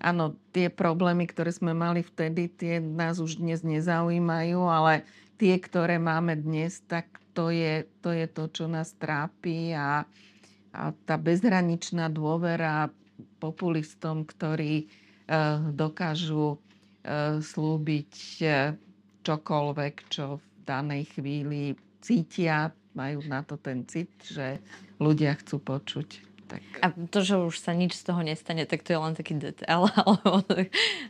áno, 0.01 0.37
tie 0.53 0.69
problémy, 0.69 1.29
ktoré 1.29 1.53
sme 1.53 1.73
mali 1.73 2.05
vtedy, 2.05 2.49
tie 2.53 2.81
nás 2.81 3.21
už 3.21 3.41
dnes 3.41 3.65
nezaujímajú, 3.65 4.61
ale 4.69 5.05
tie, 5.41 5.57
ktoré 5.57 5.97
máme 6.01 6.37
dnes, 6.37 6.81
tak 6.89 7.09
to 7.37 7.53
je 7.53 7.85
to, 8.01 8.17
je 8.17 8.27
to 8.33 8.49
čo 8.49 8.65
nás 8.65 8.97
trápi 8.97 9.77
a, 9.77 10.09
a 10.73 10.83
tá 11.05 11.21
bezhraničná 11.21 12.09
dôvera 12.09 12.89
populistom, 13.41 14.25
ktorí 14.25 14.85
eh, 14.85 15.61
dokážu 15.77 16.57
eh, 16.57 17.41
slúbiť 17.41 18.13
eh, 18.41 18.73
čokoľvek, 19.25 19.95
čo 20.09 20.41
v 20.41 20.45
danej 20.65 21.13
chvíli 21.19 21.77
cítia, 22.01 22.73
majú 22.97 23.21
na 23.29 23.45
to 23.45 23.61
ten 23.61 23.85
cit, 23.85 24.09
že 24.25 24.57
ľudia 24.99 25.37
chcú 25.41 25.61
počuť. 25.61 26.25
Tak. 26.47 26.63
A 26.79 26.95
to, 27.11 27.27
že 27.27 27.43
už 27.43 27.59
sa 27.59 27.75
nič 27.75 27.99
z 27.99 28.07
toho 28.07 28.23
nestane, 28.23 28.63
tak 28.71 28.87
to 28.87 28.95
je 28.95 29.01
len 29.03 29.15
taký 29.19 29.35
detail. 29.37 29.91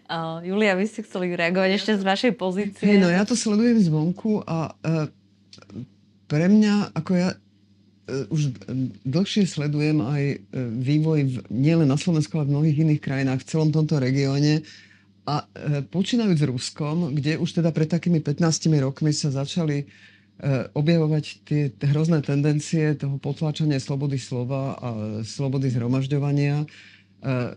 Uh, 0.06 0.38
Julia, 0.46 0.78
vy 0.78 0.86
ste 0.86 1.02
chceli 1.02 1.34
reagovať 1.34 1.82
ešte 1.82 1.92
z 1.98 2.06
vašej 2.06 2.32
pozície? 2.38 2.86
Hey, 2.86 3.02
no 3.02 3.10
ja 3.10 3.26
to 3.26 3.34
sledujem 3.34 3.82
zvonku 3.82 4.38
a 4.46 4.70
uh, 4.70 5.10
pre 6.30 6.46
mňa, 6.46 6.94
ako 6.94 7.10
ja 7.18 7.34
E, 8.06 8.30
už 8.30 8.54
dlhšie 9.02 9.50
sledujem 9.50 9.98
aj 9.98 10.22
e, 10.30 10.36
vývoj 10.78 11.20
v, 11.26 11.36
nielen 11.50 11.90
na 11.90 11.98
Slovensku, 11.98 12.38
ale 12.38 12.46
v 12.46 12.54
mnohých 12.54 12.78
iných 12.86 13.02
krajinách 13.02 13.42
v 13.42 13.48
celom 13.50 13.74
tomto 13.74 13.98
regióne. 13.98 14.62
A 15.26 15.42
e, 15.42 15.82
počínajúc 15.82 16.38
s 16.38 16.46
Ruskom, 16.46 17.10
kde 17.10 17.34
už 17.34 17.58
teda 17.58 17.74
pred 17.74 17.90
takými 17.90 18.22
15 18.22 18.70
rokmi 18.78 19.10
sa 19.10 19.34
začali 19.34 19.90
objavovať 20.76 21.24
tie 21.48 21.72
hrozné 21.80 22.20
tendencie 22.20 22.92
toho 22.92 23.16
potláčania 23.16 23.80
slobody 23.80 24.20
slova 24.20 24.76
a 24.76 24.88
slobody 25.24 25.72
zhromažďovania, 25.72 26.68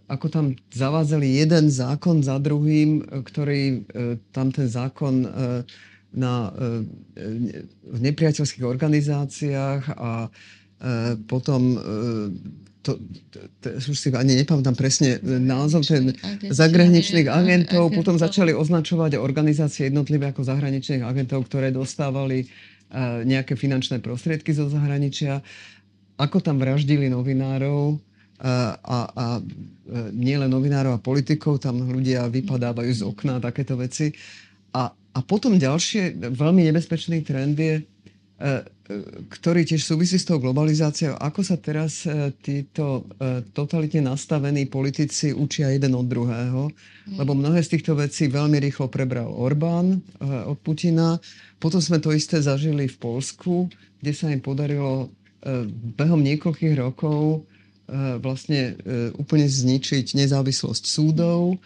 ako 0.08 0.28
tam 0.32 0.46
zavádzali 0.72 1.44
jeden 1.44 1.68
zákon 1.68 2.24
za 2.24 2.40
druhým, 2.40 3.04
ktorý 3.04 3.84
tam 4.32 4.56
ten 4.56 4.68
zákon 4.72 5.28
na, 6.16 6.56
v 7.84 8.00
nepriateľských 8.00 8.64
organizáciách 8.64 9.84
a 10.00 10.32
potom 11.28 11.76
e, 11.76 11.80
to, 12.80 12.96
to, 13.60 13.68
už 13.92 13.98
si 14.00 14.08
ani 14.16 14.40
nepamätám 14.40 14.72
presne 14.80 15.20
názov, 15.22 15.84
ten 15.84 16.16
zahraničných 16.48 17.28
agentov, 17.28 17.92
potom 17.92 18.16
začali 18.16 18.56
označovať 18.56 19.20
organizácie 19.20 19.92
jednotlivé 19.92 20.32
ako 20.32 20.48
zahraničných 20.48 21.04
agentov, 21.04 21.52
ktoré 21.52 21.76
dostávali 21.76 22.48
nejaké 23.26 23.54
finančné 23.54 24.02
prostriedky 24.02 24.50
zo 24.50 24.66
zahraničia, 24.66 25.46
ako 26.18 26.42
tam 26.42 26.58
vraždili 26.58 27.08
novinárov, 27.08 28.02
a, 28.40 29.00
a 29.12 29.26
nielen 30.16 30.48
novinárov 30.48 30.96
a 30.96 31.04
politikov, 31.04 31.60
tam 31.60 31.84
ľudia 31.84 32.32
vypadávajú 32.32 32.92
z 32.92 33.04
okna 33.04 33.38
a 33.38 33.44
takéto 33.44 33.76
veci. 33.76 34.16
A, 34.72 34.88
a 34.96 35.20
potom 35.26 35.60
ďalšie 35.60 36.16
veľmi 36.32 36.64
nebezpečný 36.72 37.20
trend 37.28 37.60
je, 37.60 37.76
e, 37.76 37.84
e, 37.84 38.54
ktorý 39.28 39.68
tiež 39.68 39.84
súvisí 39.84 40.16
s 40.16 40.24
tou 40.24 40.40
globalizáciou, 40.40 41.20
ako 41.20 41.42
sa 41.44 41.60
teraz 41.60 42.08
e, 42.08 42.32
títo 42.40 43.12
totalitne 43.52 44.08
nastavení 44.08 44.72
politici 44.72 45.36
učia 45.36 45.76
jeden 45.76 46.00
od 46.00 46.08
druhého, 46.08 46.72
lebo 47.20 47.36
mnohé 47.36 47.60
z 47.60 47.76
týchto 47.76 48.00
vecí 48.00 48.32
veľmi 48.32 48.56
rýchlo 48.62 48.88
prebral 48.88 49.28
Orbán 49.28 50.00
od 50.24 50.58
Putina. 50.64 51.20
Potom 51.60 51.84
sme 51.84 52.00
to 52.00 52.16
isté 52.16 52.40
zažili 52.40 52.88
v 52.88 52.98
Polsku, 52.98 53.68
kde 54.00 54.12
sa 54.16 54.32
im 54.32 54.40
podarilo 54.40 55.12
behom 55.96 56.20
niekoľkých 56.20 56.76
rokov 56.80 57.48
E, 57.90 58.22
vlastne 58.22 58.78
e, 58.86 59.10
úplne 59.18 59.50
zničiť 59.50 60.14
nezávislosť 60.14 60.84
súdov, 60.86 61.58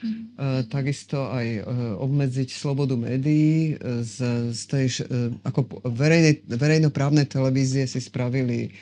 takisto 0.71 1.29
aj 1.29 1.63
obmedziť 1.99 2.49
slobodu 2.51 2.95
médií. 2.95 3.77
Z, 4.01 4.49
z 4.51 4.61
tej, 4.67 4.85
ako 5.45 5.83
verejne, 5.93 6.41
verejnoprávne 6.49 7.23
televízie 7.29 7.85
si 7.85 8.01
spravili 8.01 8.73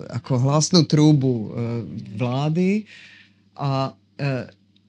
ako 0.00 0.32
hlasnú 0.48 0.88
trúbu 0.88 1.52
vlády 2.16 2.88
a, 3.52 3.92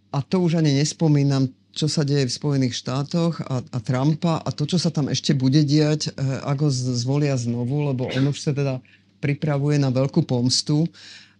a 0.08 0.20
to 0.24 0.36
už 0.40 0.64
ani 0.64 0.80
nespomínam, 0.80 1.52
čo 1.74 1.90
sa 1.90 2.06
deje 2.06 2.30
v 2.30 2.38
Spojených 2.38 2.78
štátoch 2.78 3.42
a, 3.42 3.66
a 3.66 3.78
Trumpa 3.82 4.40
a 4.40 4.50
to, 4.54 4.70
čo 4.70 4.78
sa 4.78 4.94
tam 4.94 5.10
ešte 5.10 5.34
bude 5.34 5.66
diať, 5.66 6.14
ako 6.46 6.70
zvolia 6.70 7.34
znovu, 7.34 7.90
lebo 7.90 8.08
on 8.14 8.30
už 8.30 8.38
sa 8.38 8.54
teda 8.54 8.78
pripravuje 9.18 9.82
na 9.82 9.90
veľkú 9.90 10.22
pomstu. 10.24 10.86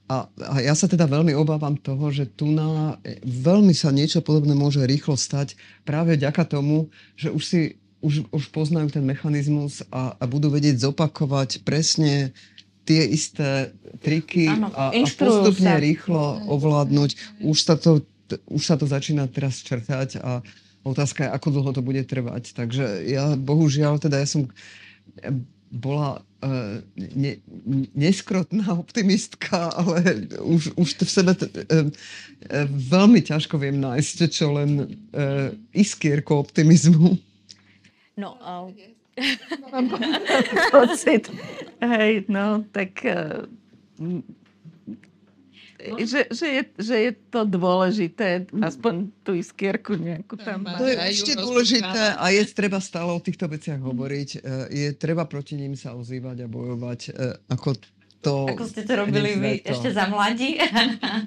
A, 0.10 0.28
a 0.28 0.56
ja 0.60 0.76
sa 0.76 0.90
teda 0.90 1.08
veľmi 1.08 1.32
obávam 1.38 1.80
toho, 1.80 2.12
že 2.12 2.28
tu 2.28 2.52
na 2.52 3.00
veľmi 3.24 3.72
sa 3.72 3.94
niečo 3.94 4.20
podobné 4.20 4.52
môže 4.52 4.84
rýchlo 4.84 5.16
stať 5.16 5.56
práve 5.88 6.20
vďaka 6.20 6.44
tomu, 6.50 6.92
že 7.16 7.32
už 7.32 7.44
si 7.46 7.62
už, 8.04 8.28
už 8.36 8.52
poznajú 8.52 8.92
ten 8.92 9.06
mechanizmus 9.08 9.80
a, 9.88 10.20
a 10.20 10.24
budú 10.28 10.52
vedieť 10.52 10.92
zopakovať 10.92 11.64
presne 11.64 12.36
tie 12.84 13.08
isté 13.08 13.72
triky 14.04 14.52
ano, 14.52 14.68
a, 14.76 14.92
a 14.92 15.08
postupne 15.08 15.72
sa. 15.72 15.80
rýchlo 15.80 16.44
ovládnuť. 16.52 17.40
Už 17.48 17.58
sa, 17.64 17.80
to, 17.80 18.04
už 18.48 18.64
sa 18.64 18.76
to 18.80 18.88
začína 18.88 19.28
teraz 19.28 19.62
črtať 19.62 20.22
a 20.24 20.44
otázka 20.84 21.28
je, 21.28 21.30
ako 21.32 21.48
dlho 21.50 21.72
to 21.76 21.82
bude 21.82 22.04
trvať. 22.04 22.56
Takže 22.56 23.08
ja 23.08 23.36
bohužiaľ, 23.40 24.00
teda 24.00 24.20
ja 24.20 24.28
som 24.28 24.52
bola 25.74 26.22
uh, 26.22 26.86
ne, 26.98 27.42
neskrotná 27.98 28.78
optimistka, 28.78 29.74
ale 29.74 30.30
už, 30.38 30.78
už 30.78 30.90
v 31.02 31.10
sebe 31.10 31.34
t- 31.34 31.50
uh, 31.50 31.90
uh, 31.90 32.68
veľmi 32.70 33.26
ťažko 33.26 33.58
viem 33.58 33.82
nájsť 33.82 34.18
čo 34.30 34.54
len 34.54 34.86
uh, 34.86 35.50
iskierku 35.74 36.38
optimizmu. 36.38 37.18
No, 38.20 38.38
uh... 38.38 38.70
Mám 39.74 39.94
pocit. 40.74 41.30
Hej, 41.82 42.26
no, 42.30 42.66
tak 42.70 43.02
uh. 43.06 43.46
Že, 45.84 46.22
že, 46.32 46.48
je, 46.48 46.64
že 46.80 46.96
je 46.96 47.12
to 47.28 47.42
dôležité, 47.44 48.48
aspoň 48.56 49.12
tú 49.28 49.36
iskierku 49.36 50.00
nejakú 50.00 50.40
tam 50.40 50.64
mať. 50.64 50.80
To 50.80 50.86
je 50.88 50.98
ešte 51.12 51.34
dôležité 51.36 52.16
a 52.16 52.26
je 52.32 52.42
treba 52.56 52.80
stále 52.80 53.12
o 53.12 53.20
týchto 53.20 53.52
veciach 53.52 53.84
hovoriť. 53.84 54.30
E, 54.36 54.40
je 54.72 54.88
treba 54.96 55.28
proti 55.28 55.60
ním 55.60 55.76
sa 55.76 55.92
ozývať 55.94 56.46
a 56.46 56.48
bojovať. 56.48 57.00
E, 57.10 57.12
ako 57.52 57.76
to... 58.24 58.48
Ako 58.48 58.64
ste 58.64 58.88
to 58.88 58.94
robili 58.96 59.36
vy 59.36 59.60
to. 59.60 59.76
ešte 59.76 59.92
za 59.92 60.08
mladí. 60.08 60.56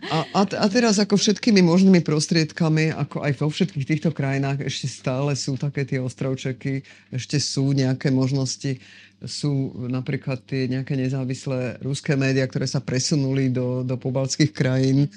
A, 0.08 0.18
a, 0.32 0.40
a 0.48 0.66
teraz 0.72 0.96
ako 0.96 1.20
všetkými 1.20 1.60
možnými 1.60 2.00
prostriedkami, 2.00 2.96
ako 2.96 3.20
aj 3.20 3.32
vo 3.36 3.52
všetkých 3.52 3.84
týchto 3.84 4.10
krajinách, 4.16 4.64
ešte 4.64 4.88
stále 4.88 5.36
sú 5.36 5.60
také 5.60 5.84
tie 5.84 6.00
ostrovčeky, 6.00 6.80
ešte 7.12 7.36
sú 7.36 7.76
nejaké 7.76 8.08
možnosti 8.08 8.80
sú 9.24 9.72
napríklad 9.88 10.44
tie 10.44 10.68
nejaké 10.68 10.92
nezávislé 10.92 11.80
ruské 11.80 12.18
médiá, 12.18 12.44
ktoré 12.44 12.68
sa 12.68 12.84
presunuli 12.84 13.48
do, 13.48 13.80
do 13.80 13.96
pobalských 13.96 14.52
krajín 14.52 15.08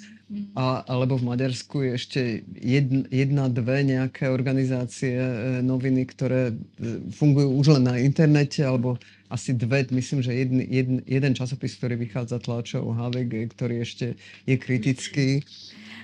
a, 0.53 0.85
alebo 0.85 1.17
v 1.17 1.25
Maďarsku 1.25 1.81
je 1.81 1.91
ešte 1.97 2.21
jedna, 2.53 3.01
jedna, 3.09 3.43
dve 3.49 3.81
nejaké 3.81 4.29
organizácie, 4.29 5.17
e, 5.17 5.33
noviny, 5.65 6.05
ktoré 6.05 6.53
e, 6.53 7.09
fungujú 7.09 7.49
už 7.57 7.65
len 7.73 7.83
na 7.89 7.95
internete, 7.97 8.61
alebo 8.61 9.01
asi 9.25 9.57
dve, 9.57 9.89
myslím, 9.89 10.21
že 10.21 10.37
jedn, 10.37 10.61
jedn, 10.69 10.95
jeden 11.09 11.33
časopis, 11.33 11.73
ktorý 11.81 11.97
vychádza 11.97 12.37
tlačou 12.45 12.93
HVG, 12.93 13.57
ktorý 13.57 13.81
ešte 13.81 14.21
je 14.45 14.55
kritický. 14.61 15.41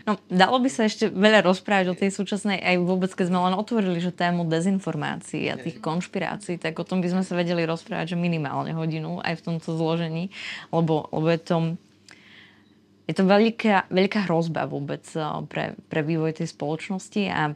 No, 0.05 0.21
dalo 0.29 0.61
by 0.61 0.69
sa 0.69 0.85
ešte 0.85 1.09
veľa 1.09 1.41
rozprávať 1.41 1.89
o 1.89 1.97
tej 1.97 2.13
súčasnej, 2.13 2.61
aj 2.61 2.77
vôbec, 2.77 3.09
keď 3.09 3.25
sme 3.25 3.41
len 3.41 3.57
otvorili, 3.57 3.97
že 3.97 4.13
tému 4.13 4.45
dezinformácií 4.45 5.49
a 5.49 5.57
tých 5.57 5.81
konšpirácií, 5.81 6.61
tak 6.61 6.77
o 6.77 6.85
tom 6.85 7.01
by 7.01 7.09
sme 7.09 7.23
sa 7.25 7.33
vedeli 7.33 7.65
rozprávať, 7.65 8.13
že 8.13 8.17
minimálne 8.17 8.77
hodinu 8.77 9.17
aj 9.25 9.41
v 9.41 9.45
tomto 9.49 9.73
zložení, 9.73 10.29
lebo, 10.69 11.09
lebo 11.09 11.27
je 11.33 11.41
to 11.41 11.57
je 13.05 13.13
to 13.13 13.23
veľká, 13.25 13.89
veľká 13.93 14.25
hrozba 14.25 14.65
vôbec 14.65 15.05
eh, 15.13 15.25
pre, 15.45 15.77
pre 15.89 16.01
vývoj 16.01 16.41
tej 16.41 16.53
spoločnosti 16.53 17.21
a 17.29 17.53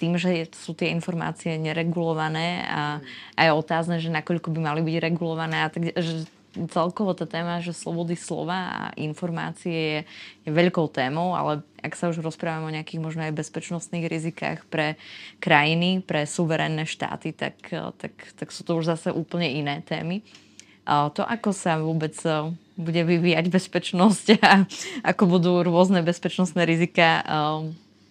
tým, 0.00 0.16
že 0.16 0.48
sú 0.56 0.72
tie 0.72 0.88
informácie 0.96 1.60
neregulované 1.60 2.64
a, 2.64 3.04
a 3.36 3.40
je 3.44 3.50
otázne, 3.52 4.00
že 4.00 4.08
nakoľko 4.08 4.48
by 4.48 4.60
mali 4.64 4.80
byť 4.80 4.96
regulované 4.96 5.60
a 5.60 5.68
tak, 5.68 5.92
že 5.92 6.24
celkovo 6.70 7.14
tá 7.14 7.30
téma, 7.30 7.62
že 7.62 7.70
slobody 7.70 8.18
slova 8.18 8.58
a 8.70 8.82
informácie 8.98 9.72
je, 9.72 10.00
je 10.46 10.50
veľkou 10.50 10.90
témou, 10.90 11.38
ale 11.38 11.62
ak 11.78 11.94
sa 11.94 12.10
už 12.10 12.18
rozprávame 12.20 12.66
o 12.66 12.74
nejakých 12.74 13.00
možno 13.00 13.22
aj 13.22 13.38
bezpečnostných 13.38 14.10
rizikách 14.10 14.66
pre 14.66 14.98
krajiny, 15.38 16.02
pre 16.02 16.26
suverénne 16.26 16.84
štáty, 16.84 17.30
tak, 17.30 17.54
tak, 17.70 18.14
tak 18.34 18.48
sú 18.50 18.66
to 18.66 18.74
už 18.76 18.90
zase 18.98 19.14
úplne 19.14 19.46
iné 19.46 19.78
témy. 19.86 20.26
To, 20.90 21.22
ako 21.22 21.54
sa 21.54 21.78
vôbec 21.78 22.18
e, 22.26 22.50
bude 22.74 23.06
vyvíjať 23.06 23.46
bezpečnosť 23.46 24.26
a 24.42 24.66
ako 25.06 25.38
budú 25.38 25.52
rôzne 25.62 26.02
bezpečnostné 26.02 26.66
rizika 26.66 27.22
e, 27.22 27.22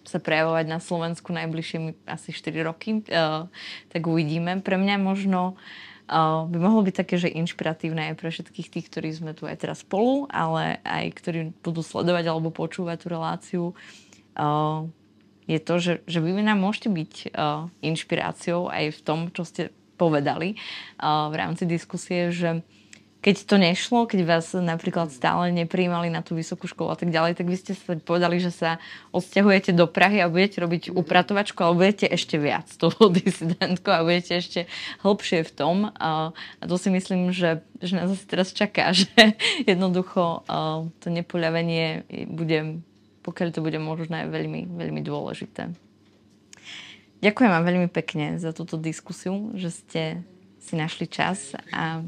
sa 0.08 0.16
prejavovať 0.16 0.66
na 0.66 0.80
Slovensku 0.80 1.28
najbližšie 1.30 2.08
asi 2.10 2.34
4 2.34 2.66
roky, 2.66 3.06
tak 3.94 4.02
uvidíme. 4.02 4.58
Pre 4.58 4.74
mňa 4.74 4.98
možno 4.98 5.54
by 6.10 6.58
mohlo 6.58 6.82
byť 6.82 6.94
také, 7.06 7.22
že 7.22 7.30
inšpiratívne 7.30 8.10
aj 8.10 8.14
pre 8.18 8.34
všetkých 8.34 8.68
tých, 8.68 8.86
ktorí 8.90 9.08
sme 9.14 9.32
tu 9.32 9.46
aj 9.46 9.62
teraz 9.62 9.86
spolu, 9.86 10.26
ale 10.26 10.82
aj 10.82 11.06
ktorí 11.14 11.40
budú 11.62 11.86
sledovať 11.86 12.24
alebo 12.26 12.50
počúvať 12.50 12.96
tú 12.98 13.06
reláciu, 13.06 13.64
je 15.46 15.58
to, 15.62 15.74
že, 15.78 15.94
že 16.10 16.18
vy 16.18 16.34
nám 16.42 16.58
môžete 16.58 16.90
byť 16.90 17.12
inšpiráciou 17.82 18.66
aj 18.70 18.84
v 18.90 19.00
tom, 19.06 19.18
čo 19.30 19.46
ste 19.46 19.70
povedali 19.94 20.58
v 21.02 21.34
rámci 21.38 21.68
diskusie, 21.68 22.34
že 22.34 22.66
keď 23.20 23.36
to 23.44 23.56
nešlo, 23.60 24.08
keď 24.08 24.20
vás 24.24 24.56
napríklad 24.56 25.12
stále 25.12 25.52
nepríjmali 25.52 26.08
na 26.08 26.24
tú 26.24 26.32
vysokú 26.32 26.64
školu 26.64 26.88
a 26.88 26.96
tak 26.96 27.12
ďalej, 27.12 27.36
tak 27.36 27.52
vy 27.52 27.56
ste 27.60 27.72
sa 27.76 27.92
povedali, 28.00 28.40
že 28.40 28.48
sa 28.48 28.80
odsťahujete 29.12 29.76
do 29.76 29.84
Prahy 29.84 30.24
a 30.24 30.32
budete 30.32 30.64
robiť 30.64 30.82
upratovačku, 30.96 31.60
ale 31.60 31.76
budete 31.76 32.08
ešte 32.08 32.40
viac 32.40 32.64
tou 32.80 32.88
disidentkou 33.12 33.92
a 33.92 34.08
budete 34.08 34.40
ešte 34.40 34.60
hlbšie 35.04 35.44
v 35.44 35.52
tom. 35.52 35.92
A 36.00 36.32
to 36.64 36.80
si 36.80 36.88
myslím, 36.88 37.28
že, 37.28 37.60
že 37.84 37.92
nás 37.92 38.08
asi 38.08 38.24
teraz 38.24 38.56
čaká, 38.56 38.88
že 38.96 39.12
jednoducho 39.68 40.48
to 41.04 41.06
nepoľavenie 41.12 42.08
bude, 42.24 42.80
pokiaľ 43.20 43.48
to 43.52 43.60
bude 43.60 43.76
možné, 43.76 44.32
veľmi, 44.32 44.64
veľmi 44.64 45.00
dôležité. 45.04 45.76
Ďakujem 47.20 47.50
vám 47.52 47.64
veľmi 47.68 47.88
pekne 47.92 48.40
za 48.40 48.56
túto 48.56 48.80
diskusiu, 48.80 49.52
že 49.52 49.68
ste 49.68 50.02
si 50.60 50.76
našli 50.76 51.08
čas 51.08 51.56
a 51.72 52.04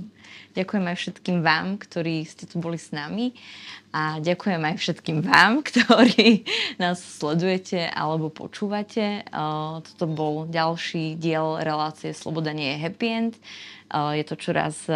ďakujem 0.53 0.85
aj 0.85 0.97
všetkým 1.01 1.39
vám, 1.41 1.81
ktorí 1.81 2.29
ste 2.29 2.45
tu 2.45 2.61
boli 2.61 2.77
s 2.77 2.93
nami 2.93 3.33
a 3.93 4.21
ďakujem 4.21 4.61
aj 4.61 4.77
všetkým 4.77 5.19
vám, 5.25 5.61
ktorí 5.69 6.45
nás 6.77 7.01
sledujete 7.01 7.89
alebo 7.89 8.29
počúvate. 8.29 9.25
Toto 9.83 10.05
bol 10.07 10.47
ďalší 10.49 11.17
diel 11.17 11.59
relácie 11.65 12.13
Sloboda 12.13 12.53
nie 12.53 12.77
je 12.77 12.83
happy 12.85 13.09
end. 13.09 13.35
Je 13.93 14.25
to 14.25 14.37
čoraz 14.37 14.89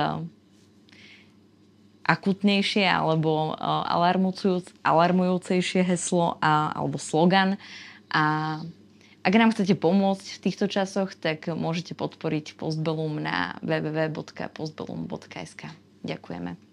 akutnejšie 2.07 2.87
alebo 2.87 3.59
alarmujúcejšie 4.87 5.83
heslo 5.83 6.39
alebo 6.41 6.97
slogan 7.03 7.59
a 8.15 8.61
ak 9.27 9.35
nám 9.35 9.51
chcete 9.51 9.75
pomôcť 9.75 10.23
v 10.23 10.43
týchto 10.47 10.71
časoch, 10.71 11.19
tak 11.19 11.51
môžete 11.51 11.99
podporiť 11.99 12.55
Postbellum 12.55 13.19
na 13.19 13.59
www.postbellum.sk. 13.59 15.67
Ďakujeme. 16.07 16.66